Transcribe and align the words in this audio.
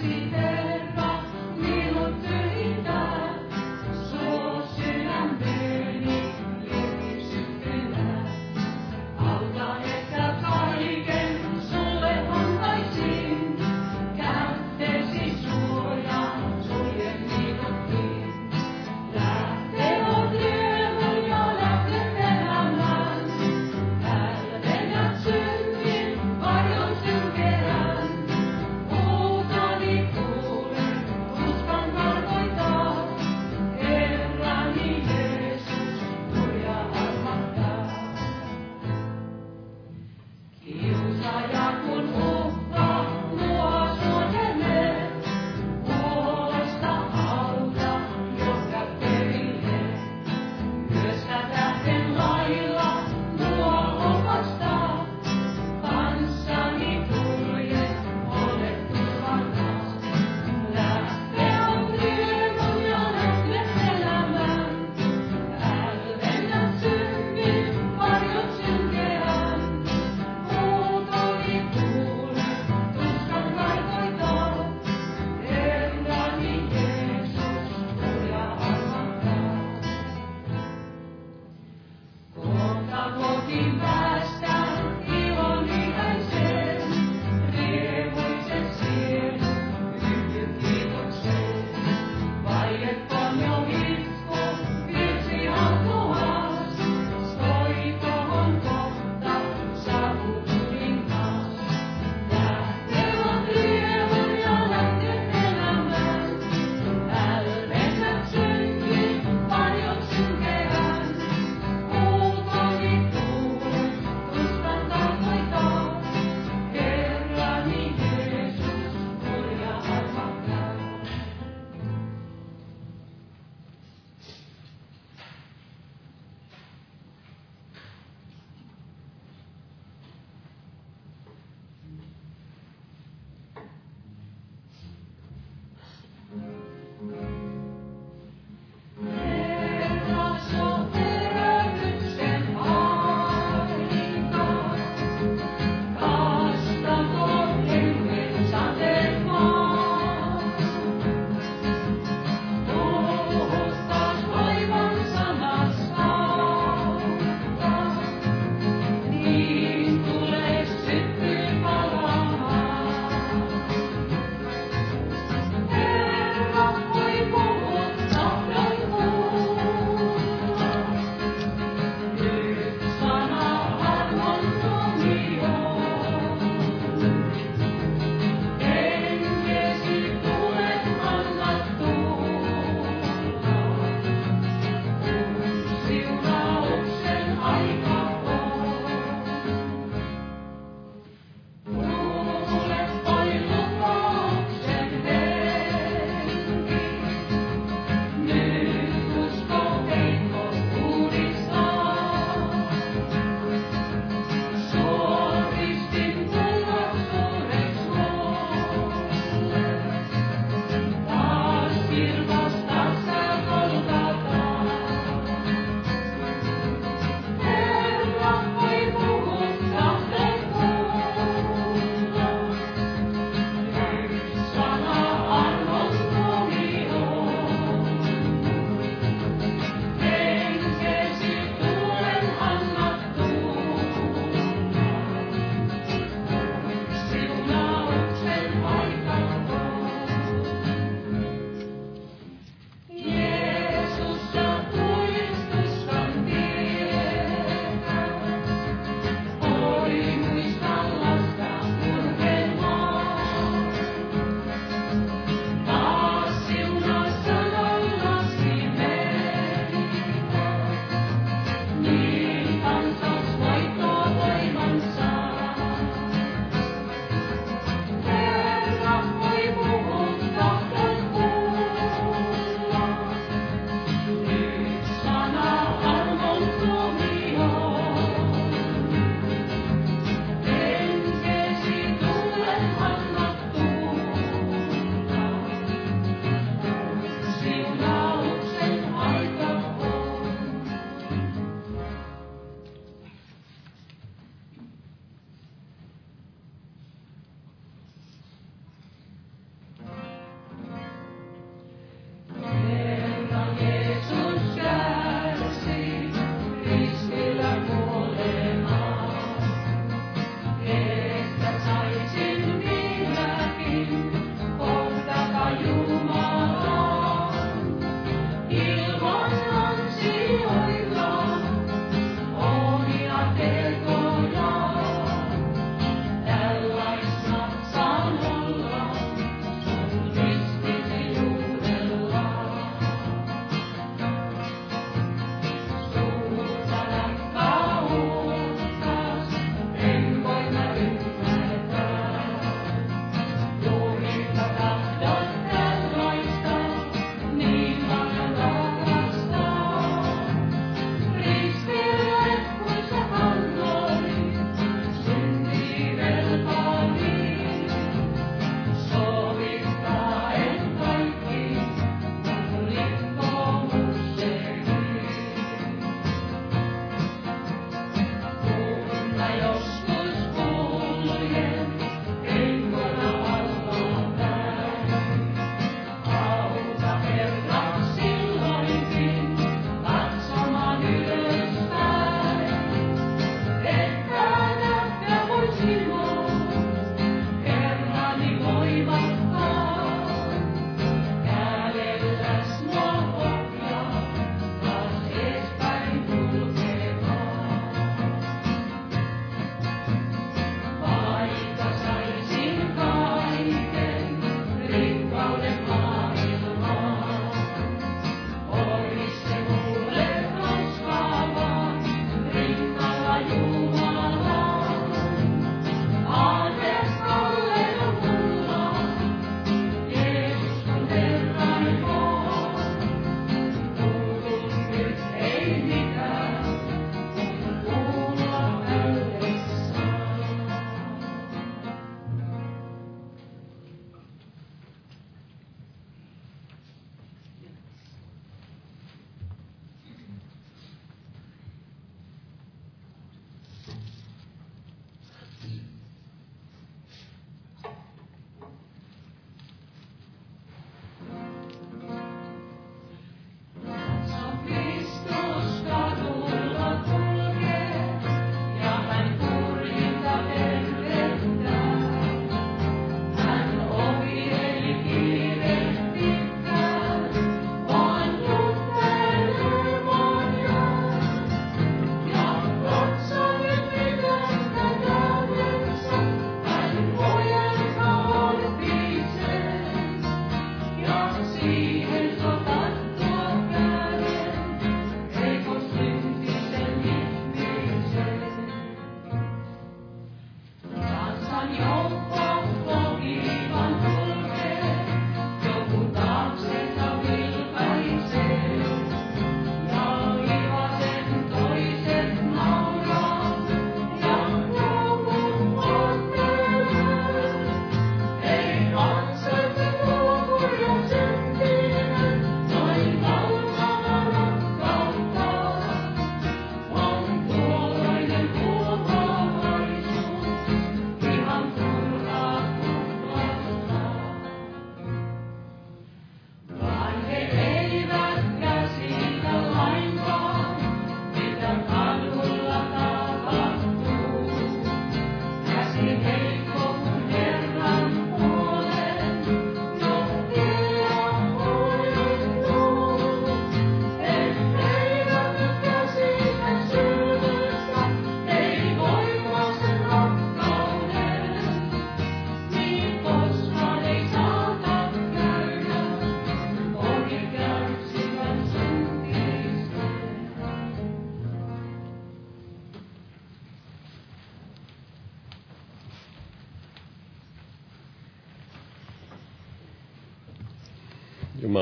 see 0.00 0.30
them. 0.30 0.45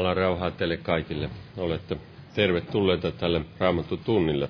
Jumalan 0.05 0.17
rauhaa 0.17 0.51
teille 0.51 0.77
kaikille. 0.77 1.31
Olette 1.57 1.97
tervetulleita 2.35 3.11
tälle 3.11 3.41
raamattu 3.59 3.97
tunnille. 3.97 4.49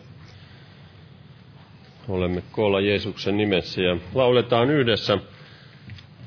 Olemme 2.08 2.42
koolla 2.52 2.80
Jeesuksen 2.80 3.36
nimessä 3.36 3.82
ja 3.82 3.96
lauletaan 4.14 4.70
yhdessä 4.70 5.18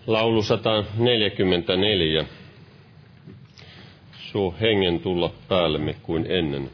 laulu 0.08 0.44
144. 0.44 2.26
Suo 4.12 4.56
hengen 4.62 5.00
tulla 5.00 5.32
päällemme 5.48 5.96
kuin 6.04 6.26
ennen. 6.30 6.70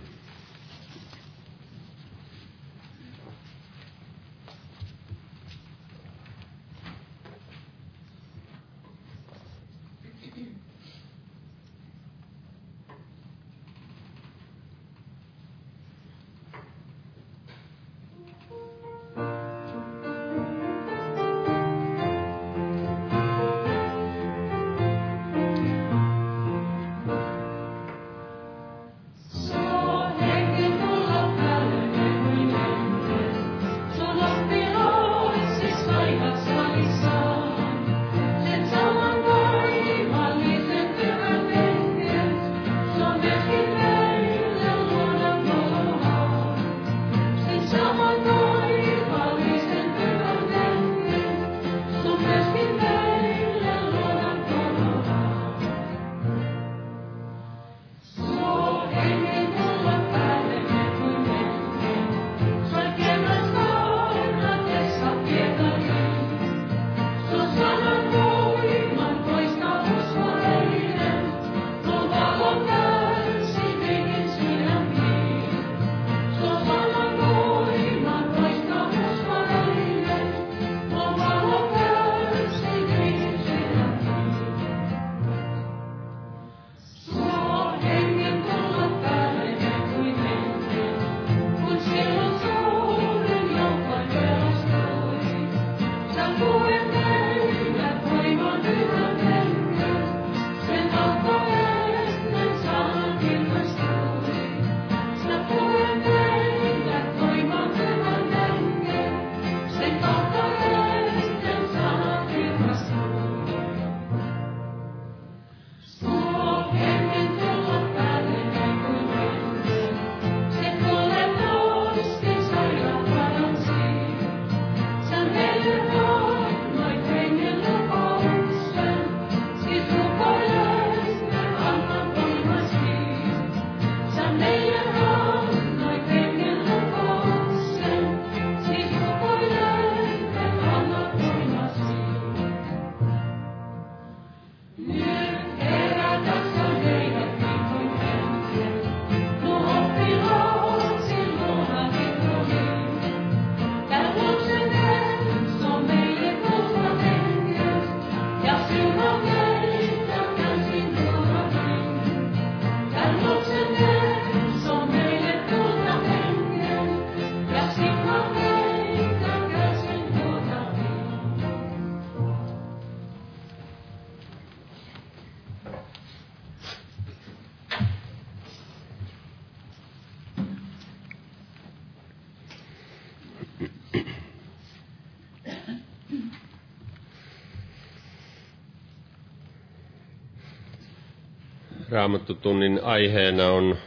Raamattutunnin 191.93 192.79
aiheena 192.83 193.47
on 193.49 193.77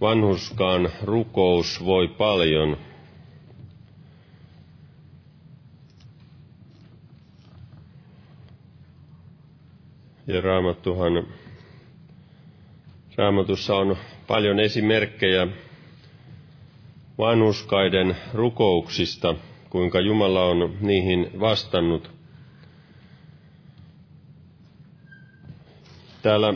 Vanhuskaan 0.00 0.88
rukous 1.02 1.84
voi 1.84 2.08
paljon. 2.08 2.76
Ja 10.26 10.40
Raamattuhan, 10.40 11.26
Raamatussa 13.16 13.76
on 13.76 13.96
paljon 14.26 14.60
esimerkkejä 14.60 15.46
vanhuskaiden 17.18 18.16
rukouksista, 18.34 19.34
kuinka 19.70 20.00
Jumala 20.00 20.44
on 20.44 20.76
niihin 20.80 21.40
vastannut– 21.40 22.10
Täällä 26.26 26.54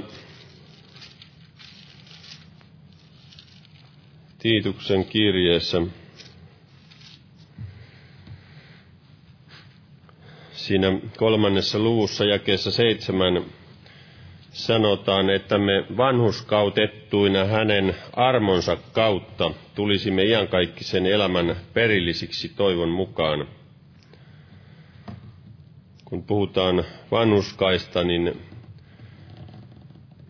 Tiituksen 4.38 5.04
kirjeessä 5.04 5.82
siinä 10.52 10.98
kolmannessa 11.16 11.78
luvussa 11.78 12.24
jakeessa 12.24 12.70
seitsemän 12.70 13.44
sanotaan, 14.52 15.30
että 15.30 15.58
me 15.58 15.84
vanhuskautettuina 15.96 17.44
hänen 17.44 17.96
armonsa 18.12 18.76
kautta 18.92 19.50
tulisimme 19.74 20.24
iankaikkisen 20.24 21.06
elämän 21.06 21.56
perillisiksi 21.74 22.48
toivon 22.48 22.88
mukaan. 22.88 23.48
Kun 26.04 26.22
puhutaan 26.22 26.84
vanhuskaista, 27.10 28.04
niin 28.04 28.50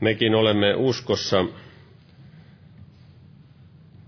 mekin 0.00 0.34
olemme 0.34 0.74
uskossa 0.74 1.44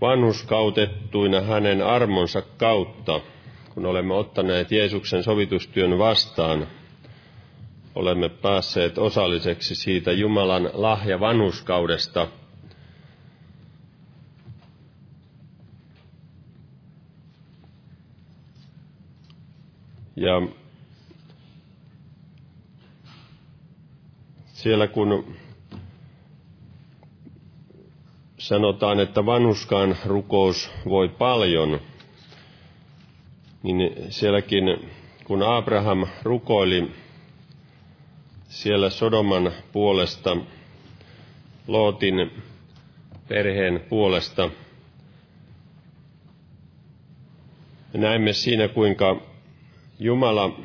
vanhuskautettuina 0.01 1.41
hänen 1.41 1.81
armonsa 1.85 2.41
kautta, 2.41 3.21
kun 3.73 3.85
olemme 3.85 4.13
ottaneet 4.13 4.71
Jeesuksen 4.71 5.23
sovitustyön 5.23 5.97
vastaan, 5.99 6.67
olemme 7.95 8.29
päässeet 8.29 8.97
osalliseksi 8.97 9.75
siitä 9.75 10.11
Jumalan 10.11 10.69
lahja 10.73 11.19
vanhuskaudesta. 11.19 12.27
Ja 20.15 20.41
siellä 24.53 24.87
kun 24.87 25.35
sanotaan, 28.43 28.99
että 28.99 29.25
vanhuskaan 29.25 29.97
rukous 30.05 30.71
voi 30.89 31.09
paljon, 31.09 31.79
niin 33.63 33.95
sielläkin 34.09 34.63
kun 35.23 35.43
Abraham 35.43 36.05
rukoili 36.23 36.91
siellä 38.49 38.89
Sodoman 38.89 39.51
puolesta, 39.71 40.37
Lootin 41.67 42.31
perheen 43.27 43.79
puolesta, 43.89 44.49
näemme 47.93 48.33
siinä, 48.33 48.67
kuinka 48.67 49.21
Jumala 49.99 50.59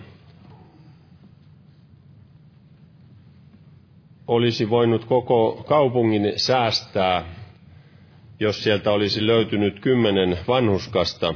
olisi 4.27 4.71
voinut 4.71 5.05
koko 5.05 5.65
kaupungin 5.69 6.33
säästää 6.37 7.38
jos 8.41 8.63
sieltä 8.63 8.91
olisi 8.91 9.27
löytynyt 9.27 9.81
kymmenen 9.81 10.39
vanhuskasta, 10.49 11.35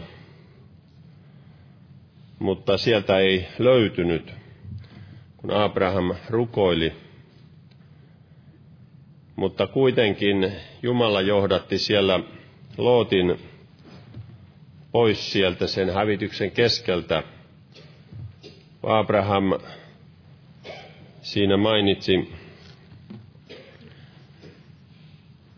mutta 2.39 2.79
sieltä 2.79 3.19
ei 3.19 3.47
löytynyt, 3.59 4.35
kun 5.37 5.51
Abraham 5.51 6.15
rukoili. 6.31 6.93
Mutta 9.37 9.67
kuitenkin 9.67 10.53
Jumala 10.83 11.21
johdatti 11.21 11.79
siellä 11.79 12.21
Lootin 12.79 13.39
pois 14.93 15.33
sieltä 15.33 15.67
sen 15.67 15.91
hävityksen 15.95 16.51
keskeltä. 16.51 17.23
Abraham 18.83 19.53
siinä 21.23 21.57
mainitsi 21.57 22.33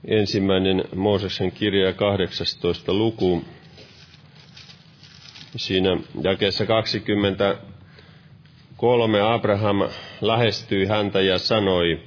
ensimmäinen 0.05 0.85
Mooseksen 0.97 1.53
kirja 1.53 1.93
18 1.93 2.93
luku. 2.95 3.45
Siinä 5.57 5.97
jakeessa 6.23 6.67
23 6.67 9.21
Abraham 9.35 9.77
lähestyi 10.21 10.87
häntä 10.87 11.21
ja 11.21 11.39
sanoi, 11.39 12.01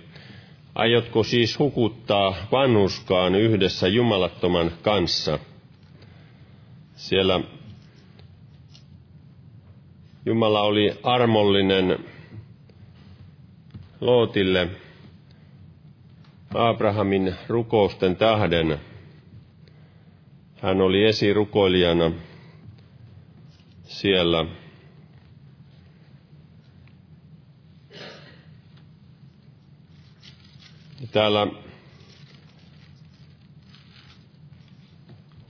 aiotko 0.75 1.23
siis 1.23 1.59
hukuttaa 1.59 2.35
vanhuskaan 2.51 3.35
yhdessä 3.35 3.87
jumalattoman 3.87 4.71
kanssa? 4.81 5.39
Siellä 6.95 7.39
Jumala 10.25 10.61
oli 10.61 10.99
armollinen 11.03 11.99
Lootille 14.01 14.67
Abrahamin 16.57 17.35
rukousten 17.47 18.15
tähden. 18.15 18.79
Hän 20.61 20.81
oli 20.81 21.05
esirukoilijana 21.05 22.11
siellä. 23.83 24.45
Täällä 31.11 31.47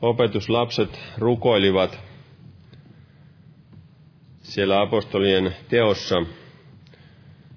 opetuslapset 0.02 1.00
rukoilivat 1.18 2.00
siellä 4.42 4.82
apostolien 4.82 5.56
teossa 5.70 6.16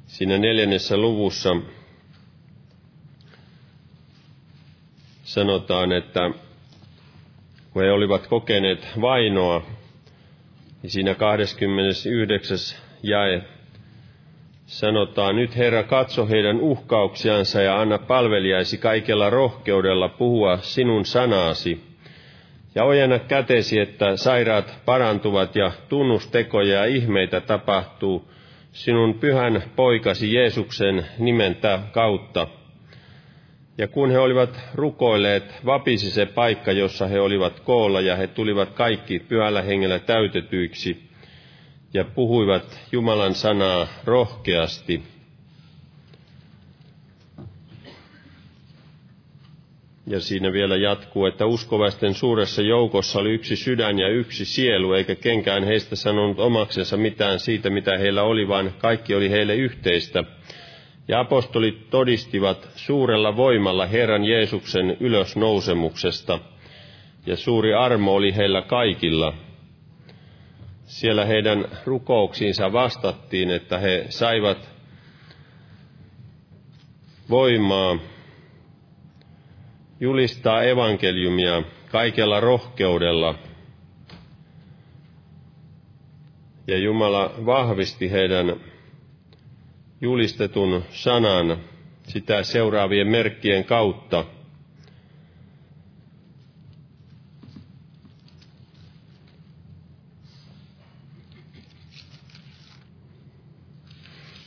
siinä 0.06 0.38
neljännessä 0.38 0.96
luvussa 0.96 1.56
sanotaan, 5.30 5.92
että 5.92 6.30
kun 7.72 7.82
he 7.82 7.92
olivat 7.92 8.26
kokeneet 8.26 8.88
vainoa, 9.00 9.62
niin 10.82 10.90
siinä 10.90 11.14
29. 11.14 12.58
jae 13.02 13.42
sanotaan, 14.66 15.36
nyt 15.36 15.56
Herra 15.56 15.82
katso 15.82 16.26
heidän 16.26 16.60
uhkauksiansa 16.60 17.62
ja 17.62 17.80
anna 17.80 17.98
palvelijaisi 17.98 18.78
kaikella 18.78 19.30
rohkeudella 19.30 20.08
puhua 20.08 20.56
sinun 20.56 21.04
sanaasi. 21.04 21.80
Ja 22.74 22.84
ojenna 22.84 23.18
kätesi, 23.18 23.80
että 23.80 24.16
sairaat 24.16 24.74
parantuvat 24.84 25.56
ja 25.56 25.72
tunnustekoja 25.88 26.74
ja 26.74 26.84
ihmeitä 26.84 27.40
tapahtuu 27.40 28.28
sinun 28.72 29.14
pyhän 29.14 29.62
poikasi 29.76 30.34
Jeesuksen 30.34 31.06
nimentä 31.18 31.78
kautta– 31.92 32.46
ja 33.80 33.88
kun 33.88 34.10
he 34.10 34.18
olivat 34.18 34.60
rukoilleet, 34.74 35.44
vapisi 35.66 36.10
se 36.10 36.26
paikka, 36.26 36.72
jossa 36.72 37.06
he 37.06 37.20
olivat 37.20 37.60
koolla, 37.60 38.00
ja 38.00 38.16
he 38.16 38.26
tulivat 38.26 38.70
kaikki 38.70 39.18
pyhällä 39.18 39.62
hengellä 39.62 39.98
täytetyiksi, 39.98 41.02
ja 41.94 42.04
puhuivat 42.04 42.80
Jumalan 42.92 43.34
sanaa 43.34 43.86
rohkeasti. 44.04 45.02
Ja 50.06 50.20
siinä 50.20 50.52
vielä 50.52 50.76
jatkuu, 50.76 51.26
että 51.26 51.46
uskovaisten 51.46 52.14
suuressa 52.14 52.62
joukossa 52.62 53.18
oli 53.18 53.30
yksi 53.32 53.56
sydän 53.56 53.98
ja 53.98 54.08
yksi 54.08 54.44
sielu, 54.44 54.92
eikä 54.92 55.14
kenkään 55.14 55.64
heistä 55.64 55.96
sanonut 55.96 56.40
omaksensa 56.40 56.96
mitään 56.96 57.38
siitä, 57.40 57.70
mitä 57.70 57.98
heillä 57.98 58.22
oli, 58.22 58.48
vaan 58.48 58.74
kaikki 58.78 59.14
oli 59.14 59.30
heille 59.30 59.54
yhteistä– 59.54 60.24
ja 61.10 61.20
apostolit 61.20 61.90
todistivat 61.90 62.68
suurella 62.76 63.36
voimalla 63.36 63.86
Herran 63.86 64.24
Jeesuksen 64.24 64.96
ylösnousemuksesta, 65.00 66.38
ja 67.26 67.36
suuri 67.36 67.74
armo 67.74 68.14
oli 68.14 68.36
heillä 68.36 68.62
kaikilla. 68.62 69.34
Siellä 70.84 71.24
heidän 71.24 71.64
rukouksiinsa 71.84 72.72
vastattiin, 72.72 73.50
että 73.50 73.78
he 73.78 74.06
saivat 74.08 74.68
voimaa 77.30 77.98
julistaa 80.00 80.62
evankeliumia 80.62 81.62
kaikella 81.90 82.40
rohkeudella. 82.40 83.34
Ja 86.66 86.78
Jumala 86.78 87.34
vahvisti 87.46 88.10
heidän 88.10 88.69
julistetun 90.00 90.84
sanan 90.90 91.58
sitä 92.08 92.42
seuraavien 92.42 93.06
merkkien 93.08 93.64
kautta. 93.64 94.24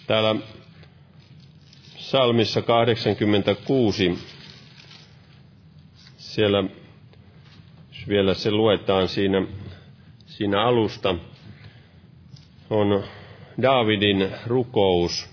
Täällä 0.08 0.36
salmissa 1.98 2.62
86. 2.62 4.20
Siellä, 6.18 6.64
jos 7.94 8.08
vielä 8.08 8.34
se 8.34 8.52
luetaan 8.52 9.08
siinä, 9.08 9.48
siinä 10.26 10.62
alusta, 10.62 11.16
on 12.70 13.04
Daavidin 13.62 14.30
rukous. 14.48 15.33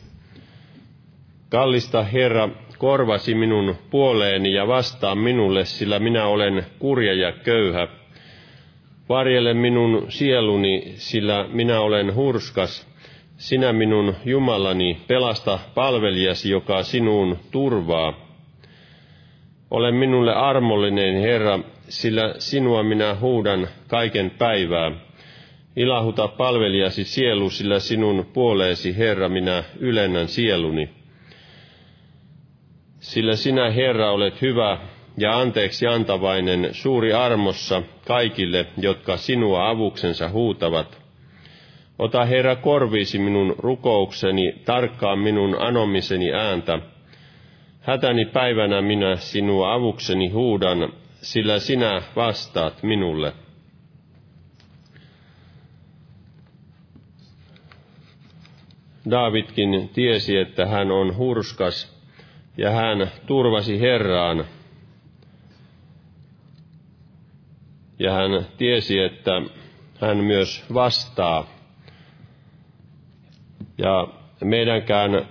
Kallista 1.50 2.02
Herra, 2.02 2.48
korvasi 2.78 3.34
minun 3.34 3.74
puoleeni 3.90 4.54
ja 4.54 4.66
vastaa 4.66 5.14
minulle, 5.14 5.64
sillä 5.64 5.98
minä 5.98 6.26
olen 6.26 6.66
kurja 6.78 7.14
ja 7.14 7.32
köyhä. 7.32 7.88
Varjele 9.08 9.54
minun 9.54 10.06
sieluni, 10.08 10.92
sillä 10.94 11.46
minä 11.52 11.80
olen 11.80 12.14
hurskas. 12.14 12.88
Sinä 13.36 13.72
minun 13.72 14.14
Jumalani, 14.24 14.98
pelasta 15.06 15.58
palvelijasi, 15.74 16.50
joka 16.50 16.82
sinuun 16.82 17.38
turvaa. 17.50 18.14
Ole 19.70 19.92
minulle 19.92 20.34
armollinen, 20.34 21.20
Herra, 21.20 21.58
sillä 21.88 22.34
sinua 22.38 22.82
minä 22.82 23.16
huudan 23.20 23.68
kaiken 23.88 24.30
päivää. 24.30 24.92
Ilahuta 25.76 26.28
palvelijasi 26.28 27.04
sielu, 27.04 27.50
sillä 27.50 27.78
sinun 27.78 28.26
puoleesi, 28.32 28.98
Herra, 28.98 29.28
minä 29.28 29.64
ylennän 29.80 30.28
sieluni. 30.28 30.99
Sillä 33.00 33.36
sinä, 33.36 33.70
Herra, 33.70 34.10
olet 34.10 34.42
hyvä 34.42 34.78
ja 35.16 35.38
anteeksi 35.38 35.86
antavainen 35.86 36.68
suuri 36.72 37.12
armossa 37.12 37.82
kaikille, 38.06 38.66
jotka 38.76 39.16
sinua 39.16 39.68
avuksensa 39.68 40.28
huutavat. 40.28 41.00
Ota 41.98 42.24
Herra 42.24 42.56
korviisi 42.56 43.18
minun 43.18 43.54
rukoukseni, 43.58 44.52
tarkkaan 44.64 45.18
minun 45.18 45.62
anomiseni 45.62 46.32
ääntä. 46.32 46.78
Hätäni 47.80 48.24
päivänä 48.24 48.82
minä 48.82 49.16
sinua 49.16 49.74
avukseni 49.74 50.28
huudan, 50.28 50.92
sillä 51.22 51.58
sinä 51.58 52.02
vastaat 52.16 52.82
minulle. 52.82 53.32
Davidkin 59.10 59.88
tiesi, 59.88 60.36
että 60.36 60.66
hän 60.66 60.90
on 60.90 61.16
hurskas 61.16 61.99
ja 62.56 62.70
hän 62.70 63.10
turvasi 63.26 63.80
Herraan. 63.80 64.44
Ja 67.98 68.12
hän 68.12 68.46
tiesi, 68.56 68.98
että 68.98 69.42
hän 70.00 70.16
myös 70.16 70.64
vastaa. 70.74 71.46
Ja 73.78 74.08
meidänkään 74.44 75.26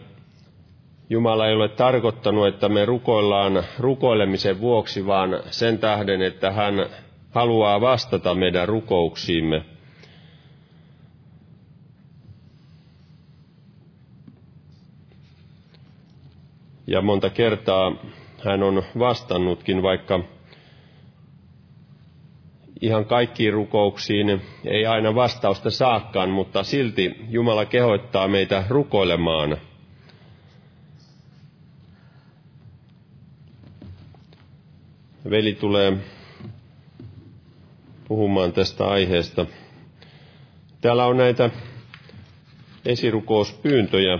Jumala 1.09 1.47
ei 1.47 1.53
ole 1.55 1.69
tarkoittanut, 1.69 2.47
että 2.47 2.69
me 2.69 2.85
rukoillaan 2.85 3.63
rukoilemisen 3.79 4.59
vuoksi, 4.61 5.05
vaan 5.05 5.39
sen 5.45 5.77
tähden, 5.79 6.21
että 6.21 6.51
hän 6.51 6.73
haluaa 7.31 7.81
vastata 7.81 8.35
meidän 8.35 8.67
rukouksiimme. 8.67 9.65
Ja 16.89 17.01
monta 17.01 17.29
kertaa 17.29 17.95
hän 18.45 18.63
on 18.63 18.83
vastannutkin, 18.99 19.81
vaikka 19.83 20.19
ihan 22.81 23.05
kaikkiin 23.05 23.53
rukouksiin 23.53 24.41
ei 24.65 24.85
aina 24.85 25.15
vastausta 25.15 25.69
saakkaan, 25.69 26.29
mutta 26.29 26.63
silti 26.63 27.15
Jumala 27.29 27.65
kehoittaa 27.65 28.27
meitä 28.27 28.63
rukoilemaan. 28.69 29.57
Veli 35.29 35.53
tulee 35.53 35.97
puhumaan 38.07 38.53
tästä 38.53 38.85
aiheesta. 38.87 39.45
Täällä 40.81 41.05
on 41.05 41.17
näitä 41.17 41.49
esirukouspyyntöjä 42.85 44.19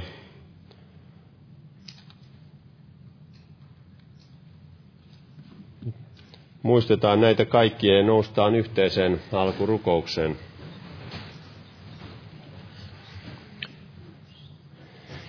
Muistetaan 6.64 7.22
näitä 7.22 7.46
kaikkia 7.46 7.98
ja 7.98 8.04
noustaan 8.04 8.56
yhteiseen 8.56 9.22
alkurukoukseen. 9.32 10.36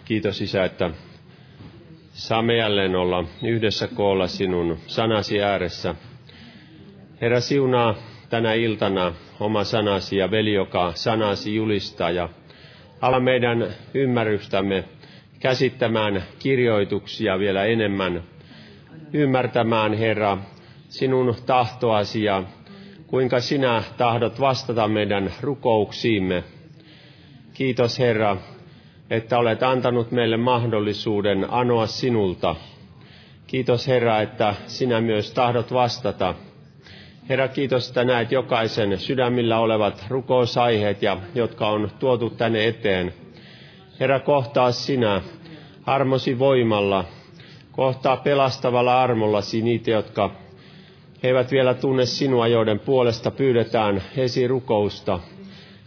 Kiitos 0.05 0.41
Isä, 0.41 0.65
että 0.65 0.91
saamme 2.13 2.57
jälleen 2.57 2.97
olla 2.97 3.25
yhdessä 3.43 3.89
koolla 3.89 4.27
sinun 4.27 4.79
sanasi 4.87 5.43
ääressä. 5.43 5.95
Herra 7.21 7.41
siunaa 7.41 7.95
tänä 8.31 8.53
iltana 8.55 9.13
oma 9.41 9.65
sanasi 9.65 10.17
ja 10.17 10.31
veli, 10.31 10.53
joka 10.53 10.93
sanasi 10.95 11.55
julistaa 11.55 12.11
ja 12.11 12.29
ala 13.01 13.21
meidän 13.21 13.67
ymmärrystämme 13.95 14.85
käsittämään 15.41 16.23
kirjoituksia 16.39 17.39
vielä 17.39 17.65
enemmän, 17.65 18.23
ymmärtämään, 19.13 19.93
Herra, 19.93 20.39
sinun 20.91 21.35
tahtoasi 21.47 22.25
ja 22.25 22.43
kuinka 23.07 23.41
sinä 23.41 23.83
tahdot 23.97 24.41
vastata 24.41 24.89
meidän 24.89 25.33
rukouksiimme. 25.41 26.45
Kiitos 27.55 27.99
Herra, 27.99 28.37
että 29.11 29.39
olet 29.39 29.63
antanut 29.63 30.11
meille 30.11 30.37
mahdollisuuden 30.37 31.47
anoa 31.51 31.87
sinulta. 31.87 32.57
Kiitos 33.47 33.89
Herra, 33.89 34.21
että 34.21 34.55
sinä 34.67 35.01
myös 35.01 35.31
tahdot 35.35 35.73
vastata. 35.73 36.35
Herra, 37.29 37.49
kiitos, 37.49 37.89
että 37.89 38.05
näet 38.05 38.33
jokaisen 38.33 38.99
sydämillä 38.99 39.59
olevat 39.59 40.07
rukousaiheet, 40.09 41.03
ja, 41.03 41.17
jotka 41.35 41.69
on 41.69 41.91
tuotu 41.99 42.31
tänne 42.31 42.67
eteen. 42.67 43.15
Herra, 44.01 44.21
kohtaa 44.21 44.73
sinä 44.73 45.23
armosi 45.87 46.39
voimalla, 46.39 47.05
kohtaa 47.73 48.17
pelastavalla 48.17 49.03
armollasi 49.03 49.63
niitä, 49.63 49.91
jotka 49.91 50.31
he 51.23 51.29
eivät 51.29 51.51
vielä 51.53 51.75
tunne 51.75 52.07
sinua, 52.07 52.47
joiden 52.49 52.79
puolesta 52.79 53.31
pyydetään 53.31 54.03
esirukousta. 54.17 55.21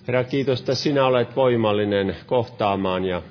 Herra, 0.08 0.24
kiitos, 0.24 0.60
että 0.60 0.76
sinä 0.76 1.06
olet 1.06 1.36
voimallinen 1.36 2.16
kohtaamaan 2.26 3.06
ja 3.06 3.22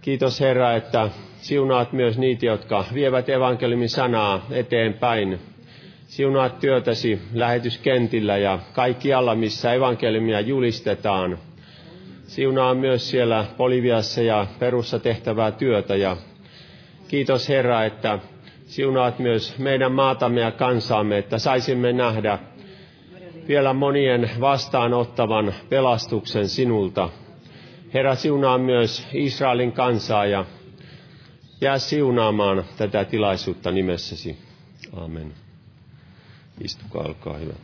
kiitos 0.00 0.40
Herra, 0.40 0.74
että 0.74 1.10
siunaat 1.40 1.92
myös 1.92 2.18
niitä, 2.18 2.46
jotka 2.46 2.84
vievät 2.94 3.28
evankeliumin 3.28 3.88
sanaa 3.88 4.46
eteenpäin. 4.50 5.38
Siunaat 6.06 6.60
työtäsi 6.60 7.18
lähetyskentillä 7.34 8.36
ja 8.36 8.58
kaikkialla, 8.72 9.34
missä 9.34 9.72
evankeliumia 9.72 10.40
julistetaan. 10.40 11.38
Siunaa 12.26 12.74
myös 12.74 13.10
siellä 13.10 13.44
Poliviassa 13.56 14.22
ja 14.22 14.46
Perussa 14.58 14.98
tehtävää 14.98 15.50
työtä 15.50 15.96
ja 15.96 16.16
kiitos 17.08 17.48
Herra, 17.48 17.84
että 17.84 18.18
Siunaat 18.72 19.18
myös 19.18 19.58
meidän 19.58 19.92
maatamme 19.92 20.40
ja 20.40 20.50
kansaamme, 20.50 21.18
että 21.18 21.38
saisimme 21.38 21.92
nähdä 21.92 22.38
vielä 23.48 23.72
monien 23.72 24.30
vastaanottavan 24.40 25.54
pelastuksen 25.68 26.48
sinulta. 26.48 27.08
Herra, 27.94 28.14
siunaa 28.14 28.58
myös 28.58 29.06
Israelin 29.12 29.72
kansaa 29.72 30.26
ja 30.26 30.44
jää 31.60 31.78
siunaamaan 31.78 32.64
tätä 32.76 33.04
tilaisuutta 33.04 33.70
nimessäsi. 33.70 34.38
Amen. 34.96 35.32
Istukaa, 36.64 37.02
olkaa 37.02 37.36
hyvä. 37.38 37.54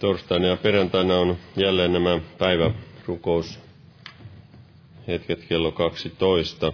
Torstaina 0.00 0.46
ja 0.46 0.56
perjantaina 0.56 1.16
on 1.18 1.36
jälleen 1.56 1.92
nämä 1.92 2.20
päivärukous 2.38 3.58
hetket 5.06 5.44
kello 5.48 5.72
12. 5.72 6.72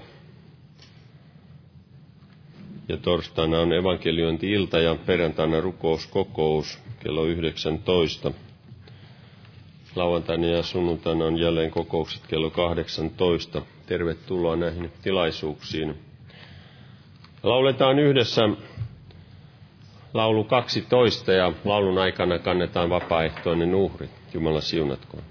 Ja 2.88 2.96
torstaina 2.96 3.60
on 3.60 3.72
evankeliointi-ilta 3.72 4.78
ja 4.78 4.96
perjantaina 5.06 5.60
rukouskokous 5.60 6.78
kello 7.02 7.24
19. 7.24 8.32
Lauantaina 9.96 10.46
ja 10.46 10.62
sunnuntaina 10.62 11.24
on 11.24 11.38
jälleen 11.38 11.70
kokoukset 11.70 12.22
kello 12.28 12.50
18. 12.50 13.62
Tervetuloa 13.86 14.56
näihin 14.56 14.92
tilaisuuksiin. 15.02 15.94
Lauletaan 17.42 17.98
yhdessä 17.98 18.42
laulu 20.16 20.44
12 20.44 21.32
ja 21.32 21.52
laulun 21.64 21.98
aikana 21.98 22.38
kannetaan 22.38 22.90
vapaaehtoinen 22.90 23.74
uhri. 23.74 24.08
Jumala 24.34 24.60
siunatkoon. 24.60 25.22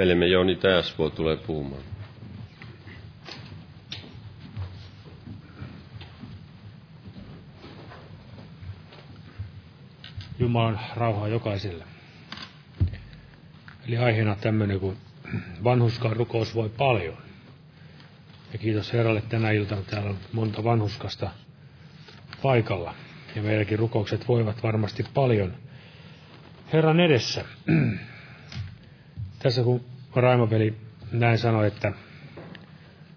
Veljemme 0.00 0.26
Joni 0.26 0.56
Täsvo 0.56 1.10
tulee 1.10 1.36
puhumaan. 1.36 1.82
Jumalan 10.38 10.80
rauhaa 10.96 11.28
jokaiselle. 11.28 11.84
Eli 13.88 13.98
aiheena 13.98 14.36
tämmöinen 14.36 14.80
kuin 14.80 14.96
vanhuskaan 15.64 16.16
rukous 16.16 16.54
voi 16.54 16.68
paljon. 16.68 17.16
Ja 18.52 18.58
kiitos 18.58 18.92
Herralle 18.92 19.22
tänä 19.28 19.50
iltana. 19.50 19.82
Täällä 19.82 20.10
on 20.10 20.18
monta 20.32 20.64
vanhuskasta 20.64 21.30
paikalla. 22.42 22.94
Ja 23.36 23.42
meidänkin 23.42 23.78
rukoukset 23.78 24.28
voivat 24.28 24.62
varmasti 24.62 25.04
paljon 25.14 25.54
Herran 26.72 27.00
edessä. 27.00 27.44
Tässä 29.42 29.62
kun 29.62 29.80
Raimaveli 30.16 30.74
näin 31.12 31.38
sanoi, 31.38 31.66
että 31.66 31.92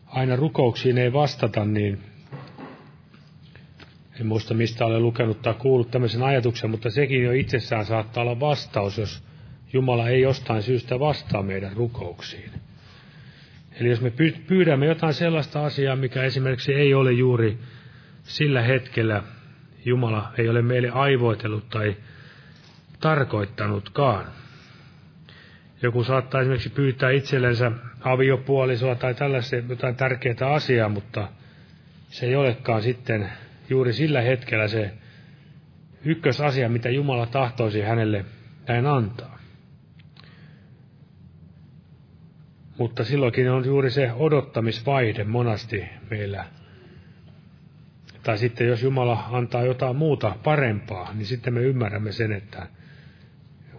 aina 0.08 0.36
rukouksiin 0.36 0.98
ei 0.98 1.14
vastata, 1.14 1.66
niin 1.66 2.02
en 4.20 4.26
muista 4.26 4.54
mistä 4.54 4.86
olen 4.86 5.04
lukenut 5.04 5.42
tai 5.42 5.54
kuullut 5.54 5.92
tämmöisen 5.92 6.24
ajatuksen, 6.24 6.70
mutta 6.70 6.90
sekin 6.90 7.24
jo 7.24 7.32
itsessään 7.32 7.86
saattaa 7.86 8.24
olla 8.24 8.40
vastaus, 8.40 8.98
jos 8.98 9.24
Jumala 9.74 10.10
ei 10.10 10.22
jostain 10.22 10.64
syystä 10.64 11.00
vastaa 11.00 11.44
meidän 11.44 11.74
rukouksiin. 11.74 12.52
Eli 13.80 13.90
jos 13.90 14.02
me 14.02 14.14
pyydämme 14.48 14.86
jotain 14.86 15.14
sellaista 15.14 15.66
asiaa, 15.66 15.96
mikä 15.96 16.24
esimerkiksi 16.24 16.74
ei 16.74 16.94
ole 16.94 17.12
juuri 17.12 17.58
sillä 18.24 18.62
hetkellä, 18.62 19.24
Jumala 19.86 20.34
ei 20.38 20.50
ole 20.50 20.62
meille 20.62 20.90
aivoitellut 20.90 21.70
tai 21.70 21.96
tarkoittanutkaan. 23.00 24.43
Joku 25.84 26.04
saattaa 26.04 26.42
esimerkiksi 26.42 26.70
pyytää 26.70 27.12
itsellensä 27.12 27.72
aviopuolisoa 28.02 28.96
tai 28.96 29.14
tällaista 29.14 29.56
jotain 29.56 29.96
tärkeää 29.96 30.54
asiaa, 30.54 30.90
mutta 30.90 31.28
se 32.10 32.26
ei 32.26 32.36
olekaan 32.36 32.82
sitten 32.82 33.30
juuri 33.70 33.94
sillä 33.94 34.22
hetkellä 34.22 34.68
se 34.68 34.92
ykkösasia, 36.06 36.70
mitä 36.70 36.90
Jumala 36.90 37.26
tahtoisi 37.26 37.82
hänelle 37.82 38.26
näin 38.68 38.86
antaa. 38.86 39.40
Mutta 42.78 43.04
silloinkin 43.04 43.52
on 43.52 43.66
juuri 43.66 43.92
se 43.92 44.12
odottamisvaihde 44.14 45.24
monasti 45.24 45.84
meillä. 46.10 46.46
Tai 48.24 48.38
sitten 48.38 48.68
jos 48.68 48.84
Jumala 48.84 49.24
antaa 49.32 49.64
jotain 49.64 49.96
muuta 49.96 50.36
parempaa, 50.44 51.14
niin 51.14 51.26
sitten 51.26 51.54
me 51.54 51.62
ymmärrämme 51.62 52.12
sen, 52.12 52.32
että 52.32 52.68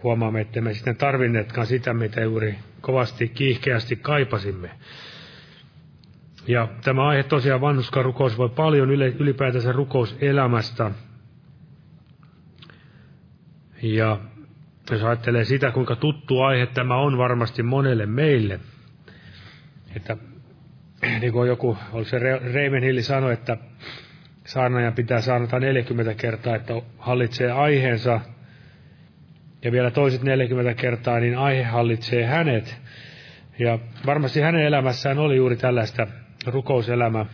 huomaamme, 0.05 0.41
että 0.41 0.61
me 0.61 0.73
sitten 0.73 0.95
tarvinneetkaan 0.95 1.67
sitä, 1.67 1.93
mitä 1.93 2.21
juuri 2.21 2.55
kovasti 2.81 3.27
kiihkeästi 3.27 3.95
kaipasimme. 3.95 4.69
Ja 6.47 6.67
tämä 6.83 7.07
aihe 7.07 7.23
tosiaan 7.23 7.61
vanhuskan 7.61 8.05
rukous 8.05 8.37
voi 8.37 8.49
paljon 8.49 8.91
ylipäätänsä 8.91 9.71
rukouselämästä. 9.71 10.91
Ja 13.81 14.19
jos 14.91 15.03
ajattelee 15.03 15.43
sitä, 15.43 15.71
kuinka 15.71 15.95
tuttu 15.95 16.41
aihe 16.41 16.65
tämä 16.65 16.95
on 16.95 17.17
varmasti 17.17 17.63
monelle 17.63 18.05
meille, 18.05 18.59
että 19.95 20.17
niin 21.19 21.33
kuin 21.33 21.47
joku, 21.47 21.77
oliko 21.91 22.09
se 22.09 22.19
Reimenhilli 22.53 23.01
sanoi, 23.01 23.33
että 23.33 23.57
saarnajan 24.45 24.93
pitää 24.93 25.21
saarnata 25.21 25.59
40 25.59 26.13
kertaa, 26.13 26.55
että 26.55 26.73
hallitsee 26.97 27.51
aiheensa, 27.51 28.21
ja 29.65 29.71
vielä 29.71 29.91
toiset 29.91 30.23
40 30.23 30.73
kertaa, 30.81 31.19
niin 31.19 31.37
aihe 31.37 31.63
hallitsee 31.63 32.25
hänet. 32.25 32.77
Ja 33.59 33.79
varmasti 34.05 34.41
hänen 34.41 34.65
elämässään 34.65 35.19
oli 35.19 35.35
juuri 35.35 35.55
tällaista 35.55 36.07
rukouselämä 36.47 37.25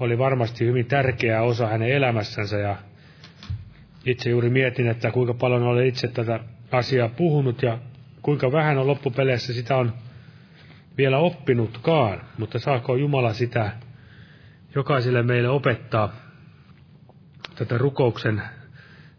oli 0.00 0.18
varmasti 0.18 0.66
hyvin 0.66 0.86
tärkeä 0.86 1.42
osa 1.42 1.66
hänen 1.66 1.90
elämässänsä 1.90 2.58
ja 2.58 2.76
itse 4.04 4.30
juuri 4.30 4.50
mietin, 4.50 4.88
että 4.88 5.10
kuinka 5.10 5.34
paljon 5.34 5.62
olen 5.62 5.86
itse 5.86 6.08
tätä 6.08 6.40
asiaa 6.72 7.08
puhunut 7.08 7.62
ja 7.62 7.78
kuinka 8.22 8.52
vähän 8.52 8.78
on 8.78 8.86
loppupeleissä 8.86 9.52
sitä 9.52 9.76
on 9.76 9.92
vielä 10.98 11.18
oppinutkaan, 11.18 12.20
mutta 12.38 12.58
saako 12.58 12.96
Jumala 12.96 13.32
sitä 13.32 13.70
jokaiselle 14.74 15.22
meille 15.22 15.48
opettaa 15.48 16.12
tätä 17.54 17.78
rukouksen 17.78 18.42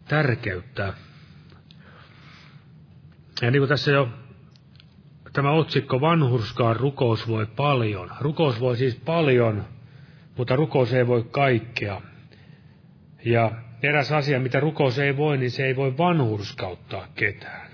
tärkeyttä. 0.08 0.92
Ja 3.42 3.50
niin 3.50 3.60
kuin 3.60 3.68
tässä 3.68 3.90
jo 3.90 4.08
tämä 5.32 5.50
otsikko 5.50 6.00
vanhurskaan 6.00 6.76
rukous 6.76 7.28
voi 7.28 7.46
paljon. 7.46 8.10
Rukous 8.20 8.60
voi 8.60 8.76
siis 8.76 8.96
paljon, 8.96 9.64
mutta 10.36 10.56
rukous 10.56 10.92
ei 10.92 11.06
voi 11.06 11.26
kaikkea. 11.30 12.00
Ja 13.24 13.52
eräs 13.82 14.12
asia, 14.12 14.40
mitä 14.40 14.60
rukous 14.60 14.98
ei 14.98 15.16
voi, 15.16 15.38
niin 15.38 15.50
se 15.50 15.66
ei 15.66 15.76
voi 15.76 15.98
vanhurskauttaa 15.98 17.06
ketään. 17.14 17.70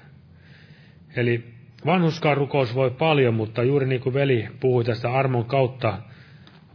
Eli 1.16 1.54
vanhuskaan 1.86 2.36
rukous 2.36 2.74
voi 2.74 2.90
paljon, 2.90 3.34
mutta 3.34 3.62
juuri 3.62 3.86
niin 3.86 4.00
kuin 4.00 4.14
veli 4.14 4.48
puhui 4.60 4.84
tästä 4.84 5.12
armon 5.12 5.44
kautta 5.44 5.98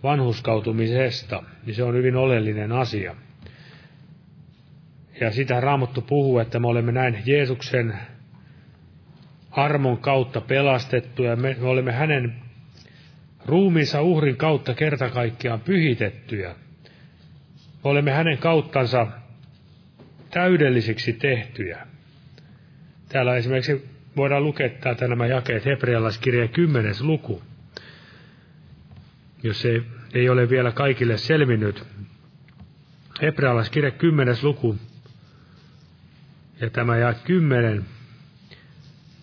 vanhuskautumisesta, 0.03 1.43
niin 1.65 1.75
se 1.75 1.83
on 1.83 1.95
hyvin 1.95 2.15
oleellinen 2.15 2.71
asia. 2.71 3.15
Ja 5.21 5.31
sitä 5.31 5.59
Raamattu 5.59 6.01
puhuu, 6.01 6.39
että 6.39 6.59
me 6.59 6.67
olemme 6.67 6.91
näin 6.91 7.23
Jeesuksen 7.25 7.99
armon 9.63 9.97
kautta 9.97 10.41
pelastettu 10.41 11.23
ja 11.23 11.35
me 11.35 11.57
olemme 11.61 11.91
hänen 11.91 12.35
ruumiinsa 13.45 14.01
uhrin 14.01 14.37
kautta 14.37 14.73
kerta 14.73 15.09
kaikkiaan 15.09 15.61
pyhitettyjä. 15.61 16.49
Me 17.83 17.89
olemme 17.89 18.11
hänen 18.11 18.37
kauttansa 18.37 19.07
täydellisiksi 20.31 21.13
tehtyjä. 21.13 21.87
Täällä 23.09 23.35
esimerkiksi 23.35 23.89
voidaan 24.15 24.43
lukea 24.43 24.69
täältä 24.69 25.07
nämä 25.07 25.27
jakeet 25.27 25.65
hebrealaiskirjeen 25.65 26.49
kymmenes 26.49 27.01
luku. 27.01 27.41
Jos 29.43 29.65
ei, 29.65 29.83
ei 30.13 30.29
ole 30.29 30.49
vielä 30.49 30.71
kaikille 30.71 31.17
selvinnyt. 31.17 31.83
Hebrealaiskirja 33.21 33.91
kymmenes 33.91 34.43
luku. 34.43 34.75
Ja 36.61 36.69
tämä 36.69 36.97
jää 36.97 37.13
kymmenen 37.13 37.85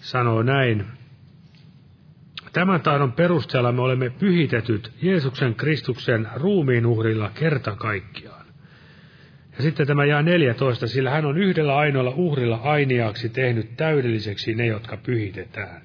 sanoo 0.07 0.43
näin. 0.43 0.85
Tämän 2.53 2.81
taidon 2.81 3.13
perusteella 3.13 3.73
me 3.73 3.83
olemme 3.83 4.11
pyhitetyt 4.11 4.93
Jeesuksen 5.03 5.55
Kristuksen 5.55 6.29
ruumiin 6.35 6.87
uhrilla 6.87 7.31
kerta 7.35 7.77
kaikkiaan. 7.77 8.47
Ja 9.57 9.63
sitten 9.63 9.87
tämä 9.87 10.05
jää 10.05 10.23
14, 10.23 10.87
sillä 10.87 11.11
hän 11.11 11.27
on 11.27 11.39
yhdellä 11.39 11.77
ainoalla 11.77 12.11
uhrilla 12.11 12.57
ainiaksi 12.57 13.29
tehnyt 13.29 13.77
täydelliseksi 13.77 14.55
ne, 14.55 14.67
jotka 14.67 14.97
pyhitetään. 14.97 15.83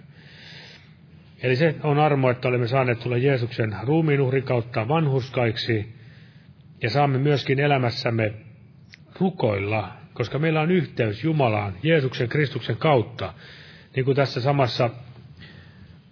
Eli 1.43 1.55
se 1.55 1.75
on 1.83 1.99
armo, 1.99 2.29
että 2.29 2.47
olemme 2.47 2.67
saaneet 2.67 2.99
tulla 2.99 3.17
Jeesuksen 3.17 3.75
ruumiin 3.83 4.21
uhrin 4.21 4.43
kautta 4.43 4.87
vanhuskaiksi, 4.87 5.95
ja 6.81 6.89
saamme 6.89 7.17
myöskin 7.17 7.59
elämässämme 7.59 8.33
rukoilla, 9.19 9.91
koska 10.13 10.39
meillä 10.39 10.61
on 10.61 10.71
yhteys 10.71 11.23
Jumalaan 11.23 11.73
Jeesuksen 11.83 12.29
Kristuksen 12.29 12.77
kautta 12.77 13.33
niin 13.95 14.05
kuin 14.05 14.15
tässä 14.15 14.41
samassa 14.41 14.89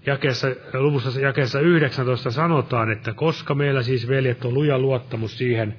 jakeessa, 0.06 0.48
luvussa 0.74 1.20
jakeessa 1.20 1.60
19 1.60 2.32
sanotaan, 2.32 2.92
että 2.92 3.13
koska 3.13 3.56
meillä 3.56 3.84
siis 3.84 4.08
veljet 4.08 4.46
on 4.46 4.54
luja 4.54 4.80
luottamus 4.80 5.38
siihen, 5.38 5.76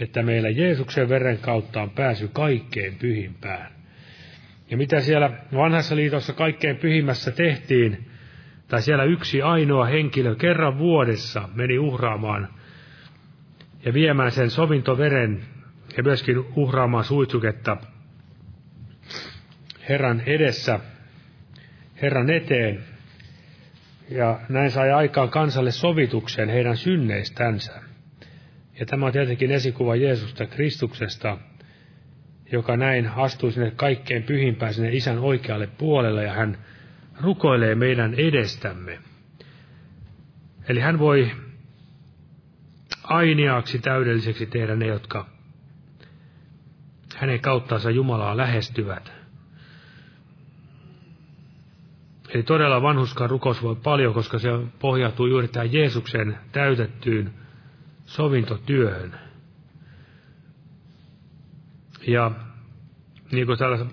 että 0.00 0.22
meillä 0.22 0.48
Jeesuksen 0.48 1.08
veren 1.08 1.38
kautta 1.38 1.82
on 1.82 1.90
pääsy 1.90 2.28
kaikkein 2.32 2.94
pyhimpään. 2.94 3.72
Ja 4.70 4.76
mitä 4.76 5.00
siellä 5.00 5.30
vanhassa 5.54 5.96
liitossa 5.96 6.32
kaikkein 6.32 6.76
pyhimmässä 6.76 7.30
tehtiin, 7.30 8.10
tai 8.68 8.82
siellä 8.82 9.04
yksi 9.04 9.42
ainoa 9.42 9.84
henkilö 9.84 10.34
kerran 10.34 10.78
vuodessa 10.78 11.48
meni 11.54 11.78
uhraamaan 11.78 12.48
ja 13.84 13.94
viemään 13.94 14.30
sen 14.30 14.50
sovintoveren 14.50 15.42
ja 15.96 16.02
myöskin 16.02 16.38
uhraamaan 16.56 17.04
suitsuketta 17.04 17.76
Herran 19.88 20.22
edessä 20.26 20.80
Herran 22.02 22.30
eteen, 22.30 22.84
ja 24.10 24.40
näin 24.48 24.70
sai 24.70 24.92
aikaan 24.92 25.28
kansalle 25.30 25.70
sovituksen 25.70 26.48
heidän 26.48 26.76
synneistänsä. 26.76 27.72
Ja 28.80 28.86
tämä 28.86 29.06
on 29.06 29.12
tietenkin 29.12 29.50
esikuva 29.50 29.96
Jeesusta 29.96 30.46
Kristuksesta, 30.46 31.38
joka 32.52 32.76
näin 32.76 33.08
astui 33.08 33.52
sinne 33.52 33.70
kaikkein 33.70 34.22
pyhimpään 34.22 34.74
sinne 34.74 34.92
isän 34.92 35.18
oikealle 35.18 35.66
puolelle 35.66 36.24
ja 36.24 36.32
hän 36.32 36.58
rukoilee 37.20 37.74
meidän 37.74 38.14
edestämme. 38.14 38.98
Eli 40.68 40.80
hän 40.80 40.98
voi 40.98 41.30
ainiaaksi 43.04 43.78
täydelliseksi 43.78 44.46
tehdä 44.46 44.76
ne, 44.76 44.86
jotka 44.86 45.26
hänen 47.16 47.40
kauttaansa 47.40 47.90
Jumalaa 47.90 48.36
lähestyvät. 48.36 49.17
Eli 52.34 52.42
todella 52.42 52.82
vanhuskaan 52.82 53.30
rukous 53.30 53.62
voi 53.62 53.76
paljon, 53.76 54.14
koska 54.14 54.38
se 54.38 54.48
pohjautuu 54.78 55.26
juuri 55.26 55.48
tähän 55.48 55.72
Jeesuksen 55.72 56.38
täytettyyn 56.52 57.30
sovintotyöhön. 58.06 59.14
Ja 62.06 62.30
niin 63.32 63.46
kuin 63.46 63.58
täällä 63.58 63.86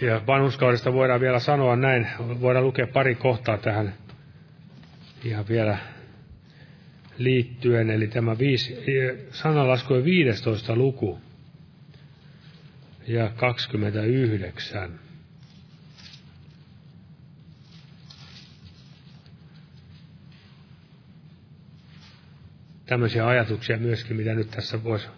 ja 0.00 0.22
vanhuskaudesta 0.26 0.92
voidaan 0.92 1.20
vielä 1.20 1.38
sanoa 1.38 1.76
näin, 1.76 2.08
voidaan 2.40 2.64
lukea 2.64 2.86
pari 2.86 3.14
kohtaa 3.14 3.58
tähän 3.58 3.94
ihan 5.24 5.48
vielä 5.48 5.78
liittyen, 7.18 7.90
eli 7.90 8.06
tämä 8.06 8.38
viisi, 8.38 8.76
sananlaskujen 9.30 10.04
15 10.04 10.76
luku 10.76 11.18
ja 13.06 13.30
29. 13.36 15.07
Tämmöisiä 22.88 23.26
ajatuksia 23.26 23.78
myöskin, 23.78 24.16
mitä 24.16 24.34
nyt 24.34 24.50
tässä 24.50 24.84
voisi 24.84 25.08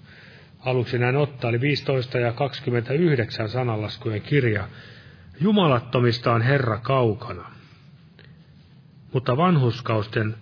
aluksi 0.60 0.98
näin 0.98 1.16
ottaa, 1.16 1.50
eli 1.50 1.60
15 1.60 2.18
ja 2.18 2.32
29 2.32 3.48
sananlaskujen 3.48 4.22
kirja. 4.22 4.68
Jumalattomista 5.40 6.32
on 6.32 6.42
Herra 6.42 6.78
kaukana, 6.78 7.50
mutta 9.12 9.36
vanhuskausten, 9.36 10.34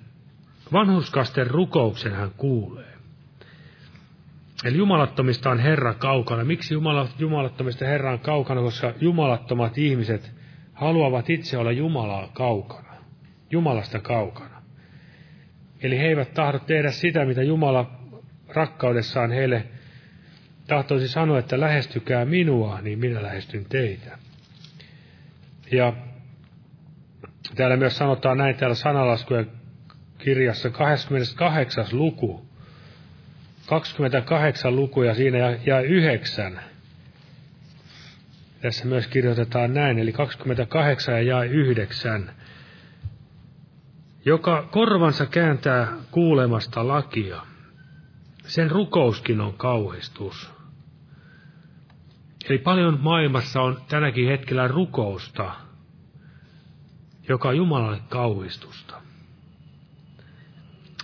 vanhuskasten 0.73 1.47
rukouksen 1.47 2.13
hän 2.13 2.31
kuulee. 2.37 2.93
Eli 4.65 4.77
jumalattomista 4.77 5.51
on 5.51 5.59
Herra 5.59 5.95
kaukana. 5.95 6.45
Miksi 6.45 6.75
Jumala, 6.75 7.09
jumalattomista 7.19 7.85
Herra 7.85 8.13
on 8.13 8.19
kaukana? 8.19 8.61
Koska 8.61 8.93
jumalattomat 9.01 9.79
ihmiset 9.79 10.33
haluavat 10.75 11.31
itse 11.31 11.59
olla 11.59 11.73
Jumalaa 11.73 12.29
kaukana. 12.33 12.95
Jumalasta 13.51 13.99
kaukana. 13.99 14.58
Eli 15.83 15.99
he 15.99 16.07
eivät 16.07 16.35
tahdo 16.35 16.59
tehdä 16.59 16.91
sitä, 16.91 17.25
mitä 17.25 17.43
Jumala 17.43 18.01
rakkaudessaan 18.49 19.31
heille 19.31 19.65
tahtoisi 20.67 21.09
sanoa, 21.09 21.39
että 21.39 21.61
lähestykää 21.61 22.25
minua, 22.25 22.81
niin 22.81 22.99
minä 22.99 23.23
lähestyn 23.23 23.65
teitä. 23.65 24.19
Ja 25.73 25.93
täällä 27.55 27.77
myös 27.77 27.97
sanotaan 27.97 28.39
näin 28.39 28.57
täällä 28.57 28.75
sanalaskujen 28.75 29.51
kirjassa 30.19 30.71
28. 30.71 31.87
luku. 31.93 32.49
28 33.67 34.77
lukuja 34.77 35.15
siinä 35.15 35.39
ja, 35.39 35.57
ja 35.67 35.81
9. 35.81 36.61
Tässä 38.61 38.87
myös 38.87 39.07
kirjoitetaan 39.07 39.75
näin, 39.75 39.99
eli 39.99 40.13
28 40.13 41.27
ja 41.27 41.43
9. 41.43 42.31
Joka 44.29 44.63
korvansa 44.63 45.27
kääntää 45.27 45.89
kuulemasta 46.11 46.89
lakia, 46.89 47.43
sen 48.47 48.71
rukouskin 48.71 49.41
on 49.41 49.53
kauhistus. 49.53 50.51
Eli 52.49 52.59
paljon 52.59 52.99
maailmassa 53.01 53.61
on 53.61 53.83
tänäkin 53.89 54.29
hetkellä 54.29 54.69
rukousta, 54.69 55.55
joka 57.29 57.49
on 57.49 57.57
Jumalalle 57.57 58.01
kauhistusta. 58.09 59.01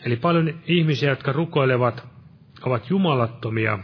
Eli 0.05 0.17
paljon 0.17 0.61
ihmisiä, 0.67 1.11
jotka 1.11 1.33
rukoilevat, 1.33 2.07
ovat 2.63 2.91
jumalattomia 2.91 3.79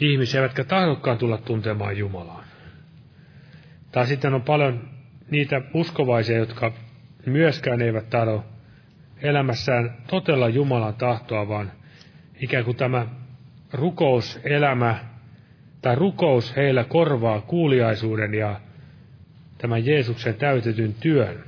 ihmisiä, 0.00 0.42
jotka 0.42 0.64
tahdokkaan 0.64 1.18
tulla 1.18 1.38
tuntemaan 1.38 1.98
Jumalaa. 1.98 2.44
Tai 3.92 4.06
sitten 4.06 4.34
on 4.34 4.42
paljon 4.42 4.88
niitä 5.30 5.62
uskovaisia, 5.74 6.38
jotka 6.38 6.72
myöskään 7.26 7.82
eivät 7.82 8.10
tahdo 8.10 8.44
elämässään 9.22 9.96
totella 10.06 10.48
Jumalan 10.48 10.94
tahtoa, 10.94 11.48
vaan 11.48 11.72
ikään 12.40 12.64
kuin 12.64 12.76
tämä 12.76 13.06
rukouselämä 13.72 14.98
tai 15.82 15.96
rukous 15.96 16.56
heillä 16.56 16.84
korvaa 16.84 17.40
kuuliaisuuden 17.40 18.34
ja 18.34 18.60
tämän 19.58 19.86
Jeesuksen 19.86 20.34
täytetyn 20.34 20.94
työn. 20.94 21.44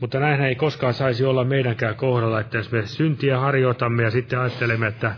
Mutta 0.00 0.20
näin 0.20 0.40
ei 0.40 0.54
koskaan 0.54 0.94
saisi 0.94 1.24
olla 1.24 1.44
meidänkään 1.44 1.94
kohdalla, 1.94 2.40
että 2.40 2.56
jos 2.56 2.72
me 2.72 2.86
syntiä 2.86 3.38
harjoitamme 3.38 4.02
ja 4.02 4.10
sitten 4.10 4.38
ajattelemme, 4.38 4.86
että 4.86 5.14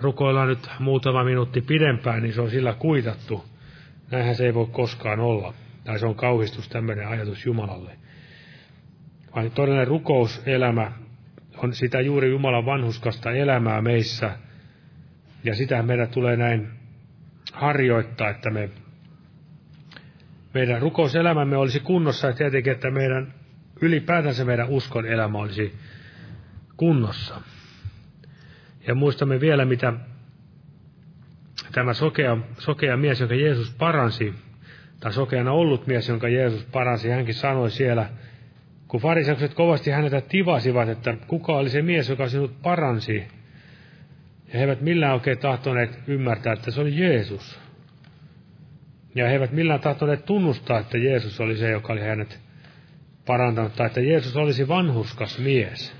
rukoillaan 0.00 0.48
nyt 0.48 0.70
muutama 0.78 1.24
minuutti 1.24 1.60
pidempään, 1.60 2.22
niin 2.22 2.34
se 2.34 2.40
on 2.40 2.50
sillä 2.50 2.74
kuitattu. 2.78 3.44
Näinhän 4.10 4.34
se 4.34 4.46
ei 4.46 4.54
voi 4.54 4.66
koskaan 4.72 5.20
olla. 5.20 5.54
Tai 5.84 5.98
se 5.98 6.06
on 6.06 6.14
kauhistus 6.14 6.68
tämmöinen 6.68 7.08
ajatus 7.08 7.46
Jumalalle. 7.46 8.03
Vaan 9.34 9.50
todellinen 9.50 9.86
rukouselämä 9.86 10.92
on 11.56 11.74
sitä 11.74 12.00
juuri 12.00 12.30
Jumalan 12.30 12.66
vanhuskasta 12.66 13.30
elämää 13.30 13.82
meissä. 13.82 14.38
Ja 15.44 15.54
sitä 15.54 15.82
meidän 15.82 16.08
tulee 16.08 16.36
näin 16.36 16.68
harjoittaa, 17.52 18.30
että 18.30 18.50
me, 18.50 18.70
meidän 20.54 20.82
rukouselämämme 20.82 21.56
olisi 21.56 21.80
kunnossa 21.80 22.26
ja 22.26 22.32
tietenkin, 22.32 22.72
että 22.72 22.90
meidän 22.90 23.34
ylipäätänsä 23.80 24.44
meidän 24.44 24.68
uskon 24.68 25.06
elämä 25.06 25.38
olisi 25.38 25.74
kunnossa. 26.76 27.40
Ja 28.86 28.94
muistamme 28.94 29.40
vielä, 29.40 29.64
mitä 29.64 29.92
tämä 31.72 31.94
sokea, 31.94 32.36
sokea 32.58 32.96
mies, 32.96 33.20
jonka 33.20 33.34
Jeesus 33.34 33.74
paransi, 33.74 34.34
tai 35.00 35.12
sokeana 35.12 35.52
ollut 35.52 35.86
mies, 35.86 36.08
jonka 36.08 36.28
Jeesus 36.28 36.64
paransi, 36.64 37.10
hänkin 37.10 37.34
sanoi 37.34 37.70
siellä, 37.70 38.08
kun 38.88 39.00
fariseukset 39.00 39.54
kovasti 39.54 39.90
häneltä 39.90 40.20
tivasivat, 40.20 40.88
että 40.88 41.16
kuka 41.26 41.52
oli 41.52 41.70
se 41.70 41.82
mies, 41.82 42.08
joka 42.08 42.28
sinut 42.28 42.62
paransi, 42.62 43.28
ja 44.46 44.58
he 44.58 44.60
eivät 44.60 44.80
millään 44.80 45.14
oikein 45.14 45.38
tahtoneet 45.38 45.98
ymmärtää, 46.06 46.52
että 46.52 46.70
se 46.70 46.80
oli 46.80 47.00
Jeesus. 47.00 47.60
Ja 49.14 49.26
he 49.26 49.32
eivät 49.32 49.52
millään 49.52 49.80
tahtoneet 49.80 50.24
tunnustaa, 50.24 50.78
että 50.78 50.98
Jeesus 50.98 51.40
oli 51.40 51.56
se, 51.56 51.70
joka 51.70 51.92
oli 51.92 52.00
hänet 52.00 52.40
parantanut, 53.26 53.76
tai 53.76 53.86
että 53.86 54.00
Jeesus 54.00 54.36
olisi 54.36 54.68
vanhuskas 54.68 55.38
mies. 55.38 55.96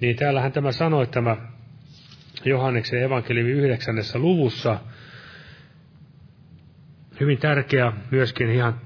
Niin 0.00 0.16
täällähän 0.16 0.52
tämä 0.52 0.72
sanoi, 0.72 1.06
tämä 1.06 1.36
Johanneksen 2.44 3.02
evankeliumi 3.02 3.50
yhdeksännessä 3.50 4.18
luvussa, 4.18 4.80
hyvin 7.20 7.38
tärkeä 7.38 7.92
myöskin 8.10 8.50
ihan 8.50 8.80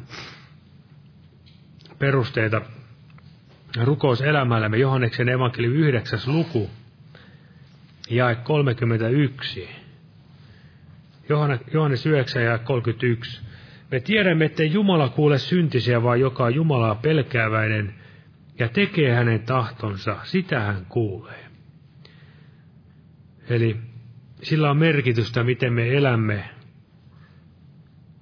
perusteita 2.01 2.62
rukouselämällämme, 3.84 4.76
Johanneksen 4.76 5.28
evankeliumi 5.28 5.76
yhdeksäs 5.76 6.28
luku, 6.28 6.70
jae 8.11 8.34
31. 8.34 9.68
Johannes 11.72 12.07
9 12.07 12.42
ja 12.42 12.59
31. 12.59 13.40
Me 13.90 14.01
tiedämme, 14.01 14.44
että 14.44 14.62
Jumala 14.62 15.09
kuule 15.09 15.38
syntisiä, 15.38 16.03
vaan 16.03 16.20
joka 16.20 16.44
on 16.44 16.55
Jumalaa 16.55 16.94
pelkääväinen 16.94 17.94
ja 18.59 18.68
tekee 18.68 19.14
hänen 19.14 19.40
tahtonsa, 19.40 20.16
sitä 20.22 20.61
hän 20.61 20.86
kuulee. 20.88 21.44
Eli 23.48 23.76
sillä 24.42 24.70
on 24.70 24.76
merkitystä, 24.76 25.44
miten 25.44 25.72
me 25.72 25.96
elämme, 25.96 26.51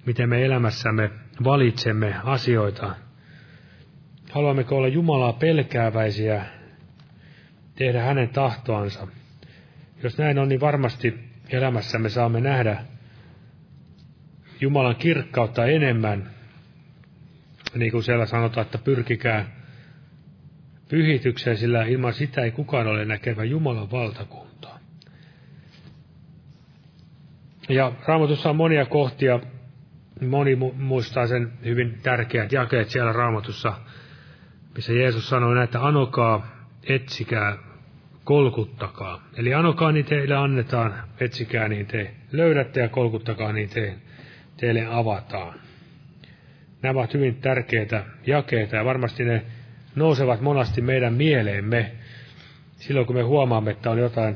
miten 0.05 0.29
me 0.29 0.45
elämässämme 0.45 1.11
valitsemme 1.43 2.15
asioita. 2.23 2.95
Haluammeko 4.31 4.77
olla 4.77 4.87
Jumalaa 4.87 5.33
pelkääväisiä, 5.33 6.45
tehdä 7.75 8.01
hänen 8.01 8.29
tahtoansa. 8.29 9.07
Jos 10.03 10.17
näin 10.17 10.39
on, 10.39 10.49
niin 10.49 10.61
varmasti 10.61 11.19
elämässämme 11.49 12.09
saamme 12.09 12.41
nähdä 12.41 12.85
Jumalan 14.61 14.95
kirkkautta 14.95 15.65
enemmän. 15.65 16.29
Niin 17.75 17.91
kuin 17.91 18.03
siellä 18.03 18.25
sanotaan, 18.25 18.65
että 18.65 18.77
pyrkikää 18.77 19.45
pyhitykseen, 20.89 21.57
sillä 21.57 21.83
ilman 21.85 22.13
sitä 22.13 22.41
ei 22.41 22.51
kukaan 22.51 22.87
ole 22.87 23.05
näkevä 23.05 23.43
Jumalan 23.43 23.91
valtakuntaa. 23.91 24.79
Ja 27.69 27.91
raamatussa 28.07 28.49
on 28.49 28.55
monia 28.55 28.85
kohtia, 28.85 29.39
moni 30.27 30.55
muistaa 30.75 31.27
sen 31.27 31.53
hyvin 31.65 31.99
tärkeät 32.03 32.51
jakeet 32.51 32.89
siellä 32.89 33.13
raamatussa, 33.13 33.73
missä 34.79 34.93
Jeesus 34.93 35.29
sanoi 35.29 35.55
näitä, 35.55 35.63
että 35.63 35.87
anokaa, 35.87 36.47
etsikää, 36.83 37.57
kolkuttakaa. 38.23 39.23
Eli 39.37 39.53
anokaa, 39.53 39.91
niin 39.91 40.05
teille 40.05 40.35
annetaan, 40.35 41.03
etsikää, 41.19 41.67
niin 41.67 41.85
te 41.85 42.11
löydätte 42.31 42.79
ja 42.79 42.89
kolkuttakaa, 42.89 43.53
niin 43.53 43.69
te, 43.69 43.95
teille 44.57 44.85
avataan. 44.85 45.59
Nämä 46.81 46.99
ovat 46.99 47.13
hyvin 47.13 47.35
tärkeitä 47.35 48.03
jakeita 48.25 48.75
ja 48.75 48.85
varmasti 48.85 49.25
ne 49.25 49.45
nousevat 49.95 50.41
monasti 50.41 50.81
meidän 50.81 51.13
mieleemme 51.13 51.91
silloin, 52.75 53.05
kun 53.07 53.15
me 53.15 53.21
huomaamme, 53.21 53.71
että 53.71 53.91
on 53.91 53.97
jotain, 53.97 54.35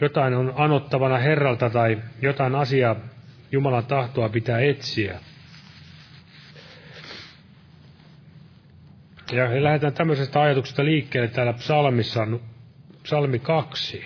jotain 0.00 0.34
on 0.34 0.52
anottavana 0.56 1.18
Herralta 1.18 1.70
tai 1.70 1.98
jotain 2.22 2.54
asiaa 2.54 2.96
Jumalan 3.52 3.86
tahtoa 3.86 4.28
pitää 4.28 4.60
etsiä. 4.60 5.20
Ja 9.32 9.64
lähdetään 9.64 9.92
tämmöisestä 9.92 10.40
ajatuksesta 10.40 10.84
liikkeelle 10.84 11.28
täällä 11.28 11.52
psalmissa, 11.52 12.26
psalmi 13.02 13.38
kaksi. 13.38 14.04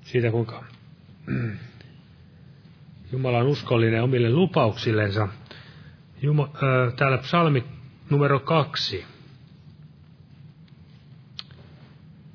Siitä 0.00 0.30
kuinka 0.30 0.64
Jumala 3.12 3.38
on 3.38 3.46
uskollinen 3.46 4.02
omille 4.02 4.30
lupauksillensa. 4.30 5.28
Juma, 6.22 6.42
äh, 6.42 6.94
täällä 6.96 7.18
psalmi 7.18 7.64
numero 8.10 8.40
kaksi. 8.40 9.04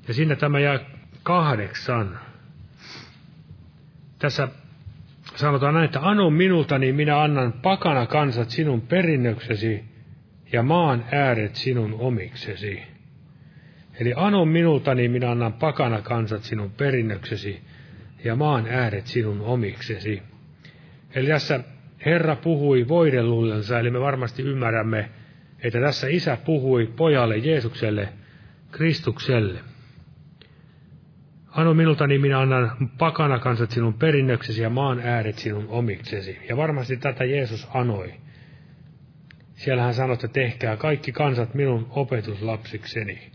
Ja 0.08 0.14
siinä 0.14 0.36
tämä 0.36 0.60
jää 0.60 0.78
kahdeksan. 1.22 2.18
Tässä 4.18 4.48
sanotaan 5.36 5.74
näin, 5.74 5.84
että 5.84 6.00
anu 6.02 6.30
minulta, 6.30 6.78
niin 6.78 6.94
minä 6.94 7.22
annan 7.22 7.52
pakana 7.52 8.06
kansat 8.06 8.50
sinun 8.50 8.80
perinnöksesi 8.80 9.97
ja 10.52 10.62
maan 10.62 11.04
ääret 11.12 11.56
sinun 11.56 11.94
omiksesi. 11.98 12.82
Eli 14.00 14.12
anu 14.16 14.44
minulta, 14.44 14.94
niin 14.94 15.10
minä 15.10 15.30
annan 15.30 15.52
pakana 15.52 16.02
kansat 16.02 16.42
sinun 16.42 16.70
perinnöksesi 16.70 17.60
ja 18.24 18.36
maan 18.36 18.66
ääret 18.66 19.06
sinun 19.06 19.40
omiksesi. 19.40 20.22
Eli 21.14 21.26
tässä 21.26 21.60
Herra 22.06 22.36
puhui 22.36 22.88
voidellullensa, 22.88 23.78
eli 23.78 23.90
me 23.90 24.00
varmasti 24.00 24.42
ymmärrämme, 24.42 25.08
että 25.62 25.80
tässä 25.80 26.08
isä 26.08 26.38
puhui 26.44 26.86
pojalle 26.96 27.36
Jeesukselle, 27.36 28.08
Kristukselle. 28.70 29.60
Anu 31.48 31.74
minulta, 31.74 32.06
niin 32.06 32.20
minä 32.20 32.40
annan 32.40 32.90
pakana 32.98 33.38
kansat 33.38 33.70
sinun 33.70 33.94
perinnöksesi 33.94 34.62
ja 34.62 34.70
maan 34.70 35.00
ääret 35.00 35.38
sinun 35.38 35.66
omiksesi. 35.68 36.38
Ja 36.48 36.56
varmasti 36.56 36.96
tätä 36.96 37.24
Jeesus 37.24 37.68
anoi. 37.74 38.14
Siellä 39.58 39.82
hän 39.82 39.94
sanoi, 39.94 40.14
että 40.14 40.28
tehkää 40.28 40.76
kaikki 40.76 41.12
kansat 41.12 41.54
minun 41.54 41.86
opetuslapsikseni. 41.90 43.30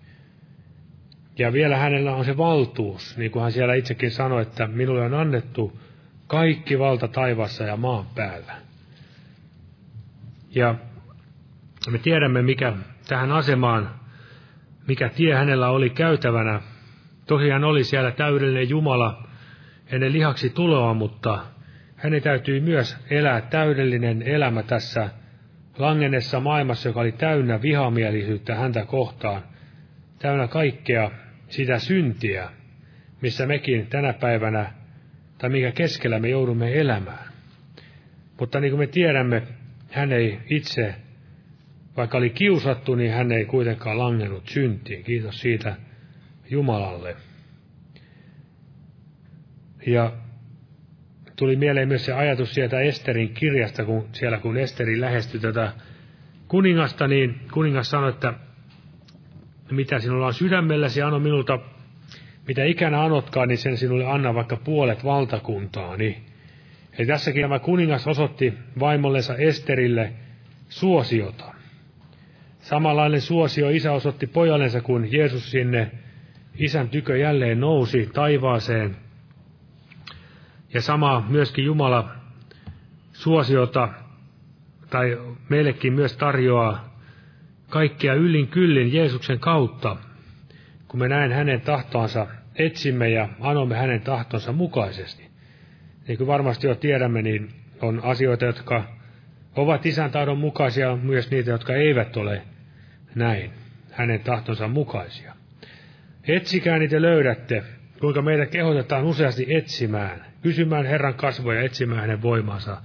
Ja 1.38 1.54
vielä 1.54 1.78
hänellä 1.78 2.16
on 2.16 2.26
se 2.26 2.38
valtuus, 2.38 3.18
niin 3.18 3.32
kuin 3.32 3.44
hän 3.44 3.52
siellä 3.52 3.74
itsekin 3.74 4.12
sanoi, 4.12 4.42
että 4.42 4.68
minulle 4.68 5.02
on 5.02 5.14
annettu 5.14 5.80
kaikki 6.28 6.80
valta 6.80 7.08
taivassa 7.08 7.64
ja 7.64 7.78
maan 7.78 8.06
päällä. 8.16 8.54
Ja 10.56 10.76
me 11.92 11.98
tiedämme, 11.98 12.42
mikä 12.42 12.74
tähän 13.08 13.32
asemaan, 13.32 13.90
mikä 14.88 15.10
tie 15.10 15.36
hänellä 15.36 15.70
oli 15.70 15.90
käytävänä. 15.90 16.62
Tosiaan 17.28 17.64
oli 17.64 17.84
siellä 17.84 18.12
täydellinen 18.12 18.70
Jumala 18.70 19.28
ennen 19.88 20.14
lihaksi 20.14 20.50
tuloa, 20.50 20.94
mutta 20.94 21.46
hänen 21.96 22.22
täytyi 22.22 22.60
myös 22.60 22.98
elää 23.10 23.42
täydellinen 23.42 24.22
elämä 24.22 24.64
tässä 24.64 25.10
langennessa 25.78 26.40
maailmassa, 26.40 26.90
joka 26.90 27.00
oli 27.00 27.12
täynnä 27.12 27.62
vihamielisyyttä 27.62 28.56
häntä 28.56 28.86
kohtaan, 28.86 29.44
täynnä 30.20 30.48
kaikkea 30.48 31.12
sitä 31.48 31.80
syntiä, 31.80 32.50
missä 33.22 33.46
mekin 33.46 33.88
tänä 33.88 34.14
päivänä, 34.14 34.74
tai 35.38 35.50
mikä 35.50 35.72
keskellä 35.72 36.20
me 36.20 36.30
joudumme 36.30 36.80
elämään. 36.80 37.34
Mutta 38.40 38.60
niin 38.60 38.72
kuin 38.72 38.80
me 38.80 38.88
tiedämme, 38.88 39.44
hän 39.90 40.12
ei 40.12 40.40
itse, 40.50 40.96
vaikka 41.98 42.18
oli 42.18 42.30
kiusattu, 42.30 42.96
niin 42.96 43.12
hän 43.12 43.32
ei 43.32 43.46
kuitenkaan 43.46 43.98
langennut 43.98 44.48
syntiin. 44.48 45.04
Kiitos 45.04 45.42
siitä 45.42 45.76
Jumalalle. 46.50 47.16
Ja 49.88 50.14
tuli 51.44 51.56
mieleen 51.56 51.88
myös 51.88 52.06
se 52.06 52.14
ajatus 52.14 52.54
sieltä 52.54 52.80
Esterin 52.80 53.34
kirjasta, 53.34 53.86
kun 53.86 54.08
siellä 54.12 54.38
kun 54.38 54.58
Esteri 54.58 55.02
lähestyi 55.02 55.40
tätä 55.40 55.72
kuningasta, 56.48 57.08
niin 57.08 57.40
kuningas 57.54 57.90
sanoi, 57.90 58.10
että 58.10 58.34
mitä 59.72 60.00
sinulla 60.00 60.28
on 60.28 60.34
sydämelläsi, 60.34 61.02
anna 61.02 61.20
minulta, 61.20 61.60
mitä 62.48 62.64
ikänä 62.64 63.04
anotkaan, 63.04 63.48
niin 63.48 63.58
sen 63.58 63.78
sinulle 63.78 64.06
anna 64.06 64.34
vaikka 64.34 64.58
puolet 64.58 65.04
valtakuntaani. 65.04 66.18
Eli 66.98 67.08
tässäkin 67.08 67.42
tämä 67.42 67.60
kuningas 67.60 68.08
osoitti 68.08 68.54
vaimollensa 68.80 69.36
Esterille 69.36 70.12
suosiota. 70.70 71.54
Samanlainen 72.60 73.22
suosio 73.22 73.70
isä 73.70 73.92
osoitti 73.92 74.28
pojallensa, 74.28 74.82
kun 74.82 75.12
Jeesus 75.12 75.52
sinne 75.52 75.92
isän 76.58 76.90
tykö 76.90 77.18
jälleen 77.18 77.60
nousi 77.60 78.10
taivaaseen. 78.14 79.03
Ja 80.74 80.82
sama 80.82 81.26
myöskin 81.30 81.66
Jumala 81.66 82.10
suosiota, 83.14 83.90
tai 84.90 85.18
meillekin 85.50 85.94
myös 85.94 86.18
tarjoaa 86.18 87.00
kaikkea 87.70 88.14
yllin 88.14 88.48
kyllin 88.48 88.94
Jeesuksen 88.94 89.40
kautta, 89.40 89.98
kun 90.88 91.00
me 91.00 91.08
näen 91.08 91.32
hänen 91.32 91.62
tahtoansa 91.62 92.28
etsimme 92.56 93.10
ja 93.10 93.30
anomme 93.40 93.76
hänen 93.78 94.02
tahtonsa 94.02 94.52
mukaisesti. 94.52 95.24
Niin 96.08 96.18
kuin 96.18 96.28
varmasti 96.28 96.68
jo 96.68 96.76
tiedämme, 96.76 97.22
niin 97.22 97.50
on 97.82 98.02
asioita, 98.04 98.46
jotka 98.46 98.84
ovat 99.56 99.86
isän 99.86 100.12
tahdon 100.12 100.38
mukaisia, 100.38 100.96
myös 100.96 101.32
niitä, 101.32 101.52
jotka 101.52 101.74
eivät 101.74 102.18
ole 102.18 102.42
näin, 103.16 103.52
hänen 103.92 104.20
tahtonsa 104.20 104.68
mukaisia. 104.68 105.34
Etsikää 106.28 106.80
niitä 106.80 107.02
löydätte, 107.02 107.64
kuinka 108.00 108.22
meitä 108.22 108.46
kehotetaan 108.46 109.04
useasti 109.04 109.56
etsimään, 109.56 110.33
kysymään 110.44 110.86
Herran 110.86 111.14
kasvoja, 111.14 111.62
etsimään 111.62 112.02
hänen 112.02 112.22
voimansa 112.22 112.82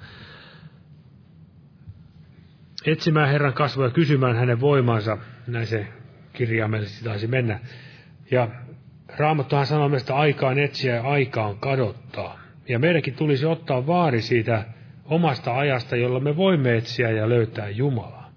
etsimään 2.86 3.28
Herran 3.28 3.52
kasvoja, 3.52 3.90
kysymään 3.90 4.36
hänen 4.36 4.60
voimansa. 4.60 5.18
Näin 5.46 5.66
se 5.66 5.86
kirjaimellisesti 6.32 7.04
taisi 7.04 7.26
mennä. 7.26 7.60
Ja 8.30 8.48
Raamattuhan 9.16 9.66
sanoo 9.66 9.88
meistä 9.88 10.14
aikaan 10.14 10.58
etsiä 10.58 10.94
ja 10.94 11.02
aikaan 11.02 11.58
kadottaa. 11.58 12.38
Ja 12.68 12.78
meidänkin 12.78 13.14
tulisi 13.14 13.46
ottaa 13.46 13.86
vaari 13.86 14.22
siitä 14.22 14.64
omasta 15.04 15.58
ajasta, 15.58 15.96
jolla 15.96 16.20
me 16.20 16.36
voimme 16.36 16.76
etsiä 16.76 17.10
ja 17.10 17.28
löytää 17.28 17.68
Jumalaa. 17.68 18.32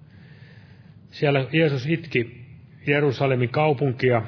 Siellä 1.09 1.45
Jeesus 1.51 1.85
itki 1.85 2.45
Jerusalemin 2.87 3.49
kaupunkia. 3.49 4.21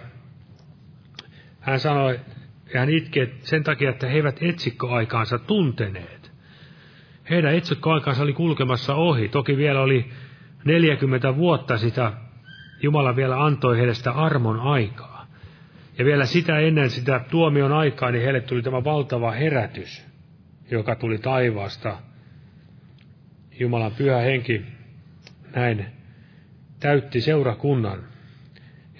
Hän 1.59 1.79
sanoi, 1.79 2.19
ja 2.73 2.79
hän 2.79 2.89
itki 2.89 3.19
sen 3.39 3.63
takia, 3.63 3.89
että 3.89 4.07
he 4.07 4.15
eivät 4.15 4.37
etsikko 4.41 4.89
aikaansa 4.89 5.39
tunteneet. 5.39 6.31
Heidän 7.29 7.55
itsekkoaikansa 7.55 8.23
oli 8.23 8.33
kulkemassa 8.33 8.95
ohi. 8.95 9.29
Toki 9.29 9.57
vielä 9.57 9.81
oli 9.81 10.09
40 10.65 11.35
vuotta 11.35 11.77
sitä, 11.77 12.13
Jumala 12.81 13.15
vielä 13.15 13.43
antoi 13.43 13.77
heille 13.77 13.93
sitä 13.93 14.11
armon 14.11 14.59
aikaa. 14.59 15.27
Ja 15.97 16.05
vielä 16.05 16.25
sitä 16.25 16.59
ennen 16.59 16.89
sitä 16.89 17.21
tuomion 17.31 17.71
aikaa, 17.71 18.11
niin 18.11 18.23
heille 18.23 18.41
tuli 18.41 18.61
tämä 18.61 18.83
valtava 18.83 19.31
herätys, 19.31 20.05
joka 20.71 20.95
tuli 20.95 21.17
taivaasta. 21.17 21.97
Jumalan 23.59 23.91
pyhä 23.91 24.17
henki 24.17 24.65
näin 25.55 25.85
täytti 26.79 27.21
seurakunnan. 27.21 28.03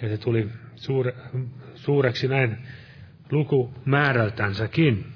Ja 0.02 0.08
se 0.08 0.18
tuli 0.18 0.48
suure, 0.76 1.14
suureksi 1.74 2.28
näin 2.28 2.58
lukumäärältänsäkin. 3.30 5.06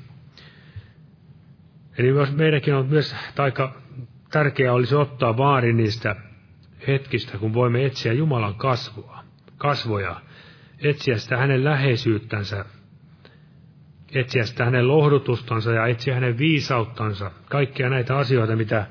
Eli 1.98 2.12
myös 2.12 2.32
meidänkin 2.32 2.74
on 2.74 2.86
myös 2.86 3.16
aika 3.38 3.74
tärkeää 4.30 4.72
olisi 4.72 4.94
ottaa 4.94 5.36
vaari 5.36 5.72
niistä 5.72 6.16
hetkistä, 6.88 7.38
kun 7.38 7.54
voimme 7.54 7.84
etsiä 7.84 8.12
Jumalan 8.12 8.54
kasvua, 8.54 9.24
kasvoja, 9.56 10.20
etsiä 10.78 11.18
sitä 11.18 11.36
hänen 11.36 11.64
läheisyyttänsä, 11.64 12.64
etsiä 14.14 14.44
sitä 14.44 14.64
hänen 14.64 14.88
lohdutustansa 14.88 15.72
ja 15.72 15.86
etsiä 15.86 16.14
hänen 16.14 16.38
viisauttansa, 16.38 17.30
kaikkia 17.44 17.88
näitä 17.88 18.16
asioita, 18.16 18.56
mitä 18.56 18.86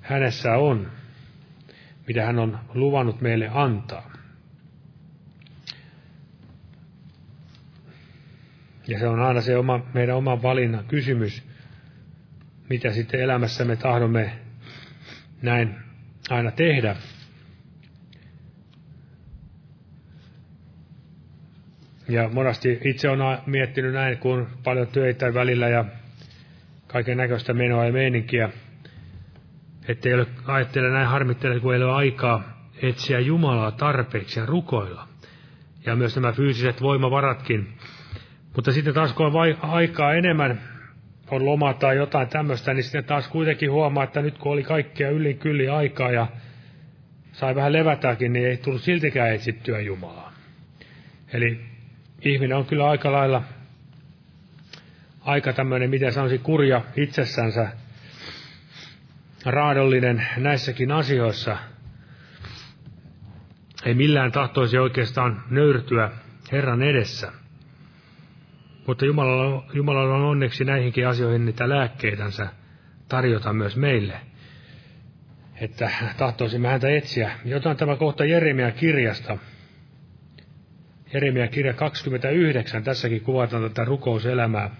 hänessä 0.00 0.52
on, 0.56 0.90
mitä 2.08 2.26
hän 2.26 2.38
on 2.38 2.58
luvannut 2.74 3.20
meille 3.20 3.50
antaa. 3.54 4.10
Ja 8.88 8.98
se 8.98 9.08
on 9.08 9.20
aina 9.20 9.40
se 9.40 9.56
oma, 9.56 9.80
meidän 9.94 10.16
oma 10.16 10.42
valinnan 10.42 10.84
kysymys, 10.84 11.42
mitä 12.68 12.92
sitten 12.92 13.20
elämässämme 13.20 13.76
tahdomme 13.76 14.32
näin 15.42 15.74
aina 16.30 16.50
tehdä. 16.50 16.96
Ja 22.08 22.28
monasti 22.28 22.80
itse 22.84 23.08
on 23.08 23.18
miettinyt 23.46 23.92
näin, 23.92 24.18
kun 24.18 24.48
paljon 24.64 24.86
töitä 24.88 25.34
välillä 25.34 25.68
ja 25.68 25.84
kaiken 26.86 27.16
näköistä 27.16 27.54
menoa 27.54 27.84
ja 27.84 27.92
meininkiä, 27.92 28.50
että 29.88 30.08
ei 30.08 30.14
ole, 30.14 30.26
ajattele 30.46 30.90
näin 30.90 31.08
harmittele, 31.08 31.60
kun 31.60 31.74
ei 31.74 31.82
ole 31.82 31.92
aikaa 31.92 32.66
etsiä 32.82 33.20
Jumalaa 33.20 33.70
tarpeeksi 33.70 34.40
ja 34.40 34.46
rukoilla. 34.46 35.08
Ja 35.86 35.96
myös 35.96 36.16
nämä 36.16 36.32
fyysiset 36.32 36.82
voimavaratkin. 36.82 37.68
Mutta 38.54 38.72
sitten 38.72 38.94
taas 38.94 39.12
kun 39.12 39.26
on 39.26 39.56
aikaa 39.62 40.14
enemmän 40.14 40.60
on 41.30 41.46
loma 41.46 41.74
tai 41.74 41.96
jotain 41.96 42.28
tämmöistä, 42.28 42.74
niin 42.74 42.84
sitten 42.84 43.04
taas 43.04 43.28
kuitenkin 43.28 43.70
huomaa, 43.70 44.04
että 44.04 44.22
nyt 44.22 44.38
kun 44.38 44.52
oli 44.52 44.62
kaikkea 44.62 45.10
yli 45.10 45.34
kyllin 45.34 45.72
aikaa 45.72 46.10
ja 46.10 46.26
sai 47.32 47.54
vähän 47.54 47.72
levätäkin, 47.72 48.32
niin 48.32 48.46
ei 48.46 48.56
tullut 48.56 48.82
siltikään 48.82 49.34
etsittyä 49.34 49.80
Jumalaa. 49.80 50.32
Eli 51.32 51.60
ihminen 52.22 52.56
on 52.56 52.66
kyllä 52.66 52.90
aika 52.90 53.12
lailla 53.12 53.42
aika 55.20 55.52
tämmöinen, 55.52 55.90
miten 55.90 56.12
sanoisi, 56.12 56.38
kurja 56.38 56.84
itsessänsä, 56.96 57.68
raadollinen 59.44 60.26
näissäkin 60.36 60.92
asioissa. 60.92 61.56
Ei 63.84 63.94
millään 63.94 64.32
tahtoisi 64.32 64.78
oikeastaan 64.78 65.42
nöyrtyä 65.50 66.10
Herran 66.52 66.82
edessä. 66.82 67.39
Mutta 68.86 69.04
Jumalalla, 69.04 69.66
Jumalalla 69.72 70.14
on 70.14 70.22
onneksi 70.22 70.64
näihinkin 70.64 71.08
asioihin 71.08 71.44
niitä 71.44 71.68
lääkkeitänsä 71.68 72.48
tarjota 73.08 73.52
myös 73.52 73.76
meille. 73.76 74.20
Että 75.60 75.90
tahtoisimme 76.16 76.68
häntä 76.68 76.88
etsiä. 76.88 77.32
Jotain 77.44 77.76
tämä 77.76 77.96
kohta 77.96 78.24
Jeremia 78.24 78.70
kirjasta. 78.70 79.38
Jeremia 81.14 81.48
kirja 81.48 81.72
29, 81.72 82.84
tässäkin 82.84 83.20
kuvataan 83.20 83.62
tätä 83.62 83.84
rukouselämää 83.84 84.70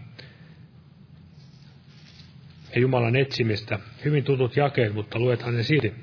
ja 2.75 2.81
Jumalan 2.81 3.17
etsimistä. 3.17 3.79
Hyvin 4.05 4.25
tutut 4.25 4.57
jakeet, 4.57 4.95
mutta 4.95 5.19
luetaan 5.19 5.57
ne 5.57 5.63
silti. 5.63 5.95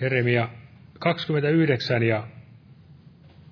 Jeremia 0.00 0.48
29 0.98 2.02
ja 2.02 2.26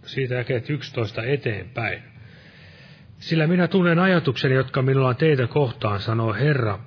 siitä 0.06 0.34
jakeet 0.34 0.70
11 0.70 1.22
eteenpäin. 1.22 2.02
Sillä 3.18 3.46
minä 3.46 3.68
tunnen 3.68 3.98
ajatukseni, 3.98 4.54
jotka 4.54 4.82
minulla 4.82 5.08
on 5.08 5.16
teitä 5.16 5.46
kohtaan, 5.46 6.00
sanoo 6.00 6.34
Herra. 6.34 6.78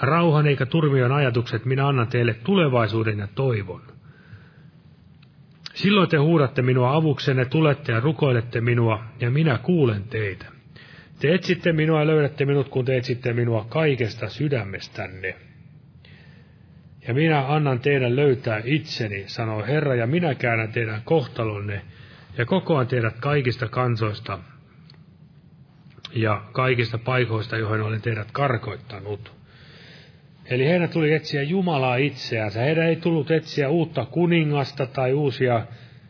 Rauhan 0.00 0.46
eikä 0.46 0.66
turmion 0.66 1.12
ajatukset 1.12 1.64
minä 1.64 1.88
annan 1.88 2.08
teille 2.08 2.34
tulevaisuuden 2.34 3.18
ja 3.18 3.28
toivon. 3.34 3.82
Silloin 5.74 6.08
te 6.08 6.16
huudatte 6.16 6.62
minua 6.62 6.94
avuksenne, 6.94 7.44
tulette 7.44 7.92
ja 7.92 8.00
rukoilette 8.00 8.60
minua, 8.60 9.04
ja 9.20 9.30
minä 9.30 9.58
kuulen 9.58 10.02
teitä. 10.02 10.46
Te 11.20 11.34
etsitte 11.34 11.72
minua 11.72 12.00
ja 12.00 12.06
löydätte 12.06 12.44
minut, 12.44 12.68
kun 12.68 12.84
te 12.84 12.96
etsitte 12.96 13.32
minua 13.32 13.66
kaikesta 13.68 14.28
sydämestänne. 14.28 15.36
Ja 17.08 17.14
minä 17.14 17.54
annan 17.54 17.80
teidän 17.80 18.16
löytää 18.16 18.62
itseni, 18.64 19.24
sanoo 19.26 19.66
Herra, 19.66 19.94
ja 19.94 20.06
minä 20.06 20.34
käännän 20.34 20.72
teidän 20.72 21.02
kohtalonne 21.04 21.82
ja 22.38 22.46
kokoan 22.46 22.86
teidät 22.86 23.18
kaikista 23.20 23.68
kansoista 23.68 24.38
ja 26.14 26.42
kaikista 26.52 26.98
paikoista, 26.98 27.56
joihin 27.56 27.80
olen 27.80 28.02
teidät 28.02 28.28
karkoittanut. 28.32 29.32
Eli 30.46 30.66
heidän 30.66 30.88
tuli 30.88 31.12
etsiä 31.12 31.42
Jumalaa 31.42 31.96
itseänsä. 31.96 32.60
Heidän 32.60 32.86
ei 32.86 32.96
tullut 32.96 33.30
etsiä 33.30 33.68
uutta 33.68 34.04
kuningasta 34.04 34.86
tai 34.86 35.12
uusia 35.12 35.66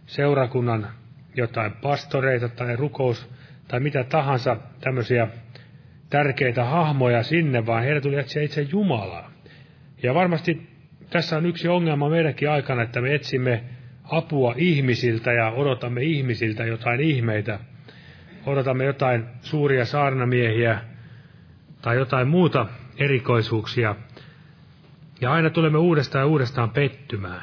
seurakunnan 0.06 0.88
jotain 1.34 1.72
pastoreita 1.72 2.48
tai 2.48 2.76
rukous 2.76 3.30
tai 3.68 3.80
mitä 3.80 4.04
tahansa 4.04 4.56
tämmöisiä 4.80 5.28
tärkeitä 6.10 6.64
hahmoja 6.64 7.22
sinne, 7.22 7.66
vaan 7.66 7.82
heidän 7.82 8.02
tuli 8.02 8.16
etsiä 8.18 8.42
itse 8.42 8.62
Jumalaa. 8.62 9.30
Ja 10.02 10.14
varmasti 10.14 10.68
tässä 11.10 11.36
on 11.36 11.46
yksi 11.46 11.68
ongelma 11.68 12.08
meidänkin 12.08 12.50
aikana, 12.50 12.82
että 12.82 13.00
me 13.00 13.14
etsimme 13.14 13.64
apua 14.09 14.54
ihmisiltä 14.56 15.32
ja 15.32 15.50
odotamme 15.50 16.02
ihmisiltä 16.02 16.64
jotain 16.64 17.00
ihmeitä. 17.00 17.61
Odotamme 18.46 18.84
jotain 18.84 19.24
suuria 19.40 19.84
saarnamiehiä 19.84 20.80
tai 21.82 21.96
jotain 21.96 22.28
muuta 22.28 22.66
erikoisuuksia. 22.98 23.96
Ja 25.20 25.32
aina 25.32 25.50
tulemme 25.50 25.78
uudestaan 25.78 26.22
ja 26.22 26.26
uudestaan 26.26 26.70
pettymään. 26.70 27.42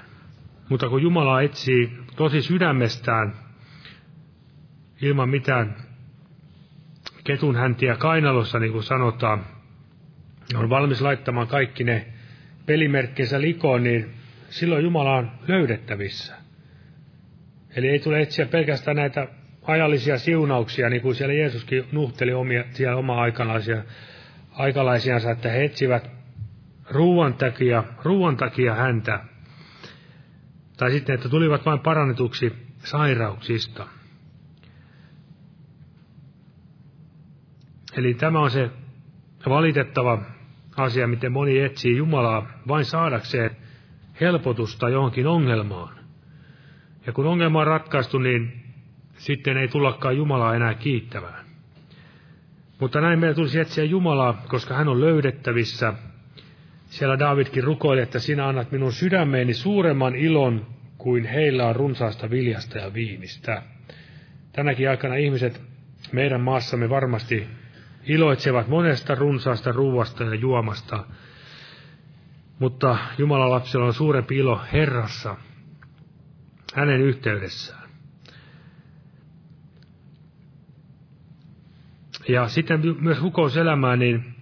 Mutta 0.69 0.89
kun 0.89 1.01
Jumala 1.01 1.41
etsii 1.41 1.97
tosi 2.15 2.41
sydämestään 2.41 3.33
ilman 5.01 5.29
mitään 5.29 5.75
ketun 7.23 7.55
häntiä 7.55 7.95
kainalossa, 7.95 8.59
niin 8.59 8.71
kuin 8.71 8.83
sanotaan, 8.83 9.45
on 10.55 10.69
valmis 10.69 11.01
laittamaan 11.01 11.47
kaikki 11.47 11.83
ne 11.83 12.07
pelimerkkinsä 12.65 13.41
likoon, 13.41 13.83
niin 13.83 14.13
silloin 14.49 14.83
Jumala 14.83 15.15
on 15.15 15.31
löydettävissä. 15.47 16.44
Eli 17.75 17.87
ei 17.87 17.99
tule 17.99 18.21
etsiä 18.21 18.45
pelkästään 18.45 18.97
näitä 18.97 19.27
ajallisia 19.61 20.17
siunauksia, 20.17 20.89
niin 20.89 21.01
kuin 21.01 21.15
siellä 21.15 21.33
Jeesuskin 21.33 21.85
nuhteli 21.91 22.33
omia, 22.33 22.63
siellä 22.71 22.97
oma 22.97 23.21
aikalaisia, 23.21 23.83
aikalaisiansa, 24.51 25.31
että 25.31 25.49
he 25.49 25.63
etsivät 25.63 26.11
ruuan 26.89 27.33
takia, 27.33 27.83
ruuan 28.03 28.37
takia 28.37 28.75
häntä. 28.75 29.19
Tai 30.77 30.91
sitten, 30.91 31.15
että 31.15 31.29
tulivat 31.29 31.65
vain 31.65 31.79
parannetuksi 31.79 32.53
sairauksista. 32.77 33.87
Eli 37.97 38.13
tämä 38.13 38.39
on 38.39 38.51
se 38.51 38.69
valitettava 39.49 40.21
asia, 40.77 41.07
miten 41.07 41.31
moni 41.31 41.59
etsii 41.59 41.97
Jumalaa 41.97 42.47
vain 42.67 42.85
saadakseen 42.85 43.51
helpotusta 44.21 44.89
johonkin 44.89 45.27
ongelmaan. 45.27 46.04
Ja 47.05 47.13
kun 47.13 47.25
ongelma 47.25 47.59
on 47.59 47.67
ratkaistu, 47.67 48.19
niin 48.19 48.63
sitten 49.17 49.57
ei 49.57 49.67
tullakaan 49.67 50.17
Jumalaa 50.17 50.55
enää 50.55 50.73
kiittämään. 50.73 51.45
Mutta 52.79 53.01
näin 53.01 53.19
meidän 53.19 53.35
tulisi 53.35 53.59
etsiä 53.59 53.83
Jumalaa, 53.83 54.43
koska 54.47 54.73
hän 54.73 54.87
on 54.87 55.01
löydettävissä. 55.01 55.93
Siellä 56.89 57.19
Davidkin 57.19 57.63
rukoili, 57.63 58.01
että 58.01 58.19
sinä 58.19 58.47
annat 58.47 58.71
minun 58.71 58.93
sydämeeni 58.93 59.53
suuremman 59.53 60.15
ilon 60.15 60.65
kuin 60.97 61.25
heillä 61.25 61.67
on 61.67 61.75
runsaasta 61.75 62.29
viljasta 62.29 62.77
ja 62.77 62.93
viinistä. 62.93 63.61
Tänäkin 64.51 64.89
aikana 64.89 65.15
ihmiset 65.15 65.61
meidän 66.11 66.41
maassamme 66.41 66.89
varmasti 66.89 67.47
iloitsevat 68.07 68.67
monesta 68.67 69.15
runsaasta 69.15 69.71
ruuasta 69.71 70.23
ja 70.23 70.35
juomasta, 70.35 71.05
mutta 72.59 72.97
Jumalan 73.17 73.51
lapsella 73.51 73.85
on 73.85 73.93
suurempi 73.93 74.37
ilo 74.37 74.61
Herrassa, 74.73 75.35
hänen 76.75 77.01
yhteydessään. 77.01 77.89
Ja 82.27 82.47
sitten 82.47 82.81
myös 82.99 83.21
rukouselämään, 83.21 83.99
niin 83.99 84.35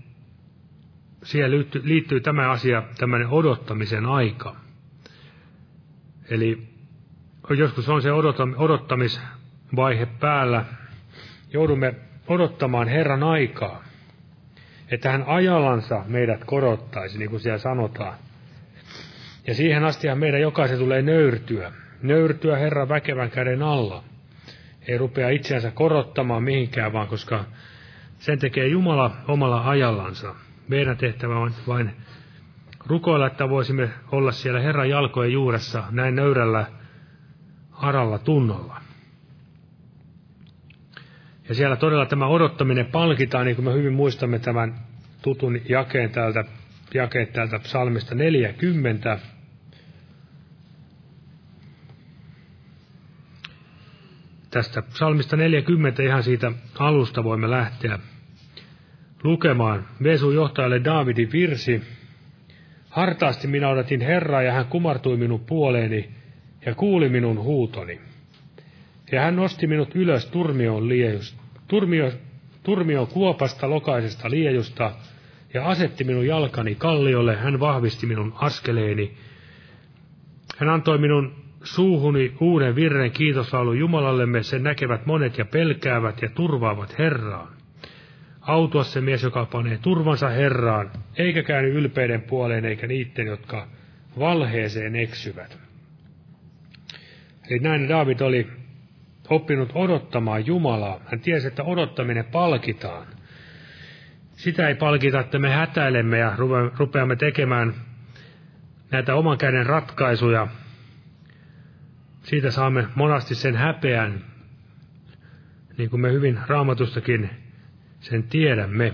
siihen 1.23 1.51
liittyy, 1.51 1.81
liittyy 1.85 2.21
tämä 2.21 2.51
asia, 2.51 2.83
tämmöinen 2.97 3.27
odottamisen 3.27 4.05
aika. 4.05 4.55
Eli 6.29 6.67
joskus 7.57 7.89
on 7.89 8.01
se 8.01 8.09
odottamisvaihe 8.57 10.05
päällä. 10.19 10.65
Joudumme 11.53 11.95
odottamaan 12.27 12.87
Herran 12.87 13.23
aikaa, 13.23 13.83
että 14.91 15.11
hän 15.11 15.23
ajallansa 15.27 16.03
meidät 16.07 16.43
korottaisi, 16.43 17.17
niin 17.17 17.29
kuin 17.29 17.39
siellä 17.39 17.59
sanotaan. 17.59 18.17
Ja 19.47 19.53
siihen 19.53 19.83
astihan 19.83 20.17
meidän 20.17 20.41
jokaisen 20.41 20.79
tulee 20.79 21.01
nöyrtyä, 21.01 21.71
nöyrtyä 22.03 22.57
Herran 22.57 22.89
väkevän 22.89 23.31
käden 23.31 23.61
alla. 23.61 24.03
Ei 24.87 24.97
rupea 24.97 25.29
itseänsä 25.29 25.71
korottamaan 25.71 26.43
mihinkään, 26.43 26.93
vaan 26.93 27.07
koska 27.07 27.45
sen 28.19 28.39
tekee 28.39 28.67
Jumala 28.67 29.11
omalla 29.27 29.69
ajallansa. 29.69 30.35
Meidän 30.67 30.97
tehtävä 30.97 31.39
on 31.39 31.51
vain 31.67 31.91
rukoilla, 32.87 33.27
että 33.27 33.49
voisimme 33.49 33.89
olla 34.11 34.31
siellä 34.31 34.59
Herran 34.59 34.89
jalkojen 34.89 35.33
juuressa 35.33 35.83
näin 35.91 36.15
nöyrällä 36.15 36.65
haralla 37.71 38.17
tunnolla. 38.17 38.81
Ja 41.49 41.55
siellä 41.55 41.75
todella 41.75 42.05
tämä 42.05 42.27
odottaminen 42.27 42.85
palkitaan, 42.85 43.45
niin 43.45 43.55
kuin 43.55 43.65
me 43.65 43.73
hyvin 43.73 43.93
muistamme 43.93 44.39
tämän 44.39 44.75
tutun 45.21 45.59
jakeen 45.69 46.09
täältä, 46.09 46.43
jakeet 46.93 47.33
täältä 47.33 47.59
psalmista 47.59 48.15
40. 48.15 49.19
Tästä 54.53 54.81
psalmista 54.81 55.37
40 55.37 56.03
ihan 56.03 56.23
siitä 56.23 56.51
alusta 56.79 57.23
voimme 57.23 57.49
lähteä 57.49 57.99
lukemaan. 59.23 59.85
Vesu 60.03 60.31
johtajalle 60.31 60.83
Daavidin 60.83 61.31
virsi. 61.31 61.81
Hartaasti 62.89 63.47
minä 63.47 63.69
odotin 63.69 64.01
Herraa 64.01 64.41
ja 64.41 64.51
hän 64.51 64.65
kumartui 64.65 65.17
minun 65.17 65.39
puoleeni 65.39 66.09
ja 66.65 66.75
kuuli 66.75 67.09
minun 67.09 67.39
huutoni. 67.39 68.01
Ja 69.11 69.21
hän 69.21 69.35
nosti 69.35 69.67
minut 69.67 69.95
ylös 69.95 70.25
turmioon 70.25 70.89
liejust, 70.89 71.37
turmio, 71.67 72.11
turmio 72.63 73.05
kuopasta 73.05 73.69
lokaisesta 73.69 74.29
liejusta, 74.29 74.91
ja 75.53 75.65
asetti 75.65 76.03
minun 76.03 76.27
jalkani 76.27 76.75
kalliolle, 76.75 77.35
hän 77.35 77.59
vahvisti 77.59 78.05
minun 78.05 78.33
askeleeni. 78.35 79.17
Hän 80.57 80.69
antoi 80.69 80.97
minun 80.97 81.42
suuhuni 81.63 82.33
uuden 82.39 82.75
virren 82.75 83.11
kiitoslaulu 83.11 83.73
Jumalallemme, 83.73 84.43
sen 84.43 84.63
näkevät 84.63 85.05
monet 85.05 85.37
ja 85.37 85.45
pelkäävät 85.45 86.21
ja 86.21 86.29
turvaavat 86.29 86.99
Herraan. 86.99 87.53
Autua 88.41 88.83
se 88.83 89.01
mies, 89.01 89.23
joka 89.23 89.45
panee 89.45 89.77
turvansa 89.77 90.29
Herraan, 90.29 90.91
eikä 91.17 91.43
käänny 91.43 91.71
ylpeiden 91.71 92.21
puoleen 92.21 92.65
eikä 92.65 92.87
niiden, 92.87 93.27
jotka 93.27 93.67
valheeseen 94.19 94.95
eksyvät. 94.95 95.57
Eli 97.49 97.59
näin 97.59 97.89
David 97.89 98.19
oli 98.19 98.47
oppinut 99.29 99.69
odottamaan 99.73 100.45
Jumalaa. 100.45 100.99
Hän 101.05 101.19
tiesi, 101.19 101.47
että 101.47 101.63
odottaminen 101.63 102.25
palkitaan. 102.25 103.07
Sitä 104.31 104.67
ei 104.67 104.75
palkita, 104.75 105.19
että 105.19 105.39
me 105.39 105.49
hätäilemme 105.49 106.17
ja 106.17 106.33
rupeamme 106.77 107.15
tekemään 107.15 107.73
näitä 108.91 109.15
oman 109.15 109.37
käden 109.37 109.65
ratkaisuja. 109.65 110.47
Siitä 112.23 112.51
saamme 112.51 112.87
monasti 112.95 113.35
sen 113.35 113.55
häpeän, 113.55 114.25
niin 115.77 115.89
kuin 115.89 116.01
me 116.01 116.11
hyvin 116.11 116.39
raamatustakin 116.47 117.29
sen 117.99 118.23
tiedämme. 118.23 118.93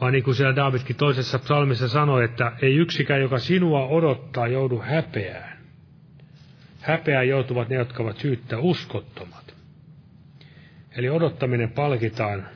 Vaan 0.00 0.12
niin 0.12 0.24
kuin 0.24 0.34
siellä 0.34 0.56
Davidkin 0.56 0.96
toisessa 0.96 1.38
psalmissa 1.38 1.88
sanoi, 1.88 2.24
että 2.24 2.52
ei 2.62 2.76
yksikään, 2.76 3.20
joka 3.20 3.38
sinua 3.38 3.86
odottaa, 3.86 4.46
joudu 4.46 4.80
häpeään. 4.80 5.58
Häpeään 6.80 7.28
joutuvat 7.28 7.68
ne, 7.68 7.76
jotka 7.76 8.02
ovat 8.02 8.18
syyttä 8.18 8.58
uskottomat. 8.58 9.54
Eli 10.96 11.10
odottaminen 11.10 11.72
palkitaan. 11.72 12.46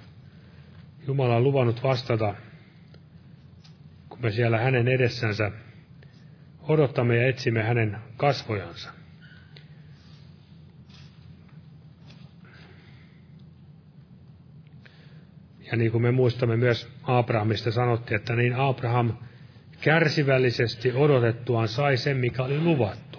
Jumala 1.07 1.37
on 1.37 1.45
luvannut 1.45 1.83
vastata, 1.83 2.35
kun 4.09 4.19
me 4.23 4.31
siellä 4.31 4.59
hänen 4.59 4.89
edessänsä 4.89 5.51
odottamme 6.63 7.17
ja 7.17 7.29
etsimme 7.29 7.63
hänen 7.63 7.99
kasvojansa. 8.17 9.04
Ja 15.75 15.79
niin 15.79 15.93
kuin 15.93 16.03
me 16.03 16.11
muistamme 16.11 16.57
myös 16.57 16.89
Abrahamista 17.03 17.73
sanottiin, 17.73 18.17
että 18.17 18.37
niin 18.37 18.55
Abraham 18.57 19.13
kärsivällisesti 19.81 20.93
odotettuaan 20.93 21.69
sai 21.69 21.97
sen, 21.97 22.17
mikä 22.17 22.43
oli 22.43 22.61
luvattu. 22.61 23.19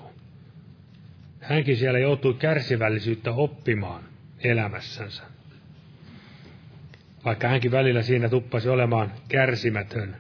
Hänkin 1.41 1.77
siellä 1.77 1.99
joutui 1.99 2.33
kärsivällisyyttä 2.33 3.31
oppimaan 3.31 4.03
elämässänsä. 4.39 5.23
Vaikka 7.25 7.47
hänkin 7.47 7.71
välillä 7.71 8.01
siinä 8.01 8.29
tuppasi 8.29 8.69
olemaan 8.69 9.11
kärsimätön. 9.27 10.15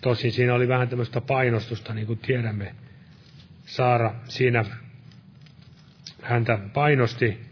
Tosin 0.00 0.32
siinä 0.32 0.54
oli 0.54 0.68
vähän 0.68 0.88
tämmöistä 0.88 1.20
painostusta, 1.20 1.94
niin 1.94 2.06
kuin 2.06 2.18
tiedämme. 2.18 2.74
Saara 3.66 4.14
siinä 4.24 4.64
häntä 6.22 6.58
painosti 6.74 7.49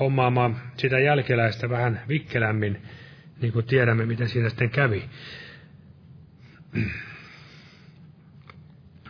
hommaamaan 0.00 0.60
sitä 0.76 0.98
jälkeläistä 0.98 1.68
vähän 1.68 2.00
vikkelämmin, 2.08 2.82
niin 3.40 3.52
kuin 3.52 3.66
tiedämme, 3.66 4.06
miten 4.06 4.28
siinä 4.28 4.48
sitten 4.48 4.70
kävi. 4.70 5.04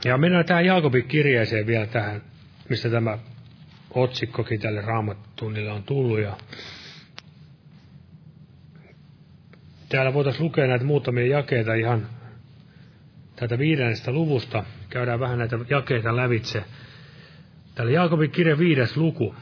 Ja 0.05 0.18
mennään 0.18 0.45
tähän 0.45 0.64
Jaakobin 0.64 1.09
kirjeeseen 1.09 1.66
vielä 1.66 1.87
tähän, 1.87 2.22
mistä 2.68 2.91
tämä 2.91 3.18
otsikkokin 3.91 4.61
tälle 4.61 4.80
raamattunnille 4.80 5.70
on 5.70 5.82
tullut. 5.82 6.20
Ja 6.20 6.37
täällä 9.89 10.14
voitaisiin 10.14 10.45
lukea 10.45 10.66
näitä 10.66 10.84
muutamia 10.84 11.26
jakeita 11.26 11.74
ihan 11.74 12.09
tätä 13.37 13.59
viidennestä 13.59 14.12
luvusta. 14.12 14.64
Käydään 14.91 15.20
vähän 15.20 15.39
näitä 15.39 15.59
jakeita 15.70 16.16
lävitse. 16.16 16.64
Täällä 17.74 17.93
Jaakobin 17.93 18.30
kirja 18.30 18.59
viides 18.59 18.97
luku. 18.97 19.34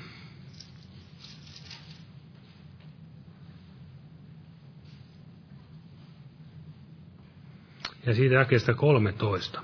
Ja 8.07 8.15
siitä 8.15 8.35
jakeesta 8.35 8.75
13. 8.75 9.63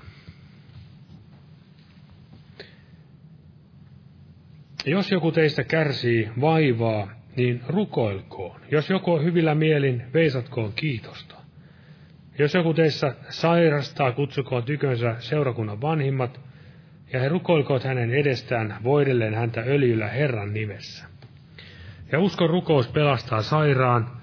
Jos 4.85 5.11
joku 5.11 5.31
teistä 5.31 5.63
kärsii 5.63 6.29
vaivaa, 6.41 7.07
niin 7.35 7.61
rukoilkoon. 7.67 8.61
Jos 8.71 8.89
joku 8.89 9.13
on 9.13 9.23
hyvillä 9.23 9.55
mielin, 9.55 10.03
veisatkoon 10.13 10.73
kiitosta. 10.73 11.35
Jos 12.39 12.53
joku 12.53 12.73
teistä 12.73 13.15
sairastaa, 13.29 14.11
kutsukoon 14.11 14.63
tykönsä 14.63 15.15
seurakunnan 15.19 15.81
vanhimmat, 15.81 16.39
ja 17.13 17.19
he 17.19 17.29
rukoilkoot 17.29 17.83
hänen 17.83 18.11
edestään 18.11 18.77
voidelleen 18.83 19.33
häntä 19.33 19.61
öljyllä 19.61 20.07
Herran 20.07 20.53
nimessä. 20.53 21.05
Ja 22.11 22.19
uskon 22.19 22.49
rukous 22.49 22.87
pelastaa 22.87 23.41
sairaan, 23.41 24.21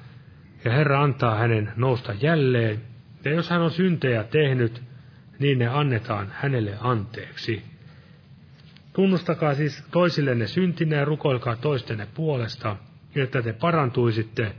ja 0.64 0.72
Herra 0.72 1.02
antaa 1.02 1.38
hänen 1.38 1.72
nousta 1.76 2.14
jälleen, 2.20 2.87
ja 3.28 3.34
jos 3.34 3.50
hän 3.50 3.62
on 3.62 3.70
syntejä 3.70 4.24
tehnyt, 4.24 4.82
niin 5.38 5.58
ne 5.58 5.66
annetaan 5.66 6.32
hänelle 6.32 6.74
anteeksi. 6.80 7.62
Tunnustakaa 8.92 9.54
siis 9.54 9.84
toisillenne 9.90 10.46
syntinne 10.46 10.96
ja 10.96 11.04
rukoilkaa 11.04 11.56
toistenne 11.56 12.06
puolesta, 12.14 12.76
että 13.16 13.42
te 13.42 13.52
parantuisitte. 13.52 14.52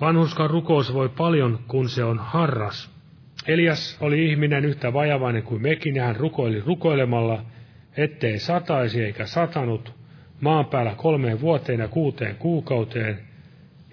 Vanhuskan 0.00 0.50
rukous 0.50 0.94
voi 0.94 1.08
paljon, 1.08 1.58
kun 1.68 1.88
se 1.88 2.04
on 2.04 2.18
harras. 2.18 2.90
Elias 3.46 3.96
oli 4.00 4.30
ihminen 4.30 4.64
yhtä 4.64 4.92
vajavainen 4.92 5.42
kuin 5.42 5.62
mekin, 5.62 5.96
ja 5.96 6.04
hän 6.04 6.16
rukoili 6.16 6.60
rukoilemalla, 6.60 7.44
ettei 7.96 8.38
sataisi 8.38 9.04
eikä 9.04 9.26
satanut, 9.26 9.94
maan 10.40 10.66
päällä 10.66 10.94
kolmeen 10.96 11.40
vuoteen 11.40 11.80
ja 11.80 11.88
kuuteen 11.88 12.36
kuukauteen. 12.36 13.18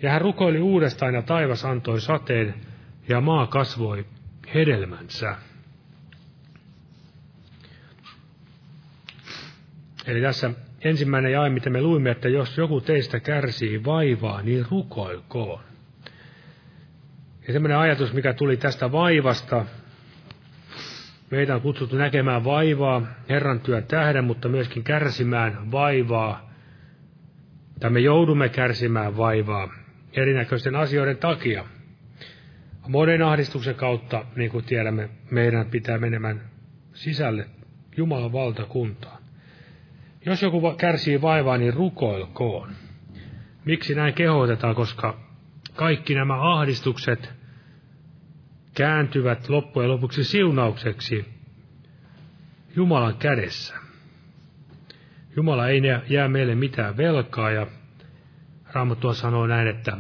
Ja 0.02 0.12
hän 0.12 0.22
rukoili 0.22 0.60
uudestaan, 0.60 1.14
ja 1.14 1.22
taivas 1.22 1.66
antoi 1.66 2.02
sateen, 2.02 2.54
ja 3.10 3.22
maa 3.22 3.48
kasvoi 3.48 4.06
hedelmänsä. 4.54 5.36
Eli 10.06 10.22
tässä 10.22 10.52
ensimmäinen 10.82 11.32
jae, 11.32 11.50
mitä 11.50 11.70
me 11.70 11.82
luimme, 11.82 12.12
että 12.12 12.30
jos 12.30 12.58
joku 12.58 12.82
teistä 12.82 13.20
kärsii 13.20 13.86
vaivaa, 13.86 14.42
niin 14.42 14.66
rukoilkoon. 14.72 15.64
Ja 17.48 17.54
semmoinen 17.54 17.78
ajatus, 17.78 18.14
mikä 18.14 18.34
tuli 18.34 18.58
tästä 18.58 18.92
vaivasta, 18.92 19.66
meitä 21.32 21.56
on 21.56 21.62
kutsuttu 21.62 21.96
näkemään 21.96 22.44
vaivaa 22.44 23.02
Herran 23.30 23.60
työn 23.60 23.84
tähden, 23.84 24.24
mutta 24.24 24.50
myöskin 24.50 24.84
kärsimään 24.84 25.72
vaivaa, 25.72 26.50
tai 27.80 27.90
me 27.90 28.00
joudumme 28.00 28.50
kärsimään 28.50 29.18
vaivaa 29.18 29.74
erinäköisten 30.14 30.76
asioiden 30.76 31.18
takia– 31.18 31.66
Monen 32.90 33.22
ahdistuksen 33.22 33.76
kautta, 33.76 34.26
niin 34.36 34.52
kuin 34.52 34.66
tiedämme, 34.66 35.10
meidän 35.32 35.66
pitää 35.66 35.98
menemään 35.98 36.42
sisälle 36.94 37.46
Jumalan 37.98 38.32
valtakuntaan. 38.32 39.24
Jos 40.26 40.42
joku 40.42 40.74
kärsii 40.78 41.22
vaivaa, 41.22 41.58
niin 41.58 41.74
rukoilkoon. 41.74 42.70
Miksi 43.66 43.96
näin 43.96 44.14
kehotetaan? 44.14 44.76
Koska 44.76 45.20
kaikki 45.76 46.16
nämä 46.16 46.54
ahdistukset 46.54 47.30
kääntyvät 48.74 49.50
loppujen 49.50 49.90
lopuksi 49.90 50.24
siunaukseksi 50.24 51.26
Jumalan 52.76 53.18
kädessä. 53.18 53.76
Jumala 55.36 55.68
ei 55.68 55.82
jää 56.10 56.28
meille 56.28 56.56
mitään 56.56 56.98
velkaa 56.98 57.52
ja 57.52 57.68
Raamattu 58.74 59.14
sanoo 59.14 59.48
näin, 59.48 59.68
että 59.68 59.98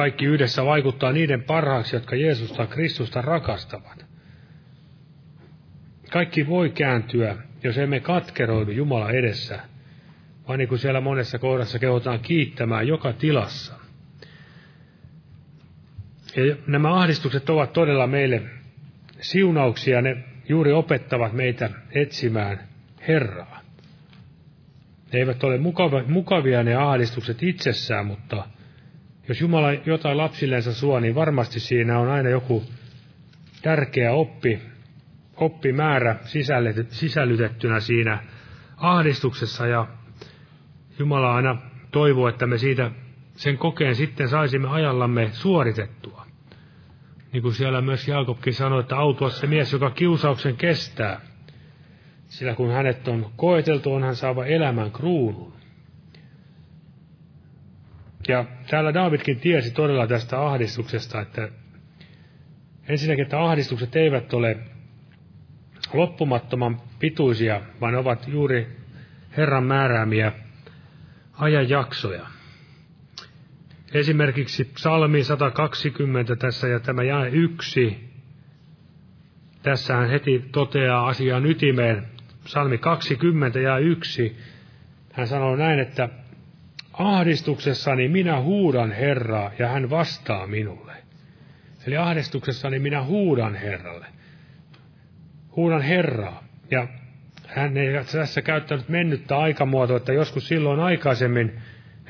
kaikki 0.00 0.24
yhdessä 0.24 0.64
vaikuttaa 0.64 1.12
niiden 1.12 1.42
parhaaksi, 1.42 1.96
jotka 1.96 2.16
Jeesusta 2.16 2.66
Kristusta 2.66 3.22
rakastavat. 3.22 4.06
Kaikki 6.12 6.46
voi 6.46 6.70
kääntyä, 6.70 7.36
jos 7.62 7.78
emme 7.78 8.00
katkeroidu 8.00 8.70
Jumala 8.70 9.10
edessä, 9.10 9.60
vaan 10.48 10.58
niin 10.58 10.68
kuin 10.68 10.78
siellä 10.78 11.00
monessa 11.00 11.38
kohdassa 11.38 11.78
kehotaan 11.78 12.20
kiittämään 12.20 12.88
joka 12.88 13.12
tilassa. 13.12 13.74
Ja 16.36 16.56
nämä 16.66 16.94
ahdistukset 16.94 17.50
ovat 17.50 17.72
todella 17.72 18.06
meille 18.06 18.42
siunauksia, 19.20 20.02
ne 20.02 20.24
juuri 20.48 20.72
opettavat 20.72 21.32
meitä 21.32 21.70
etsimään 21.90 22.60
Herraa. 23.08 23.60
Ne 25.12 25.18
eivät 25.18 25.44
ole 25.44 25.58
mukavia 26.06 26.62
ne 26.62 26.74
ahdistukset 26.74 27.42
itsessään, 27.42 28.06
mutta 28.06 28.46
jos 29.28 29.40
Jumala 29.40 29.72
jotain 29.72 30.16
lapsillensa 30.16 30.74
suo, 30.74 31.00
niin 31.00 31.14
varmasti 31.14 31.60
siinä 31.60 31.98
on 31.98 32.08
aina 32.08 32.28
joku 32.28 32.64
tärkeä 33.62 34.12
oppi, 34.12 34.62
oppimäärä 35.36 36.16
sisällytettynä 36.90 37.80
siinä 37.80 38.18
ahdistuksessa 38.76 39.66
ja 39.66 39.86
Jumala 40.98 41.34
aina 41.34 41.56
toivoo, 41.90 42.28
että 42.28 42.46
me 42.46 42.58
siitä 42.58 42.90
sen 43.32 43.58
kokeen 43.58 43.94
sitten 43.94 44.28
saisimme 44.28 44.68
ajallamme 44.68 45.28
suoritettua. 45.32 46.26
Niin 47.32 47.42
kuin 47.42 47.54
siellä 47.54 47.80
myös 47.80 48.08
Jaakobkin 48.08 48.54
sanoi, 48.54 48.80
että 48.80 48.96
autua 48.96 49.30
se 49.30 49.46
mies, 49.46 49.72
joka 49.72 49.90
kiusauksen 49.90 50.56
kestää. 50.56 51.20
Sillä 52.28 52.54
kun 52.54 52.70
hänet 52.70 53.08
on 53.08 53.30
koeteltu, 53.36 53.92
on 53.92 54.02
hän 54.02 54.16
saava 54.16 54.46
elämän 54.46 54.90
kruunun. 54.90 55.59
Ja 58.28 58.44
täällä 58.70 58.94
Davidkin 58.94 59.40
tiesi 59.40 59.70
todella 59.70 60.06
tästä 60.06 60.46
ahdistuksesta, 60.46 61.20
että, 61.20 61.48
ensinnäkin, 62.88 63.22
että 63.22 63.44
ahdistukset 63.44 63.96
eivät 63.96 64.34
ole 64.34 64.58
loppumattoman 65.92 66.80
pituisia, 66.98 67.60
vaan 67.80 67.94
ovat 67.94 68.28
juuri 68.28 68.76
Herran 69.36 69.64
määräämiä 69.64 70.32
ajanjaksoja. 71.32 72.26
Esimerkiksi 73.94 74.64
psalmi 74.64 75.24
120 75.24 76.36
tässä 76.36 76.68
ja 76.68 76.80
tämä 76.80 77.02
jae 77.02 77.28
yksi. 77.28 78.10
Tässä 79.62 79.96
hän 79.96 80.10
heti 80.10 80.44
toteaa 80.52 81.08
asian 81.08 81.46
ytimeen. 81.46 82.06
Psalmi 82.44 82.78
20 82.78 83.58
ja 83.60 83.78
yksi. 83.78 84.36
Hän 85.12 85.26
sanoo 85.26 85.56
näin, 85.56 85.78
että 85.78 86.08
ahdistuksessani 86.92 88.08
minä 88.08 88.40
huudan 88.40 88.92
Herraa 88.92 89.50
ja 89.58 89.68
hän 89.68 89.90
vastaa 89.90 90.46
minulle. 90.46 90.92
Eli 91.86 91.96
ahdistuksessani 91.96 92.78
minä 92.78 93.02
huudan 93.02 93.54
Herralle. 93.54 94.06
Huudan 95.56 95.82
Herraa. 95.82 96.44
Ja 96.70 96.88
hän 97.46 97.76
ei 97.76 98.04
tässä 98.12 98.42
käyttänyt 98.42 98.88
mennyttä 98.88 99.38
aikamuotoa, 99.38 99.96
että 99.96 100.12
joskus 100.12 100.48
silloin 100.48 100.80
aikaisemmin 100.80 101.60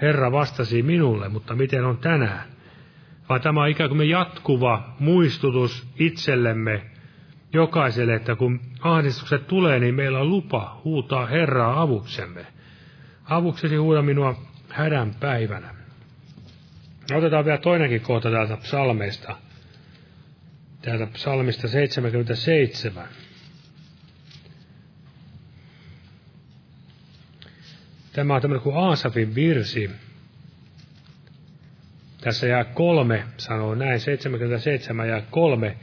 Herra 0.03 0.33
vastasi 0.33 0.83
minulle, 0.83 1.29
mutta 1.29 1.55
miten 1.55 1.85
on 1.85 1.99
tänään? 1.99 2.49
Vaan 3.29 3.41
tämä 3.41 3.63
on 3.63 3.69
ikään 3.69 3.91
kuin 3.91 4.09
jatkuva 4.09 4.95
muistutus 4.99 5.89
itsellemme, 5.99 6.83
jokaiselle, 7.53 8.15
että 8.15 8.37
kun 8.37 8.61
ahdistukset 8.81 9.47
tulee, 9.47 9.79
niin 9.79 9.95
meillä 9.95 10.19
on 10.19 10.31
lupa 10.31 10.81
huutaa 10.85 11.27
Herraa 11.27 11.83
avuksemme. 11.83 12.47
Avuksesi 13.25 13.77
huuda 13.77 14.03
minua 14.03 14.50
hädän 14.71 15.15
päivänä. 15.15 15.75
Otetaan 17.15 17.45
vielä 17.45 17.59
toinenkin 17.59 18.01
kohta 18.01 18.31
täältä 18.31 18.57
psalmeista. 18.57 19.37
Täältä 20.83 21.07
psalmista 21.07 21.69
77. 21.69 23.09
Tämä 28.13 28.35
on 28.35 28.43
tämmöinen 28.43 28.63
kuin 28.63 28.77
Aasafin 28.77 29.35
virsi. 29.35 29.91
Tässä 32.21 32.47
jää 32.47 32.65
kolme, 32.65 33.25
sanoo 33.37 33.75
näin, 33.75 34.01
77 34.01 35.09
jää 35.09 35.23
kolme. 35.31 35.77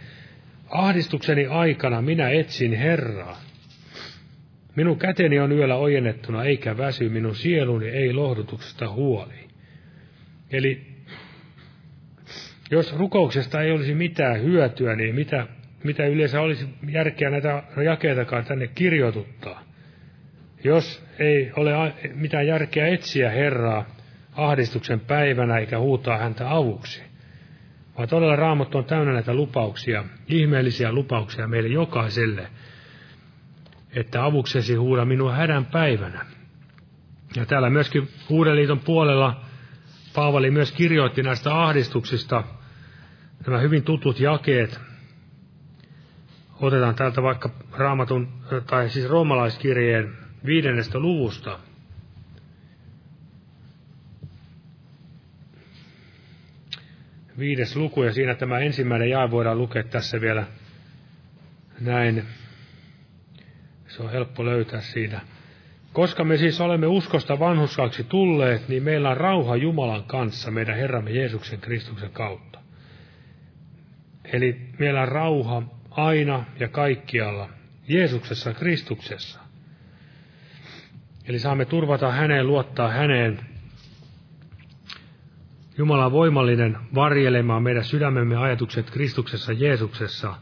Ahdistukseni 0.70 1.46
aikana 1.46 2.02
minä 2.02 2.30
etsin 2.30 2.74
Herraa. 2.74 3.47
Minun 4.78 5.00
käteni 5.00 5.40
on 5.40 5.52
yöllä 5.52 5.76
ojennettuna, 5.76 6.44
eikä 6.44 6.78
väsy, 6.78 7.10
minun 7.10 7.36
sieluni 7.36 7.88
ei 7.88 8.14
lohdutuksesta 8.14 8.90
huoli. 8.90 9.48
Eli 10.52 10.82
jos 12.72 12.98
rukouksesta 12.98 13.62
ei 13.62 13.72
olisi 13.72 13.96
mitään 13.96 14.44
hyötyä, 14.44 14.96
niin 14.96 15.16
mitä, 15.16 15.48
mitä 15.84 16.06
yleensä 16.06 16.42
olisi 16.42 16.68
järkeä 16.90 17.30
näitä 17.30 17.64
jakeitakaan 17.86 18.46
tänne 18.46 18.68
kirjoituttaa? 18.68 19.64
Jos 20.64 21.06
ei 21.20 21.52
ole 21.56 21.94
mitään 22.14 22.48
järkeä 22.48 22.88
etsiä 22.88 23.30
Herraa 23.30 23.86
ahdistuksen 24.36 25.00
päivänä 25.00 25.58
eikä 25.58 25.80
huutaa 25.80 26.18
häntä 26.18 26.56
avuksi, 26.56 27.04
vaan 27.98 28.10
todella 28.10 28.36
raamattu 28.36 28.78
on 28.78 28.86
täynnä 28.86 29.14
näitä 29.14 29.34
lupauksia, 29.34 30.04
ihmeellisiä 30.28 30.92
lupauksia 30.92 31.48
meille 31.48 31.70
jokaiselle, 31.70 32.48
että 33.92 34.26
avuksesi 34.26 34.76
huuda 34.76 35.06
minua 35.06 35.34
hädän 35.36 35.66
päivänä. 35.66 36.26
Ja 37.36 37.46
täällä 37.46 37.70
myöskin 37.70 38.10
Uuden 38.30 38.80
puolella 38.86 39.42
Paavali 40.16 40.52
myös 40.52 40.72
kirjoitti 40.72 41.24
näistä 41.24 41.64
ahdistuksista 41.64 42.44
nämä 43.48 43.60
hyvin 43.60 43.84
tutut 43.84 44.20
jakeet. 44.20 44.80
Otetaan 46.62 46.96
täältä 46.96 47.24
vaikka 47.24 47.50
raamatun, 47.72 48.28
tai 48.68 48.90
siis 48.90 49.10
roomalaiskirjeen 49.10 50.14
viidennestä 50.46 51.00
luvusta. 51.00 51.60
Viides 57.40 57.76
luku, 57.76 58.04
ja 58.04 58.14
siinä 58.14 58.36
tämä 58.36 58.60
ensimmäinen 58.60 59.10
jae 59.10 59.32
voidaan 59.32 59.58
lukea 59.58 59.84
tässä 59.84 60.22
vielä 60.22 60.46
näin. 61.82 62.24
Se 63.98 64.04
on 64.04 64.12
helppo 64.12 64.46
löytää 64.46 64.82
siinä. 64.82 65.22
Koska 65.94 66.24
me 66.24 66.38
siis 66.38 66.62
olemme 66.62 66.88
uskosta 66.88 67.40
vanhuskaaksi 67.40 68.04
tulleet, 68.04 68.68
niin 68.68 68.84
meillä 68.84 69.10
on 69.10 69.18
rauha 69.18 69.56
Jumalan 69.56 70.04
kanssa 70.04 70.52
meidän 70.52 70.76
Herramme 70.76 71.12
Jeesuksen 71.12 71.60
Kristuksen 71.60 72.12
kautta. 72.12 72.60
Eli 74.24 74.62
meillä 74.80 75.02
on 75.02 75.08
rauha 75.08 75.64
aina 75.92 76.46
ja 76.60 76.68
kaikkialla 76.68 77.50
Jeesuksessa 77.88 78.54
Kristuksessa. 78.54 79.40
Eli 81.26 81.40
saamme 81.40 81.66
turvata 81.66 82.12
häneen, 82.12 82.48
luottaa 82.48 82.90
häneen. 82.92 83.40
Jumala 85.78 86.06
on 86.06 86.12
voimallinen 86.12 86.78
varjelemaan 86.96 87.64
meidän 87.64 87.84
sydämemme 87.84 88.36
ajatukset 88.36 88.90
Kristuksessa 88.90 89.54
Jeesuksessa, 89.54 90.34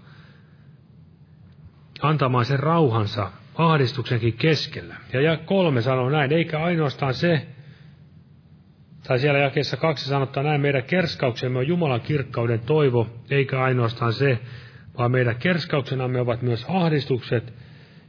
antamaan 2.02 2.46
sen 2.46 2.60
rauhansa 2.60 3.32
ahdistuksenkin 3.58 4.34
keskellä. 4.34 4.96
Ja 5.14 5.22
ja 5.22 5.38
kolme 5.38 5.82
sanoo 5.82 6.10
näin, 6.10 6.34
eikä 6.34 6.64
ainoastaan 6.64 7.14
se, 7.14 7.48
tai 9.08 9.20
siellä 9.20 9.40
jakeessa 9.40 9.78
kaksi 9.78 10.10
sanottaa 10.10 10.44
näin, 10.44 10.62
meidän 10.62 10.84
kerskauksemme 10.84 11.60
on 11.60 11.68
Jumalan 11.68 12.02
kirkkauden 12.02 12.60
toivo, 12.60 13.08
eikä 13.30 13.64
ainoastaan 13.64 14.14
se, 14.14 14.40
vaan 14.98 15.12
meidän 15.12 15.36
kerskauksenamme 15.36 16.22
ovat 16.22 16.42
myös 16.42 16.66
ahdistukset, 16.70 17.54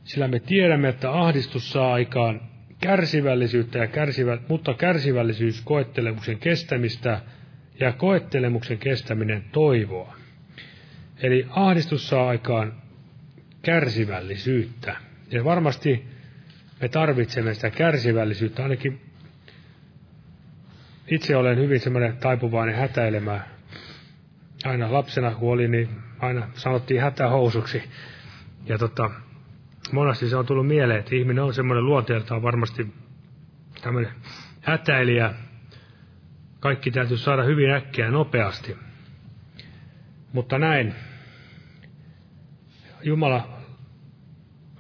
sillä 0.05 0.29
me 0.29 0.41
tiedämme, 0.41 0.89
että 0.89 1.13
ahdistus 1.13 1.71
saa 1.73 1.93
aikaan 1.93 2.41
kärsivällisyyttä, 2.81 3.79
ja 3.79 3.87
kärsivä, 3.87 4.39
mutta 4.49 4.75
kärsivällisyys 4.75 5.61
koettelemuksen 5.61 6.39
kestämistä 6.39 7.21
ja 7.81 7.93
koettelemuksen 7.93 8.79
kestäminen 8.79 9.45
toivoa. 9.53 10.17
Eli 11.23 11.47
ahdistus 11.51 12.09
saa 12.09 12.29
aikaan 12.29 12.73
kärsivällisyyttä. 13.63 15.06
Ja 15.31 15.45
varmasti 15.45 16.07
me 16.81 16.89
tarvitsemme 16.89 17.55
sitä 17.55 17.71
kärsivällisyyttä, 17.71 18.63
ainakin 18.63 19.01
itse 21.09 21.37
olen 21.37 21.59
hyvin 21.59 21.81
semmoinen 21.81 22.17
taipuvainen 22.17 22.77
hätäilemään. 22.77 23.45
Aina 24.65 24.93
lapsena 24.93 25.31
kun 25.31 25.53
olin, 25.53 25.71
niin 25.71 25.89
aina 26.19 26.49
sanottiin 26.55 27.01
hätähousuksi. 27.01 27.83
Ja 28.67 28.79
tota, 28.79 29.11
monesti 29.93 30.29
se 30.29 30.37
on 30.37 30.47
tullut 30.47 30.67
mieleen, 30.67 31.01
että 31.01 31.15
ihminen 31.15 31.45
on 31.45 31.55
semmoinen 31.55 31.87
luonteeltaan 31.87 32.43
varmasti 32.43 32.95
tämmöinen 33.83 34.13
hätäilijä. 34.61 35.35
Kaikki 36.61 36.91
täytyy 36.91 37.17
saada 37.17 37.43
hyvin 37.43 37.71
äkkiä 37.71 38.11
nopeasti. 38.11 38.77
Mutta 40.33 40.59
näin, 40.59 40.95
Jumala 43.03 43.56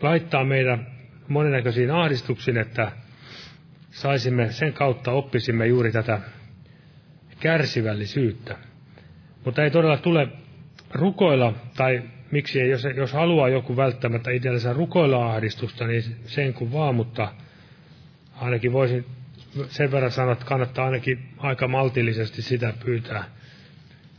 laittaa 0.03 0.45
meidän 0.45 0.87
monennäköisiin 1.29 1.91
ahdistuksiin, 1.91 2.57
että 2.57 2.93
saisimme 3.91 4.53
sen 4.53 4.73
kautta 4.73 5.11
oppisimme 5.11 5.67
juuri 5.67 5.93
tätä 5.93 6.21
kärsivällisyyttä. 7.41 8.57
Mutta 9.45 9.65
ei 9.65 9.71
todella 9.71 9.97
tule 9.97 10.29
rukoilla 10.95 11.53
tai 11.77 12.03
miksi 12.31 12.61
ei, 12.61 12.71
jos, 12.71 12.87
jos 12.97 13.13
haluaa 13.13 13.49
joku 13.49 13.77
välttämättä 13.77 14.31
itsellensä 14.31 14.73
rukoilla 14.73 15.33
ahdistusta, 15.33 15.87
niin 15.87 16.03
sen 16.25 16.55
kun 16.55 16.73
vaan, 16.73 16.95
mutta 16.95 17.33
ainakin 18.41 18.73
voisin 18.73 19.07
sen 19.69 19.93
verran 19.93 20.11
sanoa, 20.11 20.33
että 20.33 20.45
kannattaa 20.45 20.85
ainakin 20.85 21.29
aika 21.39 21.69
maltillisesti 21.69 22.43
sitä 22.43 22.73
pyytää. 22.85 23.25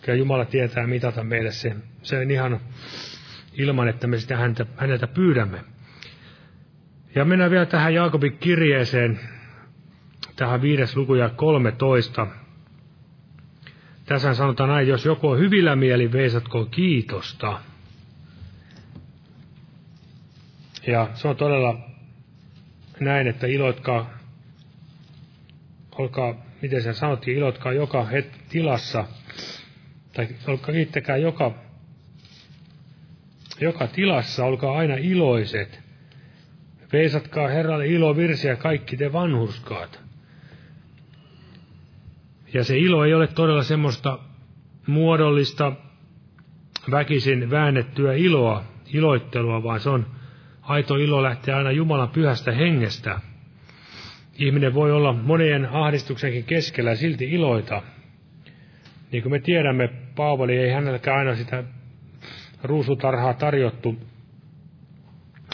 Kyllä 0.01 0.17
Jumala 0.17 0.45
tietää 0.45 0.88
mitata 0.88 1.23
meille 1.23 1.51
se. 1.51 1.75
Se 2.01 2.17
on 2.17 2.32
ihan 2.32 2.59
ilman, 3.57 3.87
että 3.87 4.07
me 4.07 4.17
sitä 4.19 4.37
häntä, 4.37 4.65
häneltä 4.77 5.07
pyydämme. 5.07 5.63
Ja 7.15 7.25
mennään 7.25 7.51
vielä 7.51 7.65
tähän 7.65 7.93
Jaakobin 7.93 8.37
kirjeeseen, 8.37 9.19
tähän 10.35 10.61
viides 10.61 10.95
luku 10.95 11.15
ja 11.15 11.29
13. 11.29 12.27
Tässä 14.05 14.33
sanotaan 14.33 14.69
näin, 14.69 14.87
jos 14.87 15.05
joku 15.05 15.27
on 15.27 15.39
hyvillä 15.39 15.75
mieli, 15.75 16.11
veisatko 16.11 16.65
kiitosta. 16.65 17.59
Ja 20.87 21.09
se 21.13 21.27
on 21.27 21.35
todella 21.35 21.79
näin, 22.99 23.27
että 23.27 23.47
iloitkaa, 23.47 24.09
olkaa, 25.91 26.35
miten 26.61 26.83
sen 26.83 26.95
sanottiin, 26.95 27.37
iloitkaa 27.37 27.73
joka 27.73 28.05
het, 28.05 28.31
tilassa, 28.49 29.05
tai 30.13 30.27
olkaa 30.47 30.73
kiittäkää 30.73 31.17
joka, 31.17 31.66
joka 33.61 33.87
tilassa, 33.87 34.45
olkaa 34.45 34.77
aina 34.77 34.95
iloiset. 34.95 35.79
Veisatkaa 36.93 37.47
Herralle 37.47 37.87
ilovirsiä 37.87 38.55
kaikki 38.55 38.97
te 38.97 39.13
vanhurskaat. 39.13 39.99
Ja 42.53 42.63
se 42.63 42.77
ilo 42.77 43.05
ei 43.05 43.13
ole 43.13 43.27
todella 43.27 43.63
semmoista 43.63 44.19
muodollista 44.87 45.71
väkisin 46.91 47.49
väännettyä 47.49 48.13
iloa, 48.13 48.63
iloittelua, 48.93 49.63
vaan 49.63 49.79
se 49.79 49.89
on 49.89 50.05
aito 50.61 50.95
ilo 50.95 51.23
lähtee 51.23 51.53
aina 51.53 51.71
Jumalan 51.71 52.09
pyhästä 52.09 52.51
hengestä. 52.51 53.19
Ihminen 54.37 54.73
voi 54.73 54.91
olla 54.91 55.13
monien 55.13 55.69
ahdistuksenkin 55.71 56.43
keskellä 56.43 56.95
silti 56.95 57.25
iloita. 57.25 57.81
Niin 59.11 59.23
kuin 59.23 59.31
me 59.31 59.39
tiedämme, 59.39 59.89
Paavali 60.15 60.57
ei 60.57 60.71
hänelläkään 60.71 61.17
aina 61.17 61.35
sitä 61.35 61.63
ruusutarhaa 62.63 63.33
tarjottu, 63.33 63.95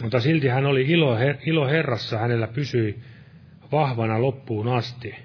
mutta 0.02 0.20
silti 0.20 0.48
hän 0.48 0.66
oli 0.66 0.82
ilo, 0.82 1.18
ilo 1.46 1.68
Herrassa, 1.68 2.18
hänellä 2.18 2.48
pysyi 2.48 3.00
vahvana 3.72 4.22
loppuun 4.22 4.68
asti. 4.68 5.16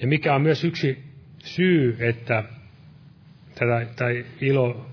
Ja 0.00 0.06
mikä 0.06 0.34
on 0.34 0.42
myös 0.42 0.64
yksi 0.64 1.04
syy, 1.38 1.96
että 1.98 2.44
tätä, 3.54 3.86
tai 3.96 4.24
ilo 4.40 4.86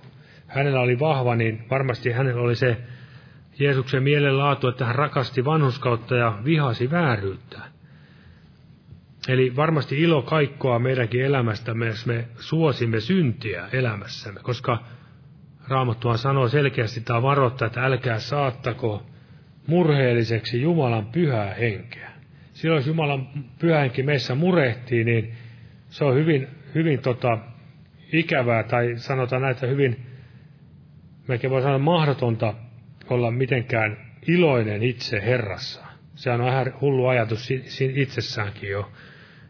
hänellä 0.47 0.80
oli 0.80 0.99
vahva, 0.99 1.36
niin 1.36 1.66
varmasti 1.70 2.12
hänellä 2.12 2.41
oli 2.41 2.55
se 2.55 2.78
Jeesuksen 3.60 4.03
mielenlaatu, 4.03 4.68
että 4.68 4.86
hän 4.86 4.95
rakasti 4.95 5.45
vanhuskautta 5.45 6.16
ja 6.16 6.39
vihasi 6.45 6.91
vääryyttä. 6.91 7.60
Eli 9.28 9.55
varmasti 9.55 10.01
ilo 10.01 10.22
kaikkoa 10.22 10.80
meidänkin 10.80 11.26
elämästämme, 11.26 11.88
jos 11.88 12.05
me 12.05 12.28
suosimme 12.36 12.99
syntiä 12.99 13.70
elämässämme, 13.74 14.39
koska 14.43 14.84
Raamattuhan 15.70 16.18
sanoo 16.18 16.48
selkeästi 16.48 17.02
tai 17.02 17.22
varoittaa, 17.22 17.66
että 17.66 17.86
älkää 17.86 18.20
saattako 18.20 19.04
murheelliseksi 19.68 20.62
Jumalan 20.62 21.06
pyhää 21.06 21.54
henkeä. 21.54 22.10
Silloin 22.54 22.80
jos 22.80 22.88
Jumalan 22.88 23.28
pyhä 23.60 23.80
henki 23.80 24.04
meissä 24.04 24.36
murehtii, 24.36 25.04
niin 25.04 25.34
se 25.90 26.06
on 26.06 26.16
hyvin, 26.16 26.48
hyvin 26.76 27.00
tota, 27.00 27.38
ikävää, 28.14 28.64
tai 28.64 28.94
sanotaan 28.96 29.42
näitä 29.42 29.68
hyvin, 29.68 30.06
melkein 31.28 31.52
voi 31.52 31.62
sanoa 31.62 31.80
mahdotonta 31.80 32.54
olla 33.10 33.32
mitenkään 33.32 33.98
iloinen 34.28 34.84
itse 34.84 35.22
Herrassa. 35.22 35.86
Se 36.16 36.32
on 36.32 36.44
vähän 36.44 36.74
hullu 36.82 37.08
ajatus 37.08 37.50
itsessäänkin 37.96 38.70
jo. 38.70 38.92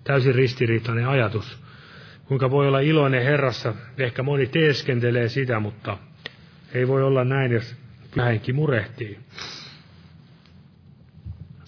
Täysin 0.03 0.35
ristiriitainen 0.35 1.07
ajatus. 1.07 1.63
Kuinka 2.25 2.51
voi 2.51 2.67
olla 2.67 2.79
iloinen 2.79 3.23
Herrassa? 3.23 3.73
Ehkä 3.97 4.23
moni 4.23 4.45
teeskentelee 4.45 5.27
sitä, 5.27 5.59
mutta 5.59 5.97
ei 6.73 6.87
voi 6.87 7.03
olla 7.03 7.23
näin, 7.23 7.51
jos 7.51 7.75
pyhänkin 8.15 8.55
murehtii. 8.55 9.19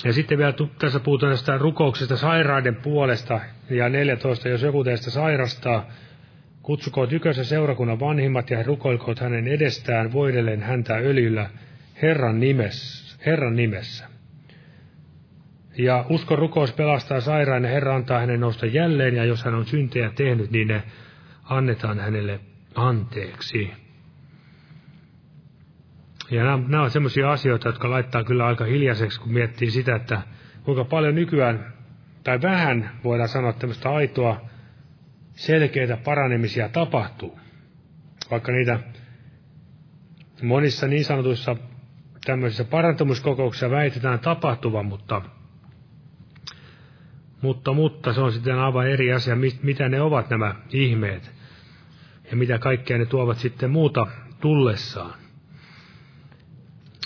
Ja 0.03 0.13
sitten 0.13 0.37
vielä 0.37 0.53
tässä 0.79 0.99
puhutaan 0.99 1.31
tästä 1.31 1.57
rukouksesta 1.57 2.17
sairaiden 2.17 2.75
puolesta. 2.75 3.39
Ja 3.69 3.89
14, 3.89 4.49
jos 4.49 4.61
joku 4.61 4.83
teistä 4.83 5.11
sairastaa, 5.11 5.85
kutsukoot 6.61 7.09
tykönsä 7.09 7.43
seurakunnan 7.43 7.99
vanhimmat 7.99 8.49
ja 8.49 8.63
rukoilkoot 8.63 9.19
hänen 9.19 9.47
edestään 9.47 10.13
voidellen 10.13 10.61
häntä 10.61 10.93
öljyllä 10.93 11.49
Herran 12.01 12.39
nimessä. 12.39 13.17
Herran 13.25 13.55
nimessä. 13.55 14.07
Ja 15.77 16.05
uskon 16.09 16.37
rukous 16.37 16.73
pelastaa 16.73 17.21
sairaan 17.21 17.63
ja 17.63 17.69
Herra 17.69 17.95
antaa 17.95 18.19
hänen 18.19 18.39
nousta 18.39 18.65
jälleen, 18.65 19.15
ja 19.15 19.25
jos 19.25 19.43
hän 19.43 19.55
on 19.55 19.65
syntejä 19.65 20.11
tehnyt, 20.15 20.51
niin 20.51 20.67
ne 20.67 20.83
annetaan 21.43 21.99
hänelle 21.99 22.39
anteeksi. 22.75 23.71
Ja 26.31 26.43
nämä, 26.43 26.63
nämä 26.67 26.83
on 26.83 26.91
sellaisia 26.91 27.31
asioita, 27.31 27.67
jotka 27.69 27.89
laittaa 27.89 28.23
kyllä 28.23 28.45
aika 28.45 28.65
hiljaiseksi, 28.65 29.19
kun 29.19 29.33
miettii 29.33 29.71
sitä, 29.71 29.95
että 29.95 30.21
kuinka 30.63 30.85
paljon 30.85 31.15
nykyään, 31.15 31.73
tai 32.23 32.41
vähän 32.41 32.91
voidaan 33.03 33.29
sanoa 33.29 33.53
tämmöistä 33.53 33.89
aitoa, 33.89 34.41
selkeitä 35.31 35.97
paranemisia 35.97 36.69
tapahtuu. 36.69 37.39
Vaikka 38.31 38.51
niitä 38.51 38.79
monissa 40.43 40.87
niin 40.87 41.05
sanotuissa 41.05 41.55
tämmöisissä 42.25 42.63
parantamuskokouksissa 42.63 43.69
väitetään 43.69 44.19
tapahtuvan, 44.19 44.85
mutta, 44.85 45.21
mutta, 47.41 47.73
mutta 47.73 48.13
se 48.13 48.21
on 48.21 48.31
sitten 48.31 48.59
aivan 48.59 48.87
eri 48.87 49.13
asia, 49.13 49.35
mitä 49.63 49.89
ne 49.89 50.01
ovat 50.01 50.29
nämä 50.29 50.55
ihmeet 50.69 51.31
ja 52.31 52.37
mitä 52.37 52.59
kaikkea 52.59 52.97
ne 52.97 53.05
tuovat 53.05 53.37
sitten 53.37 53.71
muuta 53.71 54.07
tullessaan. 54.41 55.20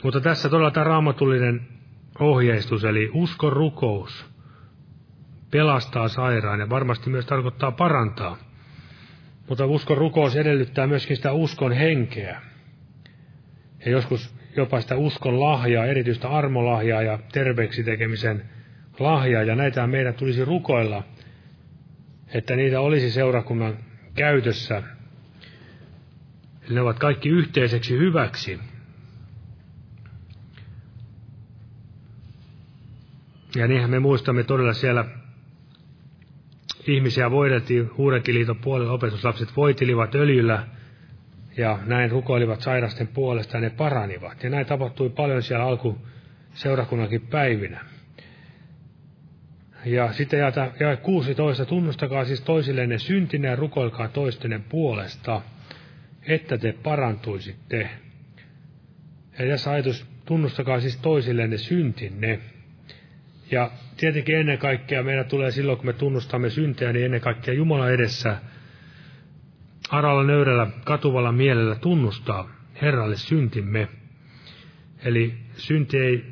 Mutta 0.05 0.21
tässä 0.21 0.49
todella 0.49 0.71
tämä 0.71 0.83
raamatullinen 0.83 1.61
ohjeistus, 2.19 2.83
eli 2.83 3.09
uskon 3.13 3.53
rukous, 3.53 4.25
pelastaa 5.51 6.07
sairaan 6.07 6.59
ja 6.59 6.69
varmasti 6.69 7.09
myös 7.09 7.25
tarkoittaa 7.25 7.71
parantaa. 7.71 8.37
Mutta 9.49 9.65
uskon 9.65 9.97
rukous 9.97 10.35
edellyttää 10.35 10.87
myöskin 10.87 11.15
sitä 11.17 11.31
uskon 11.31 11.71
henkeä. 11.71 12.41
Ja 13.85 13.91
joskus 13.91 14.35
jopa 14.55 14.81
sitä 14.81 14.95
uskon 14.95 15.39
lahjaa, 15.39 15.85
erityistä 15.85 16.29
armolahjaa 16.29 17.01
ja 17.01 17.19
terveeksi 17.31 17.83
tekemisen 17.83 18.43
lahjaa. 18.99 19.43
Ja 19.43 19.55
näitä 19.55 19.87
meidän 19.87 20.13
tulisi 20.13 20.45
rukoilla, 20.45 21.03
että 22.33 22.55
niitä 22.55 22.81
olisi 22.81 23.11
seurakunnan 23.11 23.77
käytössä. 24.13 24.83
Eli 26.65 26.75
ne 26.75 26.81
ovat 26.81 26.99
kaikki 26.99 27.29
yhteiseksi 27.29 27.97
hyväksi. 27.97 28.59
Ja 33.55 33.67
niinhän 33.67 33.89
me 33.89 33.99
muistamme 33.99 34.43
todella 34.43 34.73
siellä 34.73 35.05
ihmisiä 36.87 37.31
voideltiin 37.31 37.91
Uudenkin 37.97 38.35
liiton 38.35 38.57
puolella, 38.57 38.93
opetuslapset 38.93 39.49
voitilivat 39.57 40.15
öljyllä 40.15 40.67
ja 41.57 41.79
näin 41.85 42.11
rukoilivat 42.11 42.61
sairasten 42.61 43.07
puolesta 43.07 43.57
ja 43.57 43.61
ne 43.61 43.69
paranivat. 43.69 44.43
Ja 44.43 44.49
näin 44.49 44.65
tapahtui 44.65 45.09
paljon 45.09 45.43
siellä 45.43 45.65
alku 45.65 45.97
seurakunnankin 46.53 47.21
päivinä. 47.21 47.85
Ja 49.85 50.13
sitten 50.13 50.39
ja 50.79 50.97
16, 51.01 51.65
tunnustakaa 51.65 52.25
siis 52.25 52.41
toisillenne 52.41 52.97
syntinä 52.97 53.49
ja 53.49 53.55
rukoilkaa 53.55 54.07
toistenne 54.07 54.61
puolesta, 54.69 55.41
että 56.27 56.57
te 56.57 56.75
parantuisitte. 56.83 57.89
Ja 59.39 59.47
tässä 59.47 59.71
ajatus, 59.71 60.05
tunnustakaa 60.25 60.79
siis 60.79 60.97
toisillenne 60.97 61.57
syntinne. 61.57 62.39
Ja 63.51 63.71
tietenkin 63.97 64.37
ennen 64.37 64.57
kaikkea 64.57 65.03
meidän 65.03 65.25
tulee 65.25 65.51
silloin, 65.51 65.77
kun 65.77 65.85
me 65.85 65.93
tunnustamme 65.93 66.49
syntejä, 66.49 66.93
niin 66.93 67.05
ennen 67.05 67.21
kaikkea 67.21 67.53
Jumala 67.53 67.89
edessä 67.89 68.37
aralla 69.89 70.23
nöyrällä 70.23 70.67
katuvalla 70.83 71.31
mielellä 71.31 71.75
tunnustaa 71.75 72.49
Herralle 72.81 73.17
syntimme. 73.17 73.87
Eli 75.03 75.33
synti 75.57 75.97
ei, 75.97 76.25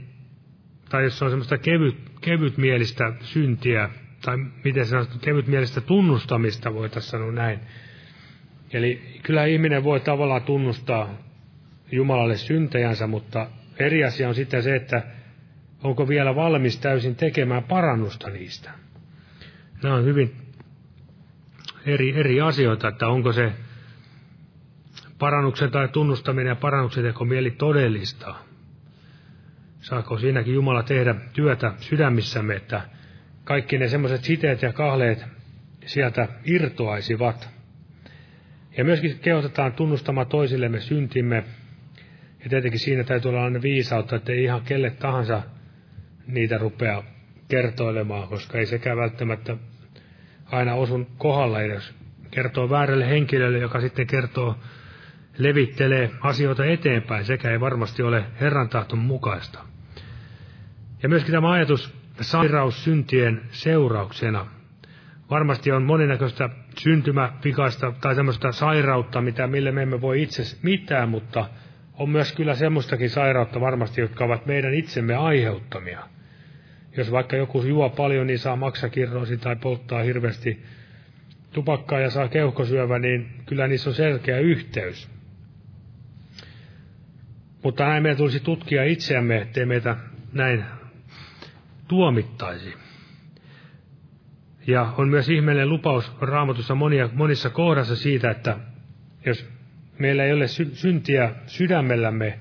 tai 0.90 1.04
jos 1.04 1.22
on 1.22 1.30
semmoista 1.30 1.58
kevyt, 1.58 1.96
kevytmielistä 2.22 3.14
syntiä, 3.22 3.90
tai 4.22 4.38
miten 4.64 4.86
sanottu, 4.86 5.20
kevytmielistä 5.20 5.82
tunnustamista 5.82 6.74
voitaisiin 6.74 7.12
sanoa 7.12 7.32
näin. 7.32 7.60
Eli 8.74 9.20
kyllä 9.24 9.46
ihminen 9.46 9.84
voi 9.84 10.00
tavallaan 10.00 10.44
tunnustaa 10.44 11.18
Jumalalle 11.92 12.38
syntejänsä, 12.38 13.08
mutta 13.08 13.48
eri 13.80 14.04
asia 14.04 14.28
on 14.28 14.36
sitten 14.36 14.64
se, 14.64 14.76
että 14.76 15.04
onko 15.84 16.08
vielä 16.08 16.36
valmis 16.36 16.78
täysin 16.78 17.16
tekemään 17.16 17.64
parannusta 17.64 18.30
niistä. 18.30 18.72
Nämä 19.84 19.96
on 19.96 20.06
hyvin 20.06 20.36
eri, 21.86 22.20
eri 22.20 22.42
asioita, 22.42 22.88
että 22.88 23.08
onko 23.08 23.32
se 23.34 23.52
parannuksen 25.20 25.72
tai 25.72 25.88
tunnustaminen 25.88 26.50
ja 26.50 26.56
parannuksen 26.56 27.04
teko 27.04 27.26
mieli 27.26 27.52
todellista. 27.52 28.36
Saako 29.82 30.18
siinäkin 30.18 30.54
Jumala 30.54 30.84
tehdä 30.84 31.16
työtä 31.34 31.74
sydämissämme, 31.80 32.56
että 32.56 32.82
kaikki 33.44 33.78
ne 33.78 33.88
semmoiset 33.88 34.24
siteet 34.24 34.62
ja 34.62 34.74
kahleet 34.74 35.26
sieltä 35.86 36.28
irtoaisivat. 36.46 37.50
Ja 38.78 38.84
myöskin 38.86 39.20
kehotetaan 39.20 39.74
tunnustamaan 39.74 40.28
toisillemme 40.28 40.80
syntimme. 40.80 41.44
Ja 42.44 42.50
tietenkin 42.50 42.80
siinä 42.80 43.04
täytyy 43.04 43.30
olla 43.30 43.62
viisautta, 43.62 44.16
että 44.16 44.32
ei 44.32 44.44
ihan 44.44 44.62
kelle 44.62 44.90
tahansa 44.90 45.44
niitä 46.28 46.58
rupea 46.58 47.04
kertoilemaan, 47.48 48.28
koska 48.28 48.58
ei 48.58 48.66
sekään 48.66 48.98
välttämättä 48.98 49.58
aina 50.46 50.74
osun 50.74 51.08
kohdalla 51.18 51.62
edes. 51.62 51.94
Kertoo 52.32 52.70
väärälle 52.70 53.10
henkilölle, 53.10 53.58
joka 53.58 53.82
sitten 53.82 54.08
kertoo, 54.08 54.60
levittelee 55.38 56.12
asioita 56.22 56.66
eteenpäin, 56.66 57.26
sekä 57.26 57.52
ei 57.52 57.60
varmasti 57.60 58.04
ole 58.04 58.26
Herran 58.42 58.70
tahton 58.70 59.00
mukaista. 59.00 59.60
Ja 61.04 61.10
myöskin 61.10 61.32
tämä 61.32 61.52
ajatus 61.52 61.94
sairaus 62.22 62.84
syntien 62.84 63.42
seurauksena. 63.52 64.46
Varmasti 65.30 65.72
on 65.72 65.84
monennäköistä 65.84 66.50
syntymäpikaista 66.80 67.92
tai 68.02 68.16
semmoista 68.16 68.52
sairautta, 68.52 69.22
mitä, 69.22 69.48
mille 69.48 69.72
me 69.72 69.82
emme 69.82 70.02
voi 70.02 70.22
itse 70.22 70.44
mitään, 70.64 71.10
mutta 71.10 71.46
on 71.98 72.10
myös 72.10 72.32
kyllä 72.34 72.56
semmoistakin 72.56 73.10
sairautta 73.10 73.62
varmasti, 73.62 74.02
jotka 74.02 74.26
ovat 74.26 74.46
meidän 74.46 74.74
itsemme 74.74 75.16
aiheuttamia. 75.16 76.13
Jos 76.98 77.12
vaikka 77.12 77.36
joku 77.36 77.62
juo 77.62 77.90
paljon, 77.90 78.28
niin 78.28 78.40
saa 78.40 78.56
maksakirroosi 78.56 79.38
tai 79.38 79.56
polttaa 79.56 80.04
hirveästi 80.04 80.64
tupakkaa 81.52 82.00
ja 82.00 82.10
saa 82.10 82.28
keuhkosyövä, 82.28 83.00
niin 83.00 83.30
kyllä 83.46 83.68
niissä 83.68 83.90
on 83.90 83.96
selkeä 83.96 84.40
yhteys. 84.40 85.10
Mutta 87.64 87.86
näin 87.86 88.04
meidän 88.04 88.18
tulisi 88.18 88.40
tutkia 88.40 88.84
itseämme, 88.84 89.38
ettei 89.38 89.66
meitä 89.66 89.98
näin 90.34 90.66
tuomittaisi. 91.88 92.74
Ja 94.68 94.94
on 94.98 95.10
myös 95.10 95.30
ihmeellinen 95.30 95.70
lupaus 95.70 96.12
raamatussa 96.22 96.76
monia, 96.76 97.10
monissa 97.14 97.50
kohdassa 97.50 97.96
siitä, 97.96 98.32
että 98.32 98.58
jos 99.26 99.50
meillä 100.00 100.24
ei 100.24 100.34
ole 100.34 100.48
sy- 100.48 100.76
syntiä 100.76 101.32
sydämellämme 101.46 102.40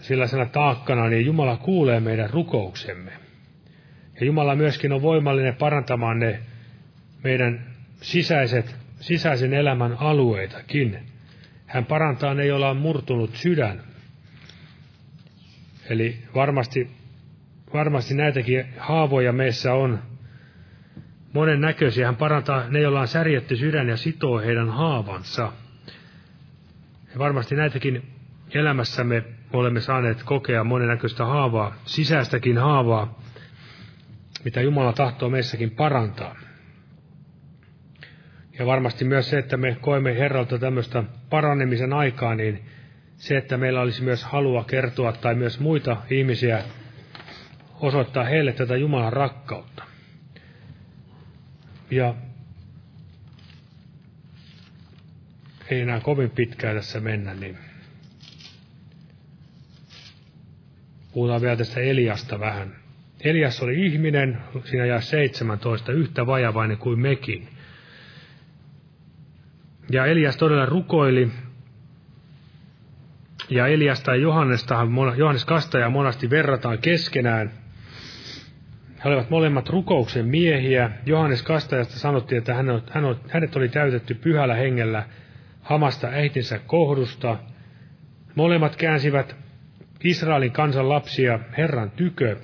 sellaisena 0.00 0.46
taakkana, 0.46 1.08
niin 1.08 1.26
Jumala 1.26 1.56
kuulee 1.56 2.00
meidän 2.00 2.30
rukouksemme. 2.30 3.12
Ja 4.20 4.26
Jumala 4.26 4.56
myöskin 4.56 4.92
on 4.92 5.02
voimallinen 5.02 5.54
parantamaan 5.54 6.18
ne 6.18 6.40
meidän 7.24 7.66
sisäiset, 8.00 8.76
sisäisen 9.00 9.54
elämän 9.54 9.96
alueitakin. 10.00 10.98
Hän 11.66 11.84
parantaa 11.84 12.34
ne, 12.34 12.46
joilla 12.46 12.70
on 12.70 12.76
murtunut 12.76 13.36
sydän. 13.36 13.82
Eli 15.90 16.18
varmasti, 16.34 16.90
varmasti 17.72 18.14
näitäkin 18.14 18.64
haavoja 18.78 19.32
meissä 19.32 19.74
on 19.74 19.98
monen 21.32 21.60
näköisiä. 21.60 22.06
Hän 22.06 22.16
parantaa 22.16 22.68
ne, 22.68 22.80
joilla 22.80 23.00
on 23.00 23.08
särjetty 23.08 23.56
sydän 23.56 23.88
ja 23.88 23.96
sitoo 23.96 24.38
heidän 24.38 24.68
haavansa. 24.68 25.52
Ja 27.12 27.18
varmasti 27.18 27.54
näitäkin 27.54 28.02
elämässämme 28.54 29.24
olemme 29.52 29.80
saaneet 29.80 30.22
kokea 30.22 30.64
monennäköistä 30.64 31.24
haavaa, 31.24 31.74
sisäistäkin 31.84 32.58
haavaa, 32.58 33.20
mitä 34.44 34.60
Jumala 34.60 34.92
tahtoo 34.92 35.30
meissäkin 35.30 35.70
parantaa. 35.70 36.36
Ja 38.58 38.66
varmasti 38.66 39.04
myös 39.04 39.30
se, 39.30 39.38
että 39.38 39.56
me 39.56 39.76
koemme 39.80 40.18
Herralta 40.18 40.58
tämmöistä 40.58 41.04
paranemisen 41.30 41.92
aikaa, 41.92 42.34
niin 42.34 42.64
se, 43.16 43.36
että 43.36 43.56
meillä 43.56 43.80
olisi 43.80 44.02
myös 44.02 44.24
halua 44.24 44.64
kertoa 44.64 45.12
tai 45.12 45.34
myös 45.34 45.60
muita 45.60 45.96
ihmisiä 46.10 46.64
osoittaa 47.80 48.24
heille 48.24 48.52
tätä 48.52 48.76
Jumalan 48.76 49.12
rakkautta. 49.12 49.84
Ja 51.90 52.14
ei 55.70 55.80
enää 55.80 56.00
kovin 56.00 56.30
pitkään 56.30 56.76
tässä 56.76 57.00
mennä, 57.00 57.34
niin 57.34 57.58
puhutaan 61.12 61.40
vielä 61.40 61.56
tästä 61.56 61.80
Eliasta 61.80 62.40
vähän. 62.40 62.76
Elias 63.24 63.62
oli 63.62 63.86
ihminen, 63.86 64.38
siinä 64.64 64.86
jää 64.86 65.00
17, 65.00 65.92
yhtä 65.92 66.26
vajavainen 66.26 66.78
kuin 66.78 67.00
mekin. 67.00 67.48
Ja 69.90 70.06
Elias 70.06 70.36
todella 70.36 70.66
rukoili, 70.66 71.30
ja 73.50 73.66
Eliasta 73.66 74.10
ja 74.10 74.16
Johannesta, 74.16 74.86
Johannes 75.16 75.44
Kastaja 75.44 75.90
monasti 75.90 76.30
verrataan 76.30 76.78
keskenään. 76.78 77.50
He 79.04 79.08
olivat 79.08 79.30
molemmat 79.30 79.68
rukouksen 79.68 80.26
miehiä. 80.26 80.90
Johannes 81.06 81.42
Kastajasta 81.42 81.98
sanottiin, 81.98 82.38
että 82.38 82.54
hänet 83.28 83.56
oli 83.56 83.68
täytetty 83.68 84.14
pyhällä 84.14 84.54
hengellä 84.54 85.04
hamasta 85.62 86.06
äitinsä 86.06 86.58
kohdusta. 86.58 87.38
Molemmat 88.34 88.76
käänsivät 88.76 89.36
Israelin 90.04 90.52
kansan 90.52 90.88
lapsia 90.88 91.38
Herran 91.56 91.90
tykö. 91.90 92.36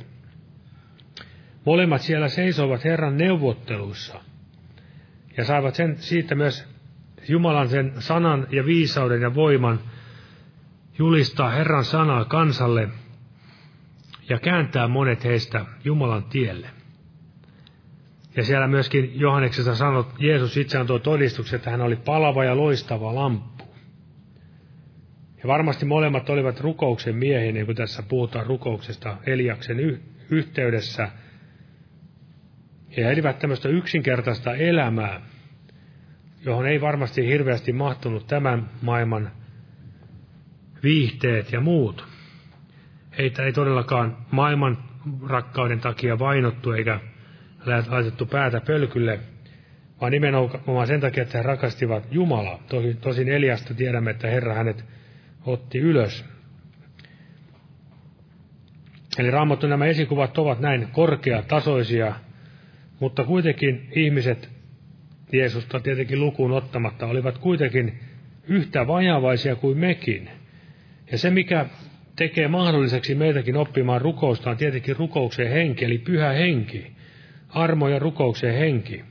Molemmat 1.65 2.01
siellä 2.01 2.29
seisoivat 2.29 2.85
Herran 2.85 3.17
neuvotteluissa 3.17 4.21
ja 5.37 5.45
saivat 5.45 5.75
sen, 5.75 5.97
siitä 5.99 6.35
myös 6.35 6.77
Jumalan 7.29 7.69
sen 7.69 7.93
sanan 7.99 8.47
ja 8.51 8.67
viisauden 8.67 9.23
ja 9.23 9.35
voiman 9.35 9.81
julistaa 10.99 11.51
Herran 11.51 11.85
sanaa 11.85 12.25
kansalle 12.25 12.89
ja 14.29 14.39
kääntää 14.39 14.89
monet 14.89 15.25
heistä 15.25 15.65
Jumalan 15.85 16.25
tielle. 16.25 16.71
Ja 18.37 18.45
siellä 18.45 18.67
myöskin 18.67 19.21
Johanneksessa 19.21 19.75
sanot, 19.75 20.15
Jeesus 20.19 20.57
itse 20.57 20.79
antoi 20.79 21.01
todistuksen, 21.01 21.57
että 21.57 21.71
hän 21.71 21.81
oli 21.81 21.97
palava 21.97 22.45
ja 22.45 22.57
loistava 22.57 23.15
lamppu. 23.15 23.56
Ja 25.47 25.49
varmasti 25.49 25.85
molemmat 25.85 26.31
olivat 26.31 26.61
rukouksen 26.61 27.17
miehiä, 27.17 27.53
niin 27.53 27.67
kuin 27.67 27.77
tässä 27.77 28.03
puhutaan 28.03 28.47
rukouksesta 28.47 29.17
Eliaksen 29.27 29.81
y- 29.81 30.01
yhteydessä. 30.31 31.09
He 32.97 33.03
elivät 33.03 33.39
tämmöistä 33.39 33.69
yksinkertaista 33.69 34.55
elämää, 34.55 35.21
johon 36.45 36.67
ei 36.67 36.81
varmasti 36.81 37.27
hirveästi 37.27 37.73
mahtunut 37.73 38.27
tämän 38.27 38.71
maailman 38.83 39.31
viihteet 40.83 41.53
ja 41.53 41.61
muut. 41.61 42.07
Heitä 43.19 43.43
ei 43.43 43.53
todellakaan 43.53 44.17
maailman 44.31 44.79
rakkauden 45.27 45.81
takia 45.81 46.19
vainottu 46.19 46.73
eikä 46.73 47.01
laitettu 47.89 48.27
päätä 48.27 48.61
pölkylle, 48.61 49.21
vaan 50.01 50.13
nimenomaan 50.13 50.87
sen 50.87 51.01
takia, 51.01 51.23
että 51.23 51.39
he 51.39 51.43
rakastivat 51.43 52.05
Jumalaa. 52.11 52.63
Tosin 53.01 53.29
Eliasta 53.29 53.75
tiedämme, 53.75 54.11
että 54.11 54.29
Herra 54.29 54.55
hänet 54.55 54.85
otti 55.47 55.79
ylös. 55.79 56.25
Eli 59.19 59.31
raamattu 59.31 59.67
nämä 59.67 59.87
esikuvat 59.87 60.39
ovat 60.39 60.61
näin 60.61 60.89
korkeatasoisia, 60.93 62.15
mutta 63.01 63.25
kuitenkin 63.25 63.89
ihmiset 63.97 64.51
Jeesusta 65.33 65.81
tietenkin 65.81 66.21
lukuun 66.21 66.53
ottamatta 66.53 67.07
olivat 67.07 67.39
kuitenkin 67.39 67.99
yhtä 68.49 68.87
vajavaisia 68.87 69.57
kuin 69.57 69.79
mekin. 69.79 70.31
Ja 71.13 71.19
se, 71.19 71.31
mikä 71.31 71.67
tekee 72.17 72.49
mahdolliseksi 72.49 73.15
meitäkin 73.15 73.57
oppimaan 73.57 74.01
rukousta, 74.01 74.51
on 74.51 74.57
tietenkin 74.57 74.97
rukouksen 74.97 75.51
henki, 75.51 75.85
eli 75.85 75.99
pyhä 75.99 76.33
henki. 76.33 76.97
Armo 77.49 77.89
ja 77.89 77.99
rukouksen 77.99 78.55
henki. 78.55 79.05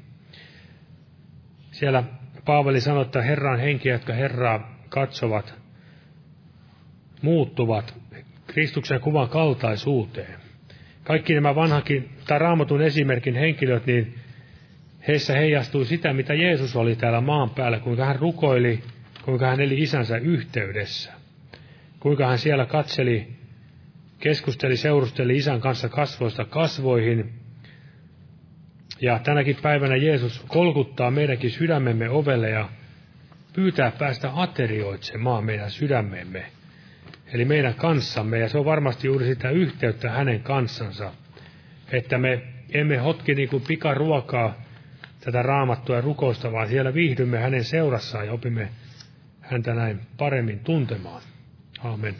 Siellä 1.71 2.03
Paavali 2.45 2.81
sanoi, 2.81 3.01
että 3.01 3.21
Herran 3.21 3.59
henki, 3.59 3.89
jotka 3.89 4.13
Herraa 4.13 4.85
katsovat, 4.89 5.64
muuttuvat 7.21 7.93
Kristuksen 8.47 9.01
kuvan 9.01 9.29
kaltaisuuteen. 9.29 10.35
Kaikki 11.03 11.33
nämä 11.33 11.55
vanhakin, 11.55 12.09
tai 12.27 12.39
raamatun 12.39 12.81
esimerkin 12.81 13.35
henkilöt, 13.35 13.85
niin 13.85 14.15
heissä 15.07 15.33
heijastui 15.33 15.85
sitä, 15.85 16.13
mitä 16.13 16.33
Jeesus 16.33 16.75
oli 16.75 16.95
täällä 16.95 17.21
maan 17.21 17.49
päällä, 17.49 17.79
kuinka 17.79 18.05
hän 18.05 18.15
rukoili, 18.15 18.79
kuinka 19.25 19.47
hän 19.47 19.61
eli 19.61 19.81
isänsä 19.81 20.17
yhteydessä. 20.17 21.13
Kuinka 21.99 22.27
hän 22.27 22.37
siellä 22.37 22.65
katseli, 22.65 23.27
keskusteli, 24.19 24.77
seurusteli 24.77 25.35
isän 25.35 25.61
kanssa 25.61 25.89
kasvoista 25.89 26.45
kasvoihin. 26.45 27.33
Ja 29.01 29.19
tänäkin 29.19 29.57
päivänä 29.61 29.95
Jeesus 29.95 30.45
kolkuttaa 30.47 31.11
meidänkin 31.11 31.51
sydämemme 31.51 32.09
ovelle 32.09 32.49
ja 32.49 32.69
pyytää 33.53 33.91
päästä 33.91 34.31
aterioitsemaan 34.33 35.45
meidän 35.45 35.71
sydämemme 35.71 36.45
eli 37.33 37.45
meidän 37.45 37.73
kanssamme, 37.73 38.39
ja 38.39 38.49
se 38.49 38.57
on 38.57 38.65
varmasti 38.65 39.07
juuri 39.07 39.25
sitä 39.25 39.49
yhteyttä 39.49 40.11
hänen 40.11 40.43
kanssansa, 40.43 41.11
että 41.91 42.17
me 42.17 42.41
emme 42.73 42.97
hotki 42.97 43.35
niin 43.35 43.49
kuin 43.49 43.63
pikaruokaa 43.67 44.61
tätä 45.19 45.41
raamattua 45.41 45.95
ja 45.95 46.01
rukousta, 46.01 46.51
vaan 46.51 46.67
siellä 46.67 46.93
viihdymme 46.93 47.39
hänen 47.39 47.63
seurassaan 47.63 48.25
ja 48.25 48.33
opimme 48.33 48.69
häntä 49.41 49.73
näin 49.73 49.99
paremmin 50.17 50.59
tuntemaan. 50.59 51.21
Aamen. 51.83 52.15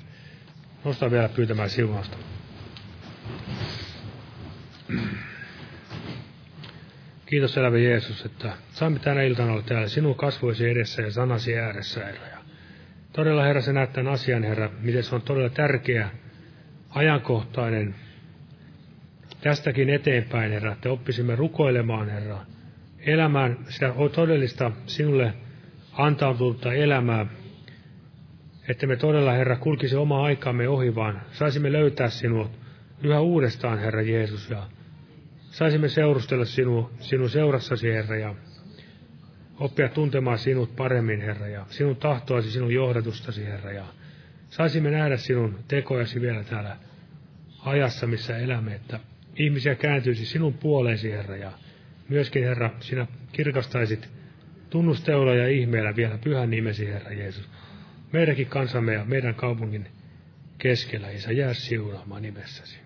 Nosta 0.84 1.12
vielä 1.12 1.30
pyytämään 1.30 1.70
siunausta. 1.70 2.18
Kiitos 7.26 7.58
elävä 7.58 7.78
Jeesus, 7.78 8.26
että 8.26 8.54
saamme 8.72 9.00
tänä 9.00 9.22
iltana 9.22 9.52
olla 9.52 9.62
täällä 9.62 9.88
sinun 9.88 10.16
kasvoisi 10.16 10.70
edessä 10.70 11.02
ja 11.02 11.12
sanasi 11.12 11.60
ääressä, 11.60 12.06
Herra. 12.06 12.35
Todella, 13.16 13.44
Herra, 13.44 13.62
sä 13.62 13.74
näet 13.74 13.94
tämän 13.94 14.14
asian, 14.14 14.44
Herra, 14.44 14.70
miten 14.82 15.04
se 15.04 15.16
on 15.16 15.22
todella 15.22 15.50
tärkeä, 15.50 16.10
ajankohtainen. 16.90 17.96
Tästäkin 19.42 19.90
eteenpäin, 19.90 20.52
Herra, 20.52 20.72
että 20.72 20.90
oppisimme 20.90 21.36
rukoilemaan, 21.36 22.10
Herra, 22.10 22.40
elämään 23.00 23.58
sitä 23.70 23.94
todellista 24.16 24.72
sinulle 24.86 25.34
antautunutta 25.94 26.74
elämää, 26.74 27.26
että 28.70 28.88
me 28.88 28.96
todella, 28.96 29.32
Herra, 29.32 29.56
kulkisi 29.56 29.96
oma 29.96 30.24
aikaamme 30.24 30.68
ohi, 30.68 30.96
vaan 30.96 31.22
saisimme 31.32 31.72
löytää 31.72 32.10
sinut 32.10 32.52
yhä 33.04 33.20
uudestaan, 33.20 33.80
Herra 33.80 34.02
Jeesus, 34.02 34.50
ja 34.50 34.64
saisimme 35.52 35.88
seurustella 35.88 36.46
sinu, 36.46 36.90
sinun 37.00 37.30
seurassasi, 37.30 37.94
Herra, 37.94 38.16
ja 38.16 38.36
oppia 39.60 39.90
tuntemaan 39.90 40.38
sinut 40.38 40.76
paremmin, 40.76 41.22
Herra, 41.22 41.48
ja 41.48 41.66
sinun 41.70 41.96
tahtoasi, 41.96 42.52
sinun 42.52 42.74
johdatustasi, 42.74 43.46
Herra, 43.46 43.72
ja 43.72 43.86
saisimme 44.50 44.92
nähdä 44.92 45.18
sinun 45.18 45.60
tekojasi 45.68 46.22
vielä 46.22 46.44
täällä 46.44 46.78
ajassa, 47.60 48.08
missä 48.08 48.38
elämme, 48.38 48.76
että 48.76 49.00
ihmisiä 49.36 49.76
kääntyisi 49.76 50.26
sinun 50.26 50.54
puoleesi, 50.54 51.12
Herra, 51.12 51.36
ja 51.38 51.52
myöskin, 52.10 52.44
Herra, 52.44 52.70
sinä 52.80 53.08
kirkastaisit 53.32 54.10
tunnusteolla 54.70 55.36
ja 55.36 55.48
ihmeellä 55.48 55.96
vielä 55.96 56.18
pyhän 56.18 56.50
nimesi, 56.50 56.88
Herra 56.88 57.12
Jeesus. 57.12 57.50
meidänkin 58.12 58.48
kansamme 58.48 58.94
ja 58.94 59.06
meidän 59.06 59.36
kaupungin 59.36 59.88
keskellä, 60.58 61.10
Isä, 61.10 61.32
jää 61.32 61.54
siunaamaan 61.54 62.22
nimessäsi. 62.22 62.78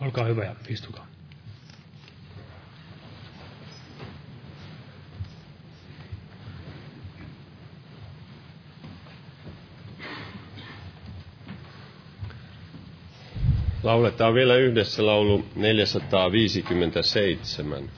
Olkaa 0.00 0.24
hyvä 0.24 0.44
ja 0.44 0.54
istukaa. 0.68 1.17
Lauletaan 13.82 14.34
vielä 14.34 14.56
yhdessä 14.56 15.06
laulu 15.06 15.44
457. 15.56 17.90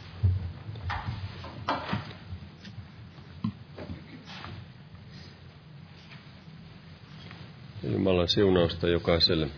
Jumalan 7.92 8.28
siunausta 8.28 8.88
jokaiselle. 8.88 9.48